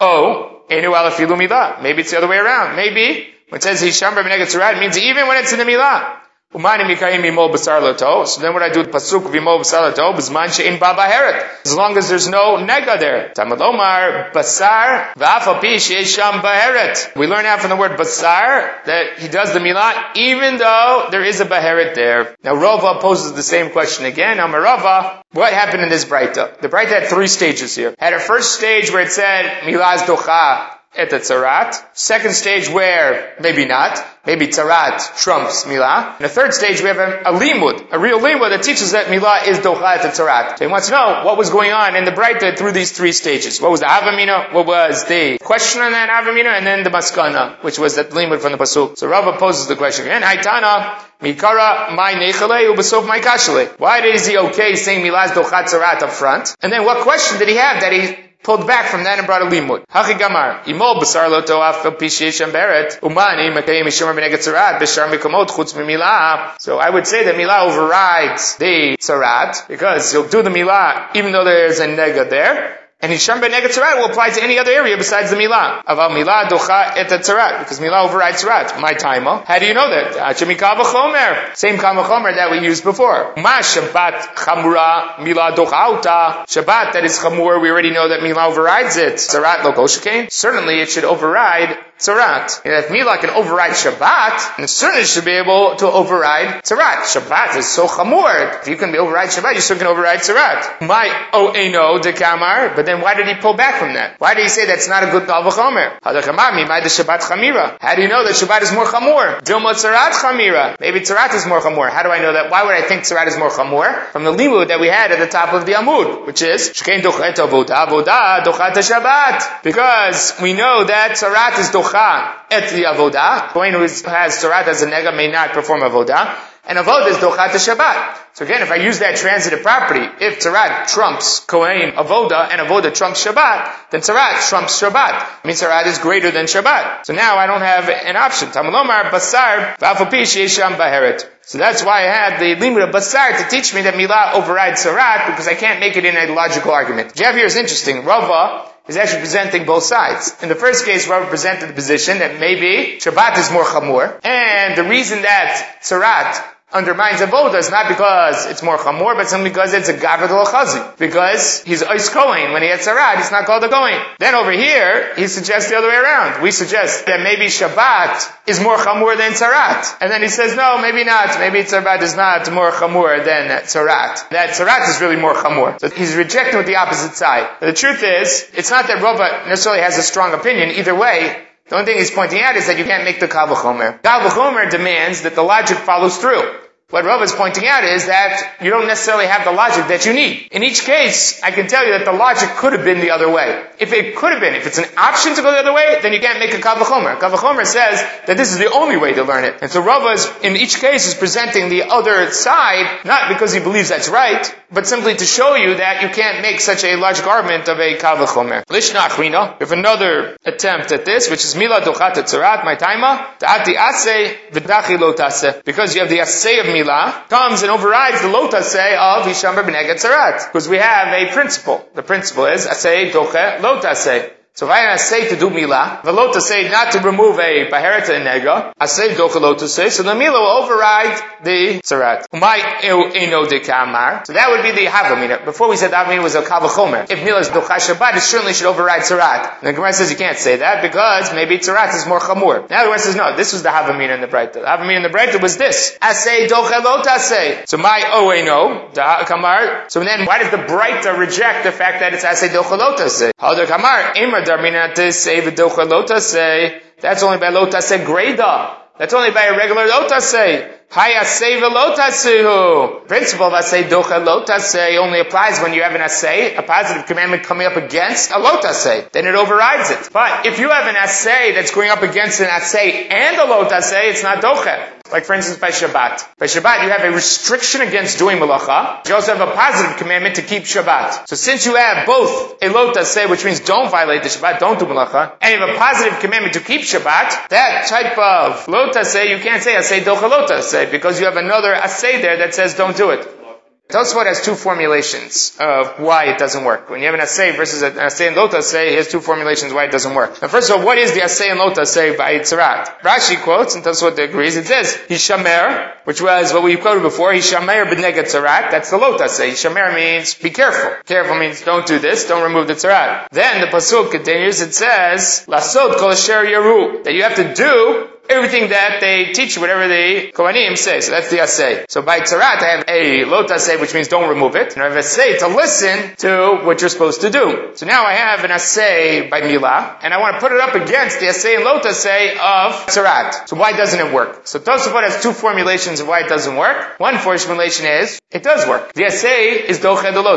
Oh, 0.00 0.62
enu 0.70 0.90
alafilu 0.90 1.36
milah. 1.36 1.82
Maybe 1.82 2.00
it's 2.00 2.10
the 2.12 2.18
other 2.18 2.28
way 2.28 2.38
around. 2.38 2.76
Maybe, 2.76 3.28
when 3.50 3.58
it 3.58 3.62
says 3.62 3.80
hisham 3.82 4.14
b'negat 4.14 4.46
tzarat, 4.46 4.76
it 4.76 4.80
means 4.80 4.96
even 4.98 5.28
when 5.28 5.36
it's 5.36 5.52
in 5.52 5.58
the 5.58 5.64
milah. 5.64 6.16
So 6.52 8.40
then 8.40 8.54
what 8.54 8.62
I 8.62 8.70
do 8.70 8.78
with 8.80 8.90
pasuk 8.90 9.24
v'imol 9.32 9.58
basar 9.60 9.92
lato 9.92 10.14
b'zman 10.14 10.56
she'in 10.56 10.78
ba 10.78 10.94
baheret. 10.94 11.44
As 11.66 11.74
long 11.74 11.98
as 11.98 12.08
there's 12.08 12.28
no 12.28 12.56
nega 12.56 12.98
there. 12.98 13.32
Tamad 13.36 13.60
Omar 13.60 14.30
basar 14.32 15.12
v'afal 15.14 15.60
pi 15.60 15.76
she'esham 15.78 16.40
baheret. 16.40 17.16
We 17.16 17.26
learn 17.26 17.46
out 17.46 17.60
from 17.60 17.70
the 17.70 17.76
word 17.76 17.98
basar 17.98 18.84
that 18.84 19.18
he 19.18 19.28
does 19.28 19.52
the 19.52 19.58
milah 19.58 20.14
even 20.14 20.56
though 20.58 21.08
there 21.10 21.24
is 21.24 21.40
a 21.40 21.46
baheret 21.46 21.94
there. 21.94 22.36
Now 22.44 22.54
Rava 22.54 23.00
poses 23.00 23.32
the 23.32 23.42
same 23.42 23.70
question 23.70 24.06
again. 24.06 24.38
Amar 24.38 24.62
Rava, 24.62 25.22
what 25.32 25.52
happened 25.52 25.82
in 25.82 25.88
this 25.88 26.04
Breita? 26.04 26.60
The 26.60 26.68
Breita 26.68 27.00
had 27.00 27.08
three 27.08 27.26
stages 27.26 27.74
here. 27.74 27.94
Had 27.98 28.14
a 28.14 28.20
first 28.20 28.54
stage 28.54 28.92
where 28.92 29.02
it 29.02 29.10
said 29.10 29.62
milah 29.62 29.96
is 29.96 30.02
docha 30.02 30.75
at 30.96 31.10
the 31.10 31.18
tzarat. 31.18 31.82
Second 31.94 32.32
stage 32.34 32.68
where 32.68 33.34
maybe 33.40 33.64
not. 33.64 34.04
Maybe 34.24 34.48
tzarat 34.48 35.16
trumps 35.16 35.64
milah. 35.64 36.18
In 36.18 36.24
the 36.24 36.28
third 36.28 36.52
stage 36.52 36.80
we 36.80 36.88
have 36.88 36.98
a, 36.98 37.20
a 37.20 37.32
limud, 37.32 37.92
a 37.92 37.98
real 37.98 38.18
limud 38.18 38.50
that 38.50 38.62
teaches 38.62 38.92
that 38.92 39.06
milah 39.06 39.46
is 39.46 39.58
docha 39.58 39.82
at 39.82 40.02
the 40.02 40.08
tzarat. 40.08 40.58
So 40.58 40.66
he 40.66 40.70
wants 40.70 40.86
to 40.88 40.92
know 40.92 41.22
what 41.24 41.38
was 41.38 41.50
going 41.50 41.72
on 41.72 41.94
in 41.94 42.04
the 42.04 42.10
Breita 42.10 42.58
through 42.58 42.72
these 42.72 42.90
three 42.90 43.12
stages. 43.12 43.60
What 43.60 43.70
was 43.70 43.80
the 43.80 43.86
avamina? 43.86 44.52
What 44.52 44.66
was 44.66 45.04
the 45.04 45.38
question 45.38 45.82
on 45.82 45.92
that 45.92 46.10
avamina? 46.10 46.58
And 46.58 46.66
then 46.66 46.82
the 46.82 46.90
maskana, 46.90 47.62
which 47.62 47.78
was 47.78 47.94
that 47.96 48.10
limud 48.10 48.40
from 48.40 48.52
the 48.52 48.58
pasuk. 48.58 48.98
So 48.98 49.06
Rava 49.06 49.38
poses 49.38 49.68
the 49.68 49.76
question 49.76 50.06
again. 50.06 50.22
Haitana, 50.22 50.98
Mikara 51.20 51.94
my 51.94 52.14
nechale 52.14 52.74
ubasov 52.74 53.06
my 53.06 53.20
kashale. 53.20 53.78
Why 53.78 54.00
is 54.04 54.26
he 54.26 54.36
okay 54.36 54.74
saying 54.74 55.04
milah 55.04 55.26
is 55.26 55.30
docha 55.32 55.62
tzarat 55.64 56.02
up 56.02 56.10
front? 56.10 56.56
And 56.62 56.72
then 56.72 56.84
what 56.84 57.02
question 57.02 57.38
did 57.38 57.48
he 57.48 57.54
have 57.56 57.80
that 57.80 57.92
he 57.92 58.25
pulled 58.42 58.66
back 58.66 58.86
from 58.90 59.04
that 59.04 59.18
and 59.18 59.26
brought 59.26 59.42
a 59.42 59.46
limud. 59.46 59.86
Hachi 59.86 60.18
gamar. 60.18 60.62
Imol 60.64 61.00
basar 61.00 61.30
lo 61.30 61.42
toaf 61.42 61.82
pishiyesham 61.98 62.52
beret. 62.52 63.00
Umani 63.00 63.52
makayim 63.52 63.84
mishomer 63.84 64.14
b'negat 64.14 64.38
tzarat 64.38 64.78
b'shar 64.80 65.10
mikomot 65.10 65.48
chutz 65.48 65.74
milah. 65.74 66.56
So 66.60 66.78
I 66.78 66.90
would 66.90 67.06
say 67.06 67.24
that 67.24 67.34
milah 67.34 67.66
overrides 67.68 68.56
the 68.56 68.96
tzarat 68.98 69.68
because 69.68 70.12
you'll 70.12 70.28
do 70.28 70.42
the 70.42 70.50
milah 70.50 71.14
even 71.14 71.32
though 71.32 71.44
there's 71.44 71.80
a 71.80 71.86
nega 71.86 72.28
there. 72.28 72.85
And 73.00 73.12
Hisham 73.12 73.42
ben 73.42 73.52
Negat 73.52 73.76
Tzarat 73.76 73.98
will 73.98 74.06
apply 74.06 74.30
to 74.30 74.42
any 74.42 74.58
other 74.58 74.72
area 74.72 74.96
besides 74.96 75.30
the 75.30 75.36
Milah. 75.36 75.84
Aval 75.84 76.10
Milah 76.10 76.48
docha 76.48 76.96
et 76.96 77.08
Tzarat, 77.08 77.58
because 77.58 77.78
Milah 77.78 78.04
overrides 78.04 78.42
Tzarat. 78.42 78.80
My 78.80 78.94
timer. 78.94 79.44
How 79.46 79.58
do 79.58 79.66
you 79.66 79.74
know 79.74 79.90
that? 79.90 80.14
Hachemikav 80.14 80.76
chomer. 80.76 81.54
Same 81.54 81.76
chomer 81.76 82.34
that 82.34 82.50
we 82.50 82.60
used 82.60 82.84
before. 82.84 83.34
Ma 83.36 83.58
Shabbat 83.58 84.34
chamura 84.34 85.16
Milah 85.16 85.54
docha 85.54 86.46
Shabbat 86.46 86.94
that 86.94 87.04
is 87.04 87.18
chamur, 87.18 87.60
we 87.60 87.70
already 87.70 87.90
know 87.90 88.08
that 88.08 88.20
Milah 88.20 88.48
overrides 88.48 88.96
it. 88.96 89.22
Lo 89.34 89.86
Certainly 89.86 90.80
it 90.80 90.88
should 90.88 91.04
override 91.04 91.78
Tzarat. 91.98 92.60
If 92.64 92.88
Milah 92.88 93.18
can 93.18 93.30
override 93.30 93.72
Shabbat, 93.72 94.58
then 94.58 94.68
certainly 94.68 95.04
should 95.04 95.24
be 95.24 95.32
able 95.32 95.76
to 95.76 95.86
override 95.86 96.62
Tzarat. 96.62 97.08
Shabbat 97.08 97.56
is 97.56 97.66
so 97.68 97.86
chamur. 97.88 98.60
If 98.60 98.68
you 98.68 98.76
can 98.76 98.94
override 98.94 99.30
Shabbat, 99.30 99.54
you 99.54 99.62
still 99.62 99.78
can 99.78 99.86
override 99.86 100.20
Tzarat. 100.20 100.86
My 100.86 101.28
oh, 101.32 101.48
o 101.48 101.52
eno 101.52 101.98
de 101.98 102.12
kamar. 102.12 102.74
But 102.76 102.84
then 102.84 103.00
why 103.00 103.14
did 103.14 103.26
he 103.28 103.34
pull 103.34 103.54
back 103.54 103.80
from 103.80 103.94
that? 103.94 104.20
Why 104.20 104.34
did 104.34 104.42
he 104.42 104.48
say 104.50 104.66
that's 104.66 104.88
not 104.88 105.04
a 105.04 105.10
good 105.10 105.22
Dalvachomer? 105.22 106.00
Shabbat 106.02 107.20
chamira. 107.20 107.78
How 107.80 107.94
do 107.94 108.02
you 108.02 108.08
know 108.08 108.24
that 108.24 108.34
Shabbat 108.34 108.60
is 108.62 108.72
more 108.72 108.84
chamur? 108.84 109.40
Dilma 109.40 109.72
Tzarat 109.72 110.12
chamira. 110.12 110.78
Maybe 110.78 111.00
Tzarat 111.00 111.34
is 111.34 111.46
more 111.46 111.62
chamur. 111.62 111.88
How 111.88 112.02
do 112.02 112.10
I 112.10 112.20
know 112.20 112.34
that? 112.34 112.50
Why 112.50 112.64
would 112.64 112.74
I 112.74 112.82
think 112.82 113.02
Tzarat 113.04 113.26
is 113.28 113.38
more 113.38 113.50
chamur? 113.50 114.06
From 114.12 114.24
the 114.24 114.32
limud 114.32 114.68
that 114.68 114.80
we 114.80 114.88
had 114.88 115.12
at 115.12 115.18
the 115.18 115.28
top 115.28 115.54
of 115.54 115.64
the 115.64 115.72
Amud, 115.72 116.26
which 116.26 116.42
is 116.42 116.70
Shkein 116.70 117.00
dochet 117.02 117.36
avodah 117.36 117.88
avodah 117.88 118.44
dochat 118.44 118.72
Shabbat. 118.72 119.62
Because 119.62 120.34
we 120.42 120.52
know 120.52 120.84
that 120.84 121.12
Tzarat 121.12 121.58
is 121.58 121.70
docha 121.86 122.34
et 122.50 122.64
avodah. 122.64 123.48
Kohen 123.48 123.72
who 123.72 123.80
has 123.80 124.02
Tzarat 124.02 124.66
as 124.68 124.82
a 124.82 124.86
nega 124.86 125.14
may 125.16 125.30
not 125.30 125.50
perform 125.50 125.80
avodah. 125.80 126.36
And 126.68 126.78
avodah 126.78 127.08
is 127.08 127.16
dochat 127.18 127.50
Shabbat. 127.50 128.18
So 128.34 128.44
again, 128.44 128.60
if 128.60 128.70
I 128.70 128.76
use 128.76 128.98
that 128.98 129.16
transitive 129.16 129.62
property, 129.62 130.04
if 130.20 130.40
Tzarat 130.40 130.92
trumps 130.92 131.40
Kohen 131.40 131.92
Avoda 131.92 132.50
and 132.50 132.60
Avoda 132.60 132.92
trumps 132.94 133.24
Shabbat, 133.24 133.90
then 133.90 134.00
Tzarat 134.00 134.46
trumps 134.48 134.78
Shabbat. 134.78 135.38
It 135.42 135.46
means 135.46 135.62
Tzarat 135.62 135.86
is 135.86 135.98
greater 135.98 136.30
than 136.30 136.46
Shabbat. 136.46 137.06
So 137.06 137.14
now 137.14 137.36
I 137.36 137.46
don't 137.46 137.62
have 137.62 137.88
an 137.88 138.16
option. 138.16 138.48
Tamalomar 138.48 139.10
Basar 139.10 139.78
Vafopish 139.78 140.36
Yesham 140.36 140.76
Baheret. 140.76 141.24
So 141.42 141.58
that's 141.58 141.84
why 141.84 142.00
I 142.02 142.12
had 142.12 142.40
the 142.40 142.56
limud 142.56 142.86
of 142.86 142.94
Basar 142.94 143.38
to 143.38 143.48
teach 143.48 143.72
me 143.72 143.82
that 143.82 143.94
Milah 143.94 144.34
overrides 144.34 144.84
Tzarat 144.84 145.28
because 145.28 145.46
I 145.46 145.54
can't 145.54 145.80
make 145.80 145.96
it 145.96 146.04
in 146.04 146.16
a 146.16 146.34
logical 146.34 146.72
argument. 146.72 147.14
Jav 147.14 147.36
here 147.36 147.46
is 147.46 147.56
interesting. 147.56 148.04
Rava 148.04 148.70
is 148.88 148.96
actually 148.96 149.20
presenting 149.20 149.66
both 149.66 149.82
sides. 149.82 150.36
In 150.42 150.48
the 150.48 150.54
first 150.54 150.84
case, 150.84 151.08
Rava 151.08 151.26
presented 151.26 151.68
the 151.68 151.72
position 151.72 152.18
that 152.18 152.38
maybe 152.40 152.98
Shabbat 152.98 153.38
is 153.38 153.50
more 153.50 153.64
chamur, 153.64 154.20
and 154.24 154.76
the 154.76 154.84
reason 154.84 155.22
that 155.22 155.80
Tzarat 155.82 156.55
undermines 156.72 157.20
avoda 157.20 157.58
is 157.58 157.70
not 157.70 157.88
because 157.88 158.46
it's 158.46 158.62
more 158.62 158.76
chamor, 158.76 159.14
but 159.16 159.28
simply 159.28 159.50
because 159.50 159.72
it's 159.72 159.88
a 159.88 159.94
gavod 159.94 160.28
chazi. 160.46 160.98
Because 160.98 161.62
he's 161.62 161.82
ice 161.82 162.08
kohen. 162.08 162.52
When 162.52 162.62
he 162.62 162.68
gets 162.68 162.86
sarad, 162.86 163.16
he's 163.16 163.30
not 163.30 163.46
called 163.46 163.64
a 163.64 163.68
kohen. 163.68 164.00
Then 164.18 164.34
over 164.34 164.50
here, 164.50 165.14
he 165.16 165.28
suggests 165.28 165.70
the 165.70 165.76
other 165.76 165.88
way 165.88 165.96
around. 165.96 166.42
We 166.42 166.50
suggest 166.50 167.06
that 167.06 167.22
maybe 167.22 167.46
Shabbat 167.46 168.48
is 168.48 168.60
more 168.60 168.76
chamor 168.76 169.16
than 169.16 169.32
sarat. 169.32 169.96
And 170.00 170.10
then 170.10 170.22
he 170.22 170.28
says, 170.28 170.56
no, 170.56 170.78
maybe 170.80 171.04
not. 171.04 171.38
Maybe 171.38 171.62
Shabbat 171.62 172.02
is 172.02 172.16
not 172.16 172.50
more 172.52 172.70
chamor 172.72 173.24
than 173.24 173.48
sarat. 173.62 174.28
That 174.30 174.50
sarat 174.50 174.88
is 174.90 175.00
really 175.00 175.16
more 175.16 175.34
chamor. 175.34 175.80
So 175.80 175.88
he's 175.88 176.14
rejecting 176.14 176.58
with 176.58 176.66
the 176.66 176.76
opposite 176.76 177.14
side. 177.14 177.48
But 177.60 177.66
the 177.66 177.72
truth 177.72 178.02
is, 178.02 178.50
it's 178.54 178.70
not 178.70 178.88
that 178.88 179.02
Rava 179.02 179.48
necessarily 179.48 179.82
has 179.82 179.98
a 179.98 180.02
strong 180.02 180.34
opinion. 180.34 180.70
Either 180.70 180.94
way, 180.94 181.45
the 181.68 181.74
only 181.74 181.86
thing 181.86 181.98
he's 181.98 182.10
pointing 182.10 182.40
out 182.40 182.56
is 182.56 182.66
that 182.68 182.78
you 182.78 182.84
can't 182.84 183.04
make 183.04 183.18
the 183.18 183.28
Kavachomer. 183.28 184.00
Kavachomer 184.00 184.70
demands 184.70 185.22
that 185.22 185.34
the 185.34 185.42
logic 185.42 185.78
follows 185.78 186.16
through. 186.16 186.42
What 186.88 187.04
Rav 187.04 187.20
is 187.22 187.32
pointing 187.32 187.66
out 187.66 187.82
is 187.82 188.06
that 188.06 188.58
you 188.62 188.70
don't 188.70 188.86
necessarily 188.86 189.26
have 189.26 189.44
the 189.44 189.50
logic 189.50 189.88
that 189.88 190.06
you 190.06 190.12
need. 190.12 190.46
In 190.52 190.62
each 190.62 190.84
case, 190.84 191.42
I 191.42 191.50
can 191.50 191.66
tell 191.66 191.84
you 191.84 191.98
that 191.98 192.04
the 192.04 192.12
logic 192.12 192.48
could 192.50 192.74
have 192.74 192.84
been 192.84 193.00
the 193.00 193.10
other 193.10 193.28
way. 193.28 193.66
If 193.80 193.92
it 193.92 194.14
could 194.14 194.30
have 194.30 194.40
been, 194.40 194.54
if 194.54 194.68
it's 194.68 194.78
an 194.78 194.86
option 194.96 195.34
to 195.34 195.42
go 195.42 195.50
the 195.50 195.58
other 195.58 195.74
way, 195.74 195.98
then 196.00 196.12
you 196.12 196.20
can't 196.20 196.38
make 196.38 196.54
a 196.54 196.58
Kavachomer. 196.58 197.18
Kavachomer 197.18 197.66
says 197.66 198.00
that 198.28 198.36
this 198.36 198.52
is 198.52 198.58
the 198.58 198.70
only 198.70 198.96
way 198.96 199.14
to 199.14 199.24
learn 199.24 199.42
it. 199.42 199.56
And 199.62 199.68
so 199.68 199.82
Rav 199.82 200.14
is, 200.14 200.30
in 200.44 200.54
each 200.54 200.78
case, 200.78 201.08
is 201.08 201.14
presenting 201.14 201.70
the 201.70 201.90
other 201.90 202.30
side, 202.30 203.04
not 203.04 203.30
because 203.30 203.52
he 203.52 203.58
believes 203.58 203.88
that's 203.88 204.08
right, 204.08 204.46
but 204.70 204.86
simply 204.86 205.14
to 205.14 205.24
show 205.24 205.54
you 205.54 205.76
that 205.76 206.02
you 206.02 206.08
can't 206.08 206.42
make 206.42 206.60
such 206.60 206.84
a 206.84 206.96
large 206.96 207.22
garment 207.22 207.68
of 207.68 207.78
a 207.78 207.96
kavachomer. 207.96 208.64
Lishna 208.66 209.00
achrina. 209.00 209.58
We 209.58 209.64
have 209.64 209.72
another 209.72 210.36
attempt 210.44 210.92
at 210.92 211.04
this, 211.04 211.30
which 211.30 211.44
is 211.44 211.54
mila 211.54 211.80
dochat 211.80 212.14
tzarat, 212.14 212.64
my 212.64 212.76
taima, 212.76 213.38
ta'ati 213.38 213.76
ase 213.76 214.36
v'dachi 214.52 214.98
lotase. 214.98 215.64
Because 215.64 215.94
you 215.94 216.00
have 216.00 216.10
the 216.10 216.20
ase 216.20 216.60
of 216.60 216.66
mila, 216.66 217.24
comes 217.28 217.62
and 217.62 217.70
overrides 217.70 218.22
the 218.22 218.28
lotase 218.28 218.96
of 218.96 219.26
hishamar 219.26 219.64
b'neget 219.64 219.96
tzarat. 219.96 220.46
Because 220.52 220.68
we 220.68 220.78
have 220.78 221.08
a 221.08 221.32
principle. 221.32 221.88
The 221.94 222.02
principle 222.02 222.46
is 222.46 222.66
ase 222.66 223.12
doche 223.12 223.58
lotase. 223.58 224.35
So 224.56 224.64
if 224.64 224.72
I 224.72 224.96
say 224.96 225.28
to 225.28 225.36
do 225.36 225.50
mila, 225.50 226.00
velota 226.02 226.40
say 226.40 226.70
not 226.70 226.92
to 226.92 227.00
remove 227.00 227.38
a 227.38 227.68
baheret 227.68 228.08
and 228.08 228.26
nega, 228.26 228.72
I 228.78 228.86
say 228.86 229.14
dochalota 229.14 229.68
say, 229.68 229.90
so 229.90 230.02
the 230.02 230.14
mila 230.14 230.40
will 230.40 230.64
override 230.64 231.20
the 231.44 231.80
sarat. 231.84 232.24
My 232.32 232.56
eno 232.82 233.44
de 233.44 233.60
kamar. 233.60 234.24
So 234.24 234.32
that 234.32 234.48
would 234.48 234.62
be 234.62 234.70
the 234.70 234.86
havamina. 234.90 235.44
Before 235.44 235.68
we 235.68 235.76
said 235.76 235.90
havamina 235.90 236.22
was 236.22 236.36
a 236.36 236.40
kavachomer. 236.40 237.10
If 237.10 237.22
mila 237.22 237.40
is 237.40 237.50
docha 237.50 237.76
shabbat, 237.76 238.16
it 238.16 238.20
certainly 238.20 238.54
should 238.54 238.66
override 238.66 239.02
sarat. 239.02 239.58
And 239.58 239.68
the 239.68 239.72
Gemara 239.74 239.92
says 239.92 240.10
you 240.10 240.16
can't 240.16 240.38
say 240.38 240.56
that 240.56 240.80
because 240.80 241.34
maybe 241.34 241.58
sarat 241.58 241.94
is 241.94 242.06
more 242.06 242.20
chamur. 242.20 242.66
Now 242.70 242.80
the 242.80 242.84
Gemara 242.84 242.98
says 242.98 243.14
no, 243.14 243.36
this 243.36 243.52
was 243.52 243.62
the 243.62 243.68
havamina 243.68 244.14
in 244.14 244.22
the 244.22 244.26
breita. 244.26 244.54
The 244.54 244.60
havamina 244.60 244.96
in 244.96 245.02
the 245.02 245.10
breita 245.10 245.42
was 245.42 245.58
this. 245.58 245.98
I 246.00 246.14
say 246.14 246.48
dochalota 246.48 247.18
say. 247.18 247.62
So 247.66 247.76
my 247.76 248.00
oeno, 248.00 248.94
the 248.94 249.24
kamar. 249.26 249.90
So 249.90 250.02
then 250.02 250.24
why 250.24 250.38
does 250.38 250.50
the 250.50 250.56
breita 250.56 251.18
reject 251.18 251.64
the 251.64 251.72
fact 251.72 252.00
that 252.00 252.14
it's 252.14 252.24
I 252.24 252.32
say 252.32 252.48
dochalota 252.48 253.10
say? 253.10 253.32
How 253.38 253.52
the 253.54 253.66
kamar, 253.66 254.14
darminate 254.46 255.12
say 255.12 256.20
say. 256.20 256.82
That's 257.00 257.22
only 257.22 257.38
by 257.38 257.50
lota 257.50 257.82
say 257.82 257.98
greda. 257.98 258.76
That's 258.98 259.12
only 259.12 259.30
by 259.30 259.44
a 259.44 259.56
regular 259.56 259.86
lota 259.86 260.20
say. 260.20 260.72
Hayasei 260.90 261.60
velotasihu. 261.60 263.08
Principle 263.08 263.46
of 263.46 263.52
asay 263.52 263.88
docha 263.88 264.24
lotasei 264.24 264.96
only 264.98 265.20
applies 265.20 265.60
when 265.60 265.74
you 265.74 265.82
have 265.82 265.94
an 265.94 266.00
asay, 266.00 266.56
a 266.56 266.62
positive 266.62 267.06
commandment 267.06 267.42
coming 267.42 267.66
up 267.66 267.76
against 267.76 268.30
a 268.30 268.34
lotasei. 268.34 269.10
Then 269.10 269.26
it 269.26 269.34
overrides 269.34 269.90
it. 269.90 270.08
But 270.12 270.46
if 270.46 270.58
you 270.58 270.70
have 270.70 270.86
an 270.86 270.94
asay 270.94 271.54
that's 271.54 271.74
going 271.74 271.90
up 271.90 272.02
against 272.02 272.40
an 272.40 272.46
asay 272.46 273.10
and 273.12 273.36
a 273.36 273.44
lotasei, 273.44 274.10
it's 274.10 274.22
not 274.22 274.42
docha. 274.42 274.95
Like 275.12 275.24
for 275.24 275.34
instance 275.34 275.58
by 275.58 275.70
Shabbat. 275.70 276.38
By 276.38 276.46
Shabbat 276.46 276.84
you 276.84 276.90
have 276.90 277.04
a 277.04 277.10
restriction 277.10 277.80
against 277.80 278.18
doing 278.18 278.38
malacha. 278.38 279.06
You 279.08 279.14
also 279.14 279.34
have 279.34 279.48
a 279.48 279.52
positive 279.52 279.96
commandment 279.96 280.36
to 280.36 280.42
keep 280.42 280.64
Shabbat. 280.64 281.28
So 281.28 281.36
since 281.36 281.66
you 281.66 281.76
have 281.76 282.06
both 282.06 282.62
a 282.62 282.68
lota 282.68 283.04
say, 283.04 283.26
which 283.26 283.44
means 283.44 283.60
don't 283.60 283.90
violate 283.90 284.22
the 284.22 284.28
Shabbat, 284.28 284.58
don't 284.58 284.78
do 284.78 284.86
malacha, 284.86 285.32
and 285.40 285.54
you 285.54 285.60
have 285.60 285.74
a 285.74 285.78
positive 285.78 286.18
commandment 286.20 286.54
to 286.54 286.60
keep 286.60 286.82
Shabbat, 286.82 287.48
that 287.48 287.86
type 287.88 288.18
of 288.18 288.68
lota 288.68 289.04
say, 289.04 289.30
you 289.30 289.42
can't 289.42 289.62
say 289.62 289.74
asay 289.74 290.00
docha 290.00 290.28
lota 290.30 290.62
say, 290.62 290.90
because 290.90 291.20
you 291.20 291.26
have 291.26 291.36
another 291.36 291.74
asay 291.74 292.20
there 292.20 292.38
that 292.38 292.54
says 292.54 292.74
don't 292.74 292.96
do 292.96 293.10
it. 293.10 293.45
Tosfot 293.88 294.26
has 294.26 294.42
two 294.42 294.56
formulations 294.56 295.56
of 295.60 296.00
why 296.00 296.24
it 296.24 296.38
doesn't 296.38 296.64
work. 296.64 296.90
When 296.90 296.98
you 296.98 297.06
have 297.06 297.14
an 297.14 297.20
assay 297.20 297.56
versus 297.56 297.82
an 297.82 297.96
assay 297.98 298.26
and 298.26 298.34
lota 298.34 298.60
say, 298.60 298.90
he 298.90 298.96
has 298.96 299.06
two 299.06 299.20
formulations 299.20 299.72
why 299.72 299.84
it 299.84 299.92
doesn't 299.92 300.12
work. 300.12 300.42
Now 300.42 300.48
first 300.48 300.70
of 300.70 300.80
all, 300.80 300.84
what 300.84 300.98
is 300.98 301.12
the 301.12 301.22
assay 301.22 301.50
and 301.50 301.60
lota 301.60 301.86
say 301.86 302.16
by 302.16 302.34
Itzarat? 302.34 302.98
Rashi 303.02 303.40
quotes, 303.40 303.76
and 303.76 303.84
Tosfot 303.84 304.18
agrees, 304.18 304.56
it 304.56 304.66
says, 304.66 304.92
Hishamer, 305.08 305.92
which 306.02 306.20
was 306.20 306.52
what 306.52 306.64
we 306.64 306.76
quoted 306.76 307.02
before, 307.02 307.32
Hishamer 307.32 307.84
b'neged 307.84 308.24
tzarat, 308.24 308.72
that's 308.72 308.90
the 308.90 308.96
lota 308.96 309.28
say. 309.28 309.50
Hishamer 309.50 309.94
means 309.94 310.34
be 310.34 310.50
careful. 310.50 310.90
Careful 311.04 311.38
means 311.38 311.62
don't 311.62 311.86
do 311.86 312.00
this, 312.00 312.26
don't 312.26 312.42
remove 312.42 312.66
the 312.66 312.74
tzarat. 312.74 313.28
Then 313.30 313.60
the 313.60 313.68
pasuk 313.68 314.10
continues, 314.10 314.62
it 314.62 314.74
says, 314.74 315.44
Lasod 315.46 315.96
kol 315.96 316.10
asher 316.10 316.44
yaru, 316.44 317.04
that 317.04 317.14
you 317.14 317.22
have 317.22 317.36
to 317.36 317.54
do 317.54 318.08
everything 318.28 318.70
that 318.70 319.00
they 319.00 319.32
teach, 319.32 319.58
whatever 319.58 319.88
the 319.88 320.32
Kohanim 320.32 320.76
say. 320.76 321.00
So 321.00 321.12
that's 321.12 321.30
the 321.30 321.40
assay. 321.40 321.84
So 321.88 322.02
by 322.02 322.20
tzarat, 322.20 322.62
I 322.62 322.68
have 322.76 322.84
a 322.88 323.24
lot 323.24 323.50
assay, 323.50 323.80
which 323.80 323.94
means 323.94 324.08
don't 324.08 324.28
remove 324.28 324.56
it. 324.56 324.74
And 324.74 324.82
I 324.82 324.88
have 324.88 324.96
a 324.96 325.02
say 325.02 325.38
to 325.38 325.48
listen 325.48 326.16
to 326.16 326.60
what 326.64 326.80
you're 326.80 326.90
supposed 326.90 327.20
to 327.22 327.30
do. 327.30 327.72
So 327.74 327.86
now 327.86 328.04
I 328.04 328.14
have 328.14 328.44
an 328.44 328.50
assay 328.50 329.28
by 329.28 329.40
Mila, 329.40 329.98
and 330.02 330.12
I 330.12 330.18
want 330.18 330.36
to 330.36 330.40
put 330.40 330.52
it 330.52 330.60
up 330.60 330.74
against 330.74 331.20
the 331.20 331.28
assay 331.28 331.56
and 331.56 331.64
lot 331.64 331.84
assay 331.86 332.32
of 332.32 332.72
tzarat. 332.86 333.48
So 333.48 333.56
why 333.56 333.72
doesn't 333.72 333.98
it 333.98 334.12
work? 334.12 334.46
So 334.46 334.58
Tosafot 334.58 335.02
has 335.02 335.22
two 335.22 335.32
formulations 335.32 336.00
of 336.00 336.08
why 336.08 336.20
it 336.20 336.28
doesn't 336.28 336.56
work. 336.56 336.98
One 336.98 337.18
formulation 337.18 337.86
is, 337.86 338.18
it 338.30 338.42
does 338.42 338.66
work. 338.68 338.92
The 338.92 339.06
assay 339.06 339.66
is 339.68 339.80
doche 339.80 340.12
the 340.12 340.22
lot. 340.22 340.36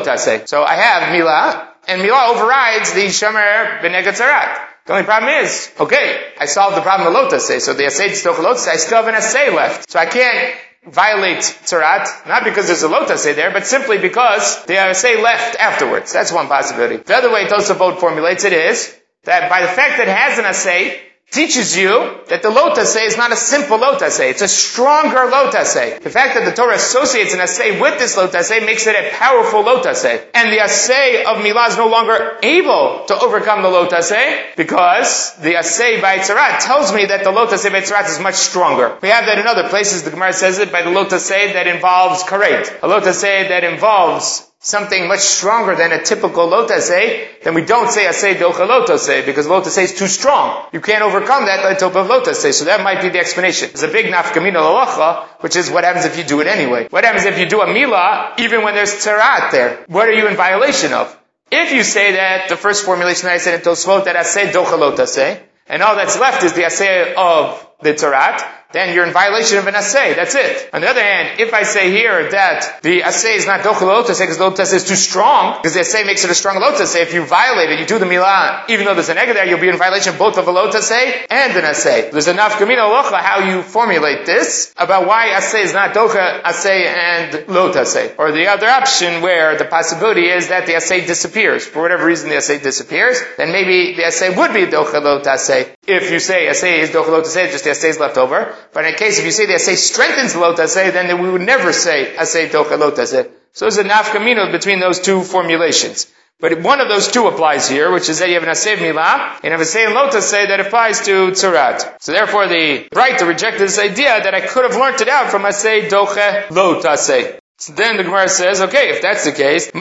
So 0.49 0.63
I 0.63 0.75
have 0.75 1.11
Mila, 1.11 1.73
and 1.87 2.01
Mila 2.01 2.33
overrides 2.33 2.93
the 2.93 3.05
Shomer 3.07 3.79
B'negah 3.81 4.13
Tzarat. 4.13 4.65
The 4.89 4.95
only 4.95 5.05
problem 5.05 5.31
is, 5.45 5.71
okay, 5.79 6.33
I 6.39 6.47
solved 6.47 6.75
the 6.75 6.81
problem 6.81 7.09
of 7.09 7.13
Lotus 7.13 7.45
say, 7.45 7.59
so 7.59 7.75
the 7.75 7.83
Asay 7.83 8.15
still 8.15 8.33
Lotus 8.41 8.67
I 8.67 8.77
still 8.77 9.03
have 9.03 9.07
an 9.07 9.13
Asay 9.13 9.53
left. 9.53 9.91
So 9.91 9.99
I 9.99 10.07
can't 10.07 10.55
violate 10.83 11.43
Tzarat, 11.43 12.27
not 12.27 12.43
because 12.43 12.65
there's 12.65 12.81
a 12.81 12.87
Lotus 12.87 13.21
say 13.21 13.33
there, 13.33 13.51
but 13.51 13.67
simply 13.67 13.99
because 13.99 14.65
the 14.65 14.73
Asay 14.73 15.21
left 15.21 15.57
afterwards. 15.57 16.11
That's 16.11 16.31
one 16.31 16.47
possibility. 16.47 16.97
The 16.97 17.15
other 17.15 17.31
way 17.31 17.45
Tosafot 17.45 17.99
formulates 17.99 18.45
it 18.45 18.53
is, 18.53 18.91
that 19.25 19.47
by 19.47 19.61
the 19.61 19.67
fact 19.67 19.97
that 19.99 20.07
it 20.07 20.17
has 20.17 20.39
an 20.39 20.45
Asay, 20.45 20.99
teaches 21.31 21.77
you 21.77 22.19
that 22.27 22.41
the 22.41 22.49
lotase 22.49 23.05
is 23.05 23.17
not 23.17 23.31
a 23.31 23.35
simple 23.35 23.77
lotase. 23.77 24.19
It's 24.19 24.41
a 24.41 24.47
stronger 24.47 25.29
lotase. 25.29 26.01
The 26.01 26.09
fact 26.09 26.35
that 26.35 26.45
the 26.45 26.51
Torah 26.51 26.75
associates 26.75 27.33
an 27.33 27.39
assay 27.39 27.79
with 27.79 27.99
this 27.99 28.15
lotase 28.15 28.65
makes 28.65 28.87
it 28.87 28.95
a 28.95 29.09
powerful 29.15 29.63
lotase. 29.63 30.25
And 30.33 30.51
the 30.51 30.59
assay 30.59 31.23
of 31.23 31.37
Milah 31.37 31.69
is 31.69 31.77
no 31.77 31.87
longer 31.87 32.37
able 32.41 33.05
to 33.07 33.19
overcome 33.19 33.61
the 33.61 33.69
lotase 33.69 34.55
because 34.55 35.35
the 35.37 35.55
assay 35.57 36.01
by 36.01 36.17
Tzarat 36.17 36.65
tells 36.65 36.93
me 36.93 37.05
that 37.05 37.23
the 37.23 37.31
lotase 37.31 37.71
by 37.71 37.81
Tzarat 37.81 38.09
is 38.09 38.19
much 38.19 38.35
stronger. 38.35 38.97
We 39.01 39.09
have 39.09 39.25
that 39.25 39.37
in 39.37 39.47
other 39.47 39.69
places. 39.69 40.03
The 40.03 40.11
Gemara 40.11 40.33
says 40.33 40.59
it 40.59 40.71
by 40.71 40.81
the 40.81 40.89
lotase 40.89 41.53
that 41.53 41.67
involves 41.67 42.23
karet. 42.23 42.69
A 42.81 42.87
lotase 42.87 43.49
that 43.49 43.63
involves 43.63 44.48
something 44.59 45.07
much 45.07 45.21
stronger 45.21 45.75
than 45.75 45.93
a 45.93 46.03
typical 46.03 46.47
lotase, 46.47 46.91
eh? 46.91 47.27
then 47.43 47.53
we 47.53 47.63
don't 47.63 47.89
say 47.89 48.05
asay 48.05 48.35
docha 48.35 48.67
lotase, 48.67 49.09
eh? 49.09 49.25
because 49.25 49.47
lotase 49.47 49.83
is 49.83 49.97
too 49.97 50.07
strong. 50.07 50.65
You 50.73 50.81
can't 50.81 51.01
overcome 51.01 51.45
that 51.45 51.63
by 51.63 51.75
top 51.75 51.95
of 51.95 52.07
lotase, 52.07 52.43
eh? 52.43 52.51
so 52.51 52.65
that 52.65 52.83
might 52.83 53.01
be 53.01 53.07
the 53.09 53.19
explanation. 53.19 53.69
There's 53.71 53.83
a 53.83 53.87
big 53.87 54.07
nafkamina 54.07 54.55
lalacha, 54.55 55.27
which 55.39 55.55
is 55.55 55.71
what 55.71 55.85
happens 55.85 56.05
if 56.05 56.17
you 56.17 56.25
do 56.25 56.41
it 56.41 56.47
anyway. 56.47 56.87
What 56.89 57.05
happens 57.05 57.23
if 57.23 57.39
you 57.39 57.47
do 57.47 57.61
a 57.61 57.73
mila, 57.73 58.33
even 58.37 58.63
when 58.63 58.75
there's 58.75 58.93
tzarat 58.93 59.51
there? 59.51 59.85
What 59.87 60.09
are 60.09 60.13
you 60.13 60.27
in 60.27 60.35
violation 60.35 60.91
of? 60.91 61.15
If 61.51 61.71
you 61.71 61.83
say 61.83 62.11
that 62.13 62.49
the 62.49 62.57
first 62.57 62.83
formulation 62.83 63.27
that 63.27 63.33
I 63.33 63.37
said 63.37 63.55
in 63.55 63.61
Tosfot, 63.61 64.05
that 64.05 64.15
asay 64.17 64.51
docha 64.51 64.77
lotase, 64.77 65.41
and 65.67 65.81
all 65.81 65.95
that's 65.95 66.19
left 66.19 66.43
is 66.43 66.53
the 66.53 66.63
asay 66.63 67.13
of 67.15 67.65
the 67.81 67.93
tzarat, 67.93 68.45
then 68.71 68.93
you're 68.93 69.05
in 69.05 69.13
violation 69.13 69.57
of 69.57 69.65
an 69.65 69.73
assay. 69.73 70.13
That's 70.13 70.35
it. 70.35 70.69
On 70.73 70.81
the 70.81 70.87
other 70.87 71.01
hand, 71.01 71.39
if 71.39 71.55
I 71.55 71.63
say 71.63 71.89
here 71.89 72.29
that 72.29 72.81
the 72.83 73.01
assay 73.01 73.33
is 73.33 73.47
not 73.47 73.61
dochel 73.61 73.87
lotus 73.87 74.19
because 74.19 74.39
lotus 74.39 74.73
is 74.73 74.85
too 74.85 74.95
strong, 74.95 75.57
because 75.57 75.73
the 75.73 75.79
assay 75.79 76.03
makes 76.03 76.23
it 76.23 76.29
a 76.29 76.35
strong 76.35 76.59
lotus, 76.59 76.93
say 76.93 77.01
if 77.01 77.13
you 77.13 77.25
violate 77.25 77.71
it, 77.71 77.79
you 77.79 77.87
do 77.87 77.97
the 77.97 78.05
milah, 78.05 78.69
even 78.69 78.85
though 78.85 78.93
there's 78.93 79.09
an 79.09 79.17
egg 79.17 79.33
there, 79.33 79.47
you'll 79.47 79.59
be 79.59 79.69
in 79.69 79.77
violation 79.77 80.15
both 80.19 80.37
of 80.37 80.47
a 80.47 80.51
lotus 80.51 80.91
and 80.91 81.57
an 81.57 81.65
assay. 81.65 82.11
There's 82.11 82.27
enough 82.27 82.53
kamina 82.53 82.85
locha 82.85 83.19
how 83.19 83.39
you 83.39 83.63
formulate 83.63 84.27
this 84.27 84.71
about 84.77 85.07
why 85.07 85.29
assay 85.29 85.63
is 85.63 85.73
not 85.73 85.95
docha 85.95 86.41
assay 86.43 86.85
and 86.87 87.47
lotus 87.47 87.97
Or 88.19 88.31
the 88.31 88.47
other 88.47 88.67
option 88.67 89.23
where 89.23 89.57
the 89.57 89.65
possibility 89.65 90.27
is 90.27 90.49
that 90.49 90.67
the 90.67 90.75
assay 90.75 91.07
disappears. 91.07 91.65
For 91.65 91.81
whatever 91.81 92.05
reason 92.05 92.29
the 92.29 92.35
assay 92.35 92.59
disappears, 92.59 93.19
then 93.37 93.51
maybe 93.51 93.95
the 93.95 94.05
assay 94.05 94.35
would 94.35 94.53
be 94.53 94.67
docha 94.67 95.01
lotus 95.01 95.49
If 95.87 96.11
you 96.11 96.19
say 96.19 96.47
assay 96.47 96.81
is 96.81 96.91
docha 96.91 97.09
lotus 97.09 97.33
just 97.33 97.63
the 97.63 97.71
assay 97.71 97.89
is 97.89 97.99
left 97.99 98.17
over. 98.17 98.55
But 98.73 98.85
in 98.85 98.95
case 98.95 99.19
if 99.19 99.25
you 99.25 99.31
say 99.31 99.45
the 99.45 99.55
assay 99.55 99.75
strengthens 99.75 100.33
the 100.33 100.39
lotasay, 100.39 100.93
then 100.93 101.21
we 101.21 101.29
would 101.29 101.41
never 101.41 101.73
say 101.73 102.15
assay 102.15 102.49
tocha 102.49 102.77
lotasay. 102.77 103.29
So 103.53 103.65
there's 103.65 103.77
a 103.77 103.83
nafkamino 103.83 104.51
between 104.51 104.79
those 104.79 104.99
two 104.99 105.23
formulations. 105.23 106.07
But 106.39 106.61
one 106.61 106.79
of 106.79 106.87
those 106.87 107.09
two 107.09 107.27
applies 107.27 107.67
here, 107.67 107.91
which 107.91 108.07
is 108.07 108.19
that 108.19 108.29
you 108.29 108.35
have 108.35 108.43
an 108.43 108.49
asay 108.49 108.77
milah, 108.77 109.39
and 109.43 109.51
have 109.51 109.59
a 109.59 109.65
say 109.65 109.83
in 109.85 109.91
lotasay 109.91 110.47
that 110.47 110.61
applies 110.61 111.01
to 111.01 111.31
tzarat. 111.31 111.97
So 111.99 112.13
therefore 112.13 112.47
the 112.47 112.87
right 112.93 113.19
to 113.19 113.25
reject 113.25 113.57
this 113.57 113.77
idea 113.77 114.23
that 114.23 114.33
I 114.33 114.41
could 114.41 114.63
have 114.63 114.79
learned 114.79 115.01
it 115.01 115.09
out 115.09 115.31
from 115.31 115.41
asay 115.41 115.89
doche 115.89 116.47
lotasay. 116.47 117.39
So 117.61 117.73
then 117.73 117.97
the 117.97 118.03
Gemara 118.03 118.29
says, 118.29 118.61
okay, 118.61 118.91
if 118.91 119.01
that's 119.01 119.25
the 119.25 119.33
case, 119.33 119.65
so 119.65 119.71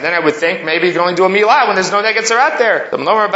then 0.00 0.14
I 0.14 0.20
would 0.24 0.34
think 0.34 0.64
maybe 0.64 0.86
you 0.86 0.92
can 0.94 1.02
only 1.02 1.14
do 1.14 1.26
a 1.26 1.28
milah 1.28 1.66
when 1.66 1.74
there's 1.74 1.92
no 1.92 2.00
negates 2.00 2.30
out 2.30 2.58
there. 2.58 2.88
The 2.90 2.96
Gemara 2.96 3.30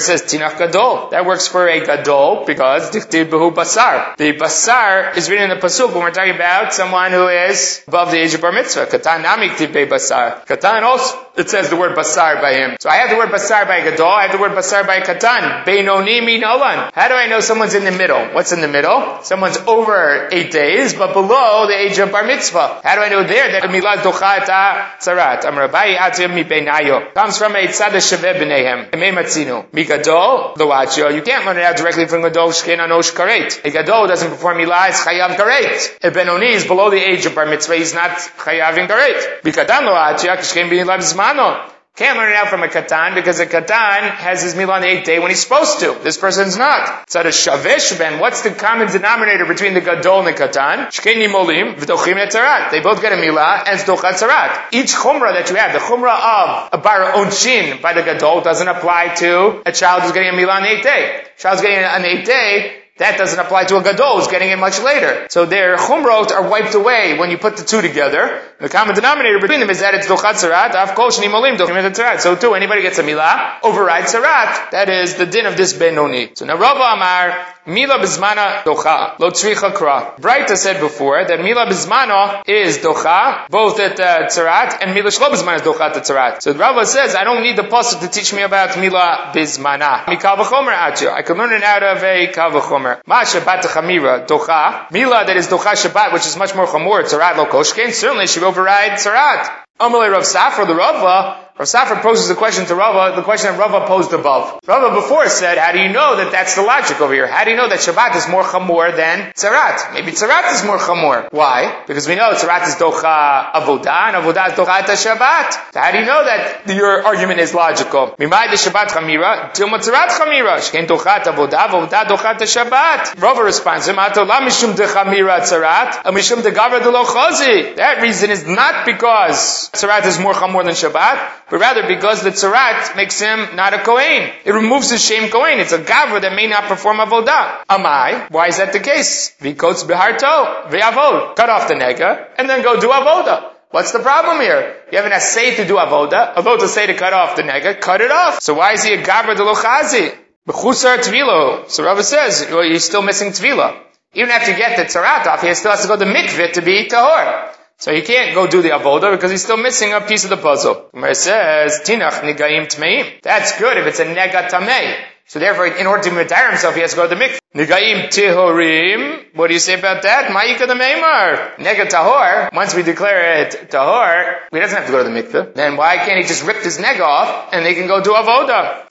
says, 0.00 0.22
tinach 0.22 0.58
gadol. 0.58 1.10
That 1.10 1.26
works 1.26 1.48
for 1.48 1.66
a 1.66 1.84
gadol 1.84 2.44
because 2.46 2.90
basar. 2.92 4.16
The 4.16 4.32
basar 4.32 5.16
is 5.16 5.28
written 5.28 5.50
in 5.50 5.58
the 5.58 5.66
pasuk 5.66 5.88
when 5.88 6.02
we're 6.02 6.12
talking 6.12 6.36
about 6.36 6.72
someone 6.72 7.10
who 7.10 7.26
is 7.26 7.82
above 7.88 8.12
the 8.12 8.18
age 8.18 8.34
of 8.34 8.42
bar 8.42 8.52
mitzvah. 8.52 8.86
Katan 8.86 9.24
basar. 9.24 10.46
Katan 10.46 10.82
also, 10.82 11.18
it 11.36 11.50
says 11.50 11.68
the 11.68 11.76
word 11.76 11.96
basar 11.96 12.40
by 12.40 12.52
him. 12.54 12.76
So 12.78 12.90
I 12.90 12.98
have 12.98 13.10
the 13.10 13.16
word 13.16 13.30
basar 13.30 13.66
by 13.66 13.78
a 13.78 13.90
gadol, 13.90 14.06
I 14.06 14.22
have 14.28 14.32
the 14.32 14.38
word 14.38 14.52
basar 14.52 14.86
by 14.86 14.96
a 14.96 15.04
katan. 15.04 15.64
Beinoni 15.64 16.24
min. 16.24 16.42
How 16.42 17.08
do 17.08 17.14
I 17.14 17.26
know 17.26 17.40
someone's 17.40 17.74
in 17.74 17.87
the 17.92 17.98
middle. 17.98 18.24
What's 18.34 18.52
in 18.52 18.60
the 18.60 18.68
middle? 18.68 19.22
Someone's 19.22 19.56
over 19.58 20.28
eight 20.32 20.50
days, 20.50 20.94
but 20.94 21.12
below 21.12 21.66
the 21.66 21.76
age 21.76 21.98
of 21.98 22.12
bar 22.12 22.24
mitzvah. 22.24 22.80
How 22.82 22.94
do 22.94 23.00
I 23.00 23.08
know 23.08 23.24
there 23.24 23.52
that 23.52 23.62
milad 23.70 23.98
dochata 23.98 24.98
tzarat? 24.98 25.44
Am 25.44 25.56
Rabbi 25.56 25.96
mi 26.28 26.44
benayo. 26.44 27.14
Comes 27.14 27.38
from 27.38 27.56
a 27.56 27.66
tzad 27.66 27.92
shaveh 27.92 28.34
b'neihem. 28.40 28.90
Emei 28.90 29.12
matzinu. 29.12 29.66
Migadol, 29.70 30.56
lo 30.58 30.68
achio. 30.68 31.14
You 31.14 31.22
can't 31.22 31.44
learn 31.46 31.56
it 31.56 31.64
out 31.64 31.76
directly 31.76 32.06
from 32.06 32.22
Gadol 32.22 32.50
shkin 32.50 32.78
anosh 32.78 33.14
karet. 33.14 33.64
A 33.64 33.70
Gadol 33.70 34.06
doesn't 34.06 34.30
perform 34.30 34.58
milah, 34.58 34.90
it's 34.90 35.04
chayav 35.04 35.36
karet. 35.36 36.04
A 36.04 36.10
Benoni 36.10 36.52
is 36.54 36.66
below 36.66 36.90
the 36.90 36.98
age 36.98 37.26
of 37.26 37.34
bar 37.34 37.46
mitzvah, 37.46 37.76
he's 37.76 37.94
not 37.94 38.10
chayav 38.10 38.76
in 38.78 38.86
karet. 38.86 39.42
Bikadan 39.42 39.84
lo 39.84 39.94
achio, 39.94 40.36
kishkin 40.36 40.68
b'nilav 40.68 40.98
zmano. 40.98 41.77
Can't 41.98 42.16
learn 42.16 42.30
it 42.30 42.36
out 42.36 42.46
from 42.46 42.62
a 42.62 42.68
katan 42.68 43.16
because 43.16 43.40
a 43.40 43.46
katan 43.46 44.08
has 44.08 44.40
his 44.40 44.54
meal 44.54 44.70
on 44.70 44.82
the 44.82 44.86
eighth 44.86 45.04
day 45.04 45.18
when 45.18 45.30
he's 45.30 45.42
supposed 45.42 45.80
to. 45.80 45.98
This 46.00 46.16
person's 46.16 46.56
not. 46.56 47.10
So 47.10 47.24
the 47.24 47.30
shavish 47.30 47.98
ben, 47.98 48.20
what's 48.20 48.42
the 48.42 48.52
common 48.52 48.86
denominator 48.86 49.44
between 49.46 49.74
the 49.74 49.80
gadol 49.80 50.20
and 50.20 50.28
the 50.28 50.32
katan? 50.32 50.86
Shkeni 50.94 51.26
molim 51.28 51.74
v'dochim 51.74 52.24
etzarat. 52.24 52.70
They 52.70 52.78
both 52.78 53.02
get 53.02 53.12
a 53.12 53.16
milah 53.16 53.64
and 53.66 53.80
zdochat 53.80 54.12
zarat. 54.12 54.66
Each 54.70 54.94
chumrah 54.94 55.32
that 55.32 55.50
you 55.50 55.56
have, 55.56 55.72
the 55.72 55.80
chumrah 55.80 56.70
of 56.70 56.78
a 56.78 56.78
bar 56.78 57.14
onshin 57.14 57.82
by 57.82 57.94
the 57.94 58.02
gadol 58.02 58.42
doesn't 58.42 58.68
apply 58.68 59.16
to 59.16 59.62
a 59.66 59.72
child 59.72 60.04
who's 60.04 60.12
getting 60.12 60.28
a 60.28 60.40
milah 60.40 60.54
on 60.54 60.62
the 60.62 60.68
eighth 60.68 60.84
day. 60.84 61.24
Child's 61.36 61.62
getting 61.62 61.80
the 61.80 62.08
eighth 62.08 62.26
day, 62.26 62.78
that 62.98 63.16
doesn't 63.16 63.38
apply 63.38 63.64
to 63.64 63.76
a 63.76 63.82
gadol 63.82 64.18
who's 64.18 64.28
getting 64.28 64.50
it 64.50 64.58
much 64.58 64.80
later. 64.80 65.26
So 65.30 65.46
their 65.46 65.76
chumrot 65.76 66.30
are 66.30 66.48
wiped 66.48 66.74
away 66.74 67.18
when 67.18 67.30
you 67.30 67.38
put 67.38 67.56
the 67.56 67.64
two 67.64 67.80
together. 67.80 68.40
The 68.60 68.68
common 68.68 68.96
denominator 68.96 69.38
between 69.38 69.60
them 69.60 69.70
is 69.70 69.78
that 69.80 69.94
it's 69.94 70.08
dochat 70.08 70.34
sarat, 70.34 70.74
af 70.74 70.96
kol 70.96 71.10
shni 71.10 71.30
molim 71.30 71.56
sarat. 71.56 72.18
So 72.20 72.34
too, 72.34 72.54
anybody 72.54 72.82
gets 72.82 72.98
a 72.98 73.04
milah, 73.04 73.60
overrides 73.62 74.12
sarat, 74.12 74.72
that 74.72 74.88
is 74.88 75.14
the 75.14 75.26
din 75.26 75.46
of 75.46 75.56
this 75.56 75.74
benoni. 75.74 76.32
So 76.34 76.44
now 76.44 76.56
Rava 76.56 76.82
Amar, 76.82 77.46
Mila 77.68 77.98
bizmana 77.98 78.62
docha, 78.64 79.18
lo 79.18 79.30
tzricha 79.30 79.74
kra. 79.74 80.16
Breita 80.16 80.56
said 80.56 80.80
before 80.80 81.22
that 81.22 81.38
mila 81.38 81.66
bizmana 81.66 82.42
is 82.48 82.78
docha, 82.78 83.46
both 83.50 83.78
at 83.78 84.00
uh, 84.00 84.20
tzarat, 84.24 84.78
and 84.80 84.94
mila 84.94 85.10
shlo 85.10 85.28
bizmana 85.28 85.56
is 85.56 85.60
docha 85.60 85.80
at 85.80 85.96
tzarat. 85.96 86.40
So 86.40 86.54
Rava 86.54 86.86
says, 86.86 87.14
I 87.14 87.24
don't 87.24 87.42
need 87.42 87.56
the 87.56 87.64
pasuk 87.64 88.00
to 88.00 88.08
teach 88.08 88.32
me 88.32 88.40
about 88.40 88.78
mila 88.78 89.32
bizmana. 89.34 90.04
Mikal 90.04 90.38
v'chomer 90.38 90.72
atyo. 90.72 91.12
I 91.12 91.20
can 91.20 91.36
learn 91.36 91.52
it 91.52 91.62
out 91.62 91.82
of 91.82 92.02
a 92.02 92.28
kal 92.28 92.52
v'chomer. 92.52 93.02
Ma 93.06 93.24
shabbat 93.24 93.60
chamira 93.60 94.26
docha. 94.26 94.90
Mila 94.90 95.26
that 95.26 95.36
is 95.36 95.48
docha 95.48 95.72
shabbat, 95.74 96.14
which 96.14 96.24
is 96.24 96.38
much 96.38 96.54
more 96.54 96.66
chamor, 96.66 97.02
tzarat 97.02 97.36
lo 97.36 97.44
koshken, 97.44 97.92
certainly 97.92 98.26
she 98.26 98.40
override 98.48 98.96
tzarat. 98.96 99.44
Amalei 99.78 100.10
Rav 100.10 100.24
Safra, 100.24 100.66
the 100.66 100.74
Rava, 100.74 101.47
Rav 101.58 102.02
poses 102.02 102.30
a 102.30 102.36
question 102.36 102.66
to 102.66 102.74
Rava, 102.76 103.16
the 103.16 103.22
question 103.22 103.50
that 103.50 103.58
Rava 103.58 103.84
posed 103.84 104.12
above. 104.12 104.60
Rava 104.64 104.94
before 104.94 105.28
said, 105.28 105.58
how 105.58 105.72
do 105.72 105.80
you 105.80 105.88
know 105.88 106.14
that 106.14 106.30
that's 106.30 106.54
the 106.54 106.62
logic 106.62 107.00
over 107.00 107.12
here? 107.12 107.26
How 107.26 107.42
do 107.42 107.50
you 107.50 107.56
know 107.56 107.68
that 107.68 107.80
Shabbat 107.80 108.14
is 108.14 108.28
more 108.28 108.44
chamor 108.44 108.94
than 108.94 109.32
Tzarat? 109.32 109.92
Maybe 109.92 110.12
Tzarat 110.12 110.54
is 110.54 110.64
more 110.64 110.78
chamor. 110.78 111.28
Why? 111.32 111.82
Because 111.88 112.06
we 112.06 112.14
know 112.14 112.30
Tzarat 112.30 112.68
is 112.68 112.76
docha 112.76 113.50
avodah, 113.52 114.14
and 114.14 114.16
avodah 114.22 114.50
is 114.50 114.54
docha 114.54 114.82
Shabbat. 114.86 115.72
So 115.74 115.80
how 115.80 115.90
do 115.90 115.98
you 115.98 116.06
know 116.06 116.24
that 116.24 116.62
your 116.68 117.04
argument 117.04 117.40
is 117.40 117.52
logical? 117.52 118.14
Shabbat 118.18 118.88
chamira, 118.94 119.50
Tzarat 119.50 120.10
chamira, 120.14 120.86
docha 120.86 121.24
avodah, 121.24 121.66
avodah 121.66 122.04
docha 122.04 122.38
Shabbat. 122.38 123.20
Rava 123.20 123.42
responds, 123.42 123.88
la 123.88 124.40
mishum 124.42 124.76
de 124.76 124.86
chamira 124.86 125.40
Tzarat, 125.40 126.02
a 126.04 126.12
mishum 126.12 126.40
de 126.44 126.52
gavra 126.52 126.78
de. 126.78 127.74
That 127.74 128.00
reason 128.00 128.30
is 128.30 128.46
not 128.46 128.86
because 128.86 129.70
Tzarat 129.72 130.06
is 130.06 130.20
more 130.20 130.34
chamor 130.34 130.64
than 130.64 130.74
Shabbat, 130.74 131.47
but 131.50 131.60
rather 131.60 131.86
because 131.86 132.22
the 132.22 132.30
tzarat 132.30 132.94
makes 132.96 133.20
him 133.20 133.56
not 133.56 133.74
a 133.74 133.78
kohen. 133.78 134.30
It 134.44 134.52
removes 134.52 134.90
his 134.90 135.04
shame 135.04 135.30
kohen. 135.30 135.60
It's 135.60 135.72
a 135.72 135.78
gavra 135.78 136.20
that 136.20 136.34
may 136.34 136.46
not 136.46 136.64
perform 136.64 136.98
avodah. 136.98 137.64
Am 137.68 137.86
I? 137.86 138.26
why 138.30 138.48
is 138.48 138.58
that 138.58 138.72
the 138.72 138.80
case? 138.80 139.34
Because 139.40 139.84
beharto 139.84 140.68
ve'avod. 140.70 141.36
Cut 141.36 141.48
off 141.48 141.68
the 141.68 141.74
nega 141.74 142.28
and 142.36 142.48
then 142.48 142.62
go 142.62 142.80
do 142.80 142.88
avodah. 142.88 143.52
What's 143.70 143.92
the 143.92 143.98
problem 143.98 144.40
here? 144.40 144.76
You 144.90 144.98
have 144.98 145.06
an 145.06 145.12
assay 145.12 145.56
to 145.56 145.66
do 145.66 145.74
avodah. 145.74 146.34
Avodah 146.34 146.66
say 146.68 146.86
to 146.86 146.94
cut 146.94 147.12
off 147.12 147.36
the 147.36 147.42
nega, 147.42 147.80
cut 147.80 148.00
it 148.00 148.10
off. 148.10 148.42
So 148.42 148.54
why 148.54 148.72
is 148.72 148.84
he 148.84 148.94
a 148.94 149.02
gavra 149.02 149.36
de 149.36 149.42
lochazi? 149.42 150.14
Bechusar 150.48 150.98
tvilo. 150.98 151.68
So 151.68 151.84
Rava 151.84 152.02
says, 152.02 152.46
well, 152.50 152.62
he's 152.62 152.84
still 152.84 153.02
missing 153.02 153.32
tvila. 153.32 153.78
Even 154.14 154.30
after 154.30 154.52
you 154.52 154.56
get 154.56 154.78
the 154.78 154.84
tzarat 154.84 155.26
off, 155.26 155.42
he 155.42 155.52
still 155.54 155.70
has 155.70 155.82
to 155.82 155.88
go 155.88 155.96
to 155.96 156.06
mikveh 156.06 156.52
to 156.54 156.62
be 156.62 156.88
tahor. 156.88 157.54
So 157.78 157.94
he 157.94 158.02
can't 158.02 158.34
go 158.34 158.48
do 158.48 158.60
the 158.60 158.70
avoda 158.70 159.12
because 159.12 159.30
he's 159.30 159.42
still 159.42 159.56
missing 159.56 159.92
a 159.92 160.00
piece 160.00 160.24
of 160.24 160.30
the 160.30 160.36
puzzle. 160.36 160.88
Gemara 160.92 161.14
says, 161.14 161.80
Tinach 161.84 162.22
nigaim 162.22 162.66
tmeim. 162.66 163.22
That's 163.22 163.56
good 163.58 163.76
if 163.78 163.86
it's 163.86 164.00
a 164.00 164.04
nega 164.04 164.48
tamei. 164.48 164.96
So 165.26 165.38
therefore, 165.38 165.68
in 165.68 165.86
order 165.86 166.02
to 166.08 166.14
retire 166.16 166.50
himself, 166.50 166.74
he 166.74 166.80
has 166.80 166.90
to 166.90 166.96
go 166.96 167.08
to 167.08 167.14
the 167.14 167.20
mikveh. 167.20 167.37
Nigaim 167.54 168.08
tihorim. 168.08 169.24
What 169.34 169.48
do 169.48 169.54
you 169.54 169.58
say 169.58 169.78
about 169.78 170.02
that? 170.02 170.30
Ma'ika 170.30 170.66
the 170.68 170.74
meimar. 170.74 171.56
Nega 171.56 171.88
tahor. 171.88 172.52
Once 172.52 172.74
we 172.74 172.82
declare 172.82 173.40
it 173.40 173.70
tahor, 173.70 174.40
he 174.52 174.60
doesn't 174.60 174.76
have 174.76 174.86
to 174.86 174.92
go 174.92 175.02
to 175.02 175.08
the 175.08 175.22
mikveh. 175.22 175.54
Then 175.54 175.78
why 175.78 175.96
can't 175.96 176.20
he 176.20 176.24
just 176.28 176.44
rip 176.44 176.62
his 176.62 176.76
nega 176.76 177.00
off 177.00 177.48
and 177.54 177.64
they 177.64 177.74
can 177.74 177.86
go 177.86 178.02
do 178.02 178.12
avoda? 178.12 178.84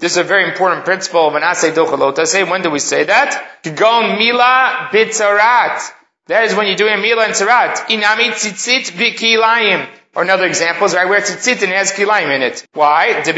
This 0.00 0.12
is 0.12 0.16
a 0.16 0.24
very 0.24 0.48
important 0.48 0.86
principle 0.86 1.28
of 1.28 1.34
an 1.34 1.42
asay 1.42 1.72
docha 1.72 1.98
lo 1.98 2.50
When 2.50 2.62
do 2.62 2.70
we 2.70 2.78
say 2.78 3.04
that? 3.04 3.60
Kigon 3.62 4.16
mila 4.18 4.88
bitzarat. 4.90 5.92
That 6.28 6.44
is 6.44 6.54
when 6.56 6.66
you're 6.66 6.76
doing 6.76 7.00
mila 7.00 7.24
and 7.24 7.34
tzarat. 7.34 7.86
Inami 7.86 8.30
tzitzit 8.32 8.90
bikilayim. 8.98 9.86
Or 10.16 10.22
another 10.22 10.46
example 10.46 10.86
is 10.86 10.94
I 10.94 11.04
wear 11.04 11.20
tzitzit 11.20 11.62
and 11.62 11.70
has 11.70 11.92
kilayim 11.92 12.34
in 12.34 12.42
it. 12.42 12.66
Why? 12.72 13.10
At 13.10 13.26
the 13.26 13.32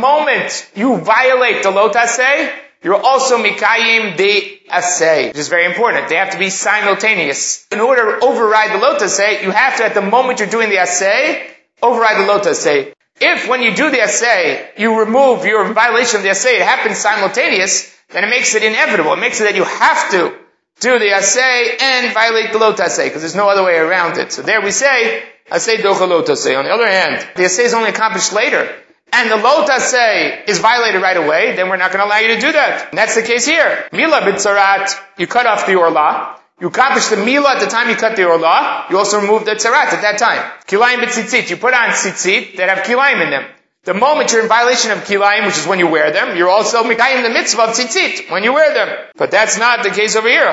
moment 0.00 0.70
you 0.76 0.96
violate 0.98 1.62
the 1.64 1.70
lotasei, 1.70 2.52
you're 2.84 3.02
also 3.02 3.38
mikayim 3.38 4.16
de 4.16 4.60
asay, 4.70 5.28
which 5.28 5.38
is 5.38 5.48
very 5.48 5.64
important. 5.66 6.08
They 6.08 6.16
have 6.16 6.30
to 6.30 6.38
be 6.38 6.50
simultaneous. 6.50 7.66
In 7.72 7.80
order 7.80 8.20
to 8.20 8.24
override 8.24 8.70
the 8.70 8.84
lotasei, 8.84 9.42
you 9.42 9.50
have 9.50 9.76
to, 9.78 9.84
at 9.84 9.94
the 9.94 10.02
moment 10.02 10.38
you're 10.38 10.48
doing 10.48 10.68
the 10.68 10.76
asay, 10.76 11.42
override 11.82 12.18
the 12.18 12.32
lotasei. 12.32 12.92
If 13.20 13.48
when 13.48 13.62
you 13.62 13.74
do 13.74 13.90
the 13.90 14.00
assay, 14.02 14.70
you 14.76 15.00
remove 15.00 15.44
your 15.44 15.72
violation 15.72 16.18
of 16.18 16.22
the 16.22 16.30
assay, 16.30 16.56
it 16.56 16.62
happens 16.62 16.98
simultaneous, 16.98 17.92
then 18.12 18.24
it 18.24 18.30
makes 18.30 18.54
it 18.54 18.62
inevitable. 18.62 19.12
It 19.14 19.20
makes 19.20 19.40
it 19.40 19.44
that 19.44 19.56
you 19.56 19.64
have 19.64 20.10
to 20.12 20.38
do 20.80 20.98
the 20.98 21.10
assay 21.12 21.76
and 21.80 22.12
violate 22.12 22.52
the 22.52 22.58
lot 22.58 22.78
assay, 22.80 23.08
because 23.08 23.22
there's 23.22 23.36
no 23.36 23.48
other 23.48 23.64
way 23.64 23.76
around 23.76 24.18
it. 24.18 24.32
So 24.32 24.42
there 24.42 24.60
we 24.60 24.70
say, 24.70 25.22
assay 25.50 25.76
docha 25.76 26.08
lot 26.08 26.28
assay. 26.28 26.54
On 26.54 26.64
the 26.64 26.70
other 26.70 26.88
hand, 26.88 27.26
the 27.36 27.44
assay 27.44 27.64
is 27.64 27.74
only 27.74 27.90
accomplished 27.90 28.32
later, 28.32 28.74
and 29.12 29.30
the 29.30 29.36
lot 29.36 29.68
assay 29.68 30.42
is 30.46 30.58
violated 30.58 31.00
right 31.02 31.16
away, 31.16 31.54
then 31.54 31.68
we're 31.68 31.76
not 31.76 31.92
going 31.92 32.02
to 32.02 32.08
allow 32.08 32.18
you 32.18 32.34
to 32.34 32.40
do 32.40 32.52
that. 32.52 32.88
And 32.90 32.98
that's 32.98 33.14
the 33.14 33.22
case 33.22 33.44
here. 33.44 33.86
Mila 33.92 34.22
bitzarat, 34.22 34.98
you 35.18 35.26
cut 35.26 35.46
off 35.46 35.66
the 35.66 35.76
orla, 35.76 36.40
you 36.60 36.68
accomplish 36.68 37.06
the 37.08 37.16
mila 37.16 37.56
at 37.56 37.60
the 37.60 37.66
time 37.66 37.88
you 37.90 37.96
cut 37.96 38.16
the 38.16 38.24
orla, 38.24 38.86
you 38.90 38.96
also 38.96 39.20
remove 39.20 39.44
the 39.44 39.52
tzarat 39.52 39.92
at 39.92 40.02
that 40.02 40.18
time. 40.18 40.50
Kilayim 40.66 41.00
b'tzitzit, 41.00 41.50
you 41.50 41.56
put 41.56 41.74
on 41.74 41.90
tzitzit 41.90 42.56
that 42.56 42.68
have 42.68 42.86
kilayim 42.86 43.22
in 43.22 43.30
them. 43.30 43.44
The 43.84 43.94
moment 43.94 44.30
you're 44.30 44.42
in 44.42 44.48
violation 44.48 44.92
of 44.92 44.98
kilayim, 44.98 45.44
which 45.44 45.58
is 45.58 45.66
when 45.66 45.80
you 45.80 45.88
wear 45.88 46.12
them, 46.12 46.36
you're 46.36 46.48
also 46.48 46.84
mikayim 46.84 47.24
the 47.24 47.30
mitzvah 47.30 47.62
of 47.62 47.70
tzitzit 47.70 48.30
when 48.30 48.44
you 48.44 48.52
wear 48.52 48.72
them. 48.72 48.96
But 49.16 49.32
that's 49.32 49.58
not 49.58 49.82
the 49.82 49.90
case 49.90 50.14
over 50.14 50.28
here. 50.28 50.46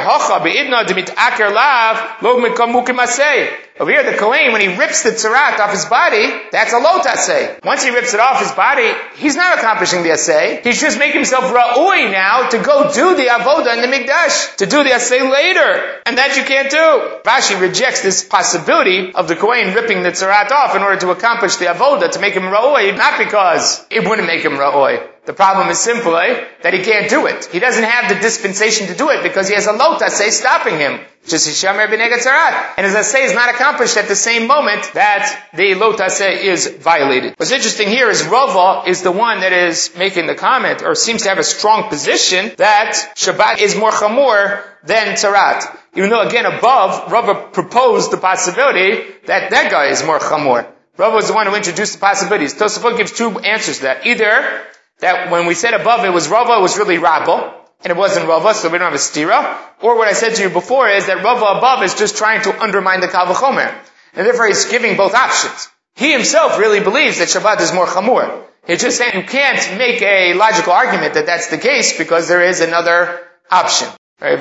Over 3.80 3.92
here, 3.92 4.04
the 4.04 4.18
Kohen, 4.18 4.52
when 4.52 4.60
he 4.60 4.76
rips 4.76 5.04
the 5.04 5.12
tzarat 5.12 5.58
off 5.58 5.72
his 5.72 5.86
body, 5.86 6.30
that's 6.52 6.74
a 6.74 6.80
lot 6.80 7.06
assay. 7.06 7.58
Once 7.64 7.82
he 7.82 7.92
rips 7.92 8.14
it 8.14 8.20
off 8.20 8.42
his 8.42 8.52
body, 8.52 8.92
he's 9.16 9.38
not 9.38 9.58
accomplishing 9.58 10.04
the 10.04 10.12
assay. 10.12 10.60
He's 10.64 10.82
just 10.82 11.00
making 11.00 11.22
himself 11.22 11.46
ra'ui 11.46 12.12
now 12.12 12.50
to 12.50 12.58
go 12.60 12.92
do 12.92 13.16
the 13.16 13.28
avoda 13.28 13.74
in 13.74 13.82
the 13.82 13.88
mikdash, 13.88 14.58
to 14.58 14.66
do 14.66 14.84
the 14.84 14.92
assay 14.92 15.22
later. 15.22 16.02
And 16.06 16.18
that 16.18 16.36
you 16.36 16.44
can't 16.44 16.70
do. 16.70 17.22
Rashi 17.24 17.60
rejects 17.62 18.02
this 18.02 18.22
possibility 18.22 19.14
of 19.14 19.30
the 19.30 19.38
Kohen 19.38 19.74
ripping 19.74 20.04
the 20.04 20.10
tzarat 20.10 20.52
off 20.52 20.76
in 20.76 20.82
order 20.82 21.00
to 21.00 21.12
accomplish 21.12 21.56
the 21.56 21.68
avoda, 21.68 22.12
to 22.12 22.20
make 22.20 22.34
him 22.34 22.44
ra'ui, 22.44 22.98
not 22.98 23.18
because 23.18 23.86
it 23.90 24.06
wouldn't 24.06 24.28
make 24.28 24.44
him 24.44 24.54
ra'ui. 24.54 25.08
The 25.26 25.34
problem 25.34 25.70
is 25.70 25.80
simply 25.80 26.14
eh? 26.14 26.48
that 26.64 26.74
he 26.74 26.84
can't 26.84 27.10
do 27.10 27.28
it. 27.28 27.46
He 27.46 27.60
doesn't 27.60 27.84
have 27.84 28.10
the 28.10 28.20
dispensation 28.20 28.88
to 28.88 28.96
do 28.96 29.10
it 29.10 29.24
because 29.24 29.48
he 29.48 29.56
has 29.56 29.68
a 29.68 29.74
lota 29.74 30.10
say 30.10 30.30
stopping 30.32 30.78
him. 30.78 31.00
Just 31.28 31.48
Hisham 31.48 31.76
Tzarat. 31.76 32.74
And 32.78 32.86
as 32.86 32.96
I 32.96 33.02
say 33.02 33.26
is 33.26 33.34
not 33.34 33.54
accomplished 33.54 33.98
at 33.98 34.08
the 34.08 34.16
same 34.16 34.48
moment 34.48 34.92
that 34.94 35.50
the 35.54 35.76
lota 35.76 36.10
say 36.10 36.48
is 36.48 36.68
violated. 36.68 37.36
What's 37.38 37.52
interesting 37.52 37.90
here 37.90 38.10
is 38.10 38.26
Rava 38.26 38.90
is 38.90 39.04
the 39.04 39.12
one 39.12 39.42
that 39.42 39.54
is 39.54 39.92
making 39.98 40.28
the 40.28 40.36
comment, 40.36 40.82
or 40.82 40.96
seems 40.96 41.24
to 41.24 41.30
have 41.30 41.38
a 41.38 41.44
strong 41.44 41.90
position, 41.90 42.52
that 42.58 42.94
Shabbat 43.16 43.60
is 43.60 43.76
more 43.76 43.92
chamor 43.92 44.64
than 44.84 45.16
Tzarat. 45.16 45.78
Even 45.96 46.10
though 46.10 46.22
again 46.22 46.46
above, 46.46 47.12
Rava 47.12 47.50
proposed 47.52 48.12
the 48.12 48.18
possibility 48.18 49.04
that 49.26 49.52
that 49.52 49.70
guy 49.70 49.88
is 49.88 50.04
more 50.04 50.20
chamor. 50.20 50.66
Rava 50.98 51.16
was 51.16 51.28
the 51.28 51.34
one 51.34 51.48
who 51.48 51.56
introduced 51.56 51.94
the 51.94 52.00
possibilities. 52.00 52.56
Tosafot 52.56 52.98
gives 52.98 53.12
two 53.12 53.40
answers 53.40 53.78
to 53.78 53.84
that. 53.84 54.06
Either 54.06 54.66
that 55.00 55.32
when 55.32 55.46
we 55.46 55.54
said 55.56 55.74
above 55.74 56.06
it 56.06 56.10
was 56.10 56.28
Rava, 56.28 56.54
it 56.54 56.62
was 56.62 56.78
really 56.78 56.98
Rabbo, 56.98 57.54
and 57.84 57.92
it 57.92 57.98
wasn't 57.98 58.28
Rava, 58.28 58.54
so 58.54 58.70
we 58.70 58.78
don't 58.78 58.92
have 58.92 58.94
a 58.94 58.98
stira. 58.98 59.58
Or 59.82 59.98
what 59.98 60.08
I 60.08 60.14
said 60.14 60.36
to 60.36 60.44
you 60.44 60.50
before 60.50 60.90
is 60.90 61.08
that 61.08 61.24
Rava 61.24 61.58
above 61.58 61.84
is 61.84 61.96
just 61.96 62.18
trying 62.18 62.42
to 62.44 62.62
undermine 62.62 63.00
the 63.00 63.08
kal 63.08 63.26
v'chomer. 63.28 63.74
And 64.14 64.26
therefore 64.26 64.48
he's 64.48 64.66
giving 64.66 64.98
both 64.98 65.14
options. 65.14 65.70
He 65.96 66.12
himself 66.12 66.58
really 66.60 66.80
believes 66.80 67.20
that 67.20 67.28
Shabbat 67.28 67.62
is 67.62 67.74
more 67.74 67.86
chamur. 67.86 68.46
He's 68.66 68.82
just 68.82 68.98
saying 68.98 69.16
you 69.16 69.24
can't 69.24 69.78
make 69.78 70.02
a 70.02 70.34
logical 70.34 70.74
argument 70.74 71.14
that 71.16 71.26
that's 71.26 71.48
the 71.48 71.58
case 71.58 71.98
because 71.98 72.28
there 72.28 72.42
is 72.42 72.62
another 72.62 73.20
option. 73.50 73.88
This 74.20 74.40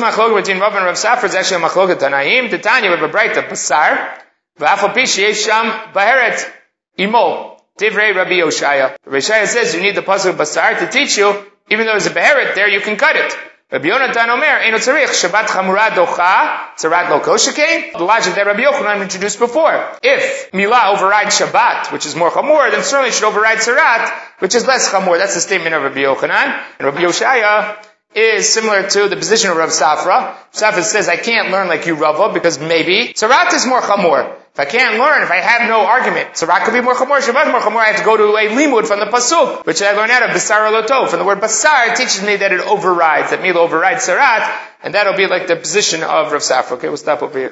machloket 0.00 0.36
between 0.36 0.60
Rav 0.60 0.74
and 0.74 0.86
Rav 0.86 0.94
Safra 0.94 1.24
is 1.24 1.34
actually 1.34 1.62
a 1.62 1.68
machloket 1.68 1.96
Tanaim. 1.96 2.50
Titania, 2.50 2.90
have 2.90 3.02
a 3.02 3.08
bright 3.08 3.32
Basar. 3.32 4.18
V'afal 4.58 4.94
pishi 4.94 5.28
yesham 5.28 5.92
baheret 5.92 6.50
imo. 6.98 7.55
Divrei 7.78 8.14
Rabbi 8.14 8.40
Yoshaya. 8.40 8.96
Rabbi 9.04 9.18
Yoshaya 9.18 9.46
says 9.46 9.74
you 9.74 9.82
need 9.82 9.96
the 9.96 10.02
pasuk 10.02 10.36
Basar 10.36 10.78
to 10.78 10.86
teach 10.88 11.18
you, 11.18 11.28
even 11.70 11.84
though 11.84 11.92
there's 11.92 12.06
a 12.06 12.10
beheret 12.10 12.54
there, 12.54 12.68
you 12.68 12.80
can 12.80 12.96
cut 12.96 13.16
it. 13.16 13.36
Rabbi 13.70 13.88
Yonatan 13.88 14.28
Omer, 14.28 14.60
Eino 14.62 14.76
Tzarich, 14.76 15.08
Shabbat 15.08 15.46
Chamura 15.46 15.88
Docha, 15.90 16.74
Tzarat 16.76 17.10
Lo 17.10 17.18
Koshake, 17.20 17.92
the 17.92 18.04
logic 18.04 18.34
that 18.36 18.46
Rabbi 18.46 18.60
Yochanan 18.60 19.02
introduced 19.02 19.40
before. 19.40 19.90
If 20.02 20.52
Milah 20.52 20.94
overrides 20.94 21.38
Shabbat, 21.38 21.92
which 21.92 22.06
is 22.06 22.14
more 22.14 22.30
Chamur, 22.30 22.70
then 22.70 22.84
certainly 22.84 23.10
should 23.10 23.24
override 23.26 23.58
Tzarat, 23.58 24.08
which 24.38 24.54
is 24.54 24.66
less 24.66 24.88
Chamur. 24.90 25.18
That's 25.18 25.34
the 25.34 25.40
statement 25.40 25.74
of 25.74 25.82
Rabbi 25.82 26.02
Yochanan. 26.02 26.62
And 26.78 26.86
Rabbi 26.86 27.00
Yoshaya 27.00 27.76
is 28.16 28.48
similar 28.48 28.88
to 28.88 29.08
the 29.08 29.16
position 29.16 29.50
of 29.50 29.58
Rav 29.58 29.68
Safra. 29.68 30.34
Safra 30.50 30.82
says, 30.82 31.06
I 31.08 31.16
can't 31.16 31.50
learn 31.50 31.68
like 31.68 31.84
you, 31.84 31.94
Rava, 31.94 32.32
because 32.32 32.58
maybe 32.58 33.12
Tzarat 33.12 33.52
is 33.52 33.66
more 33.66 33.82
Chamur. 33.82 34.34
If 34.54 34.60
I 34.60 34.64
can't 34.64 34.98
learn, 34.98 35.22
if 35.22 35.30
I 35.30 35.36
have 35.36 35.68
no 35.68 35.84
argument, 35.84 36.30
Tzarat 36.30 36.64
could 36.64 36.72
be 36.72 36.80
more 36.80 36.94
Chamor, 36.94 37.20
Shabbat 37.20 37.52
more 37.52 37.60
Chamor, 37.60 37.76
I 37.76 37.88
have 37.88 37.98
to 37.98 38.04
go 38.04 38.16
to 38.16 38.24
a 38.36 38.48
limud 38.48 38.86
from 38.86 39.00
the 39.00 39.06
Pasuk, 39.06 39.66
which 39.66 39.82
I 39.82 39.92
learned 39.92 40.12
out 40.12 40.22
of 40.22 40.30
Basar 40.30 40.72
Loto. 40.72 41.06
From 41.06 41.18
the 41.18 41.26
word 41.26 41.40
Basar, 41.40 41.92
it 41.92 41.96
teaches 41.96 42.22
me 42.22 42.36
that 42.36 42.52
it 42.52 42.60
overrides, 42.60 43.32
that 43.32 43.42
Mila 43.42 43.60
overrides 43.60 44.08
Tzarat, 44.08 44.50
and 44.82 44.94
that'll 44.94 45.16
be 45.16 45.26
like 45.26 45.46
the 45.46 45.56
position 45.56 46.02
of 46.02 46.32
Rav 46.32 46.40
Safra. 46.40 46.72
Okay, 46.78 46.88
we'll 46.88 46.96
stop 46.96 47.22
over 47.22 47.38
here. 47.38 47.44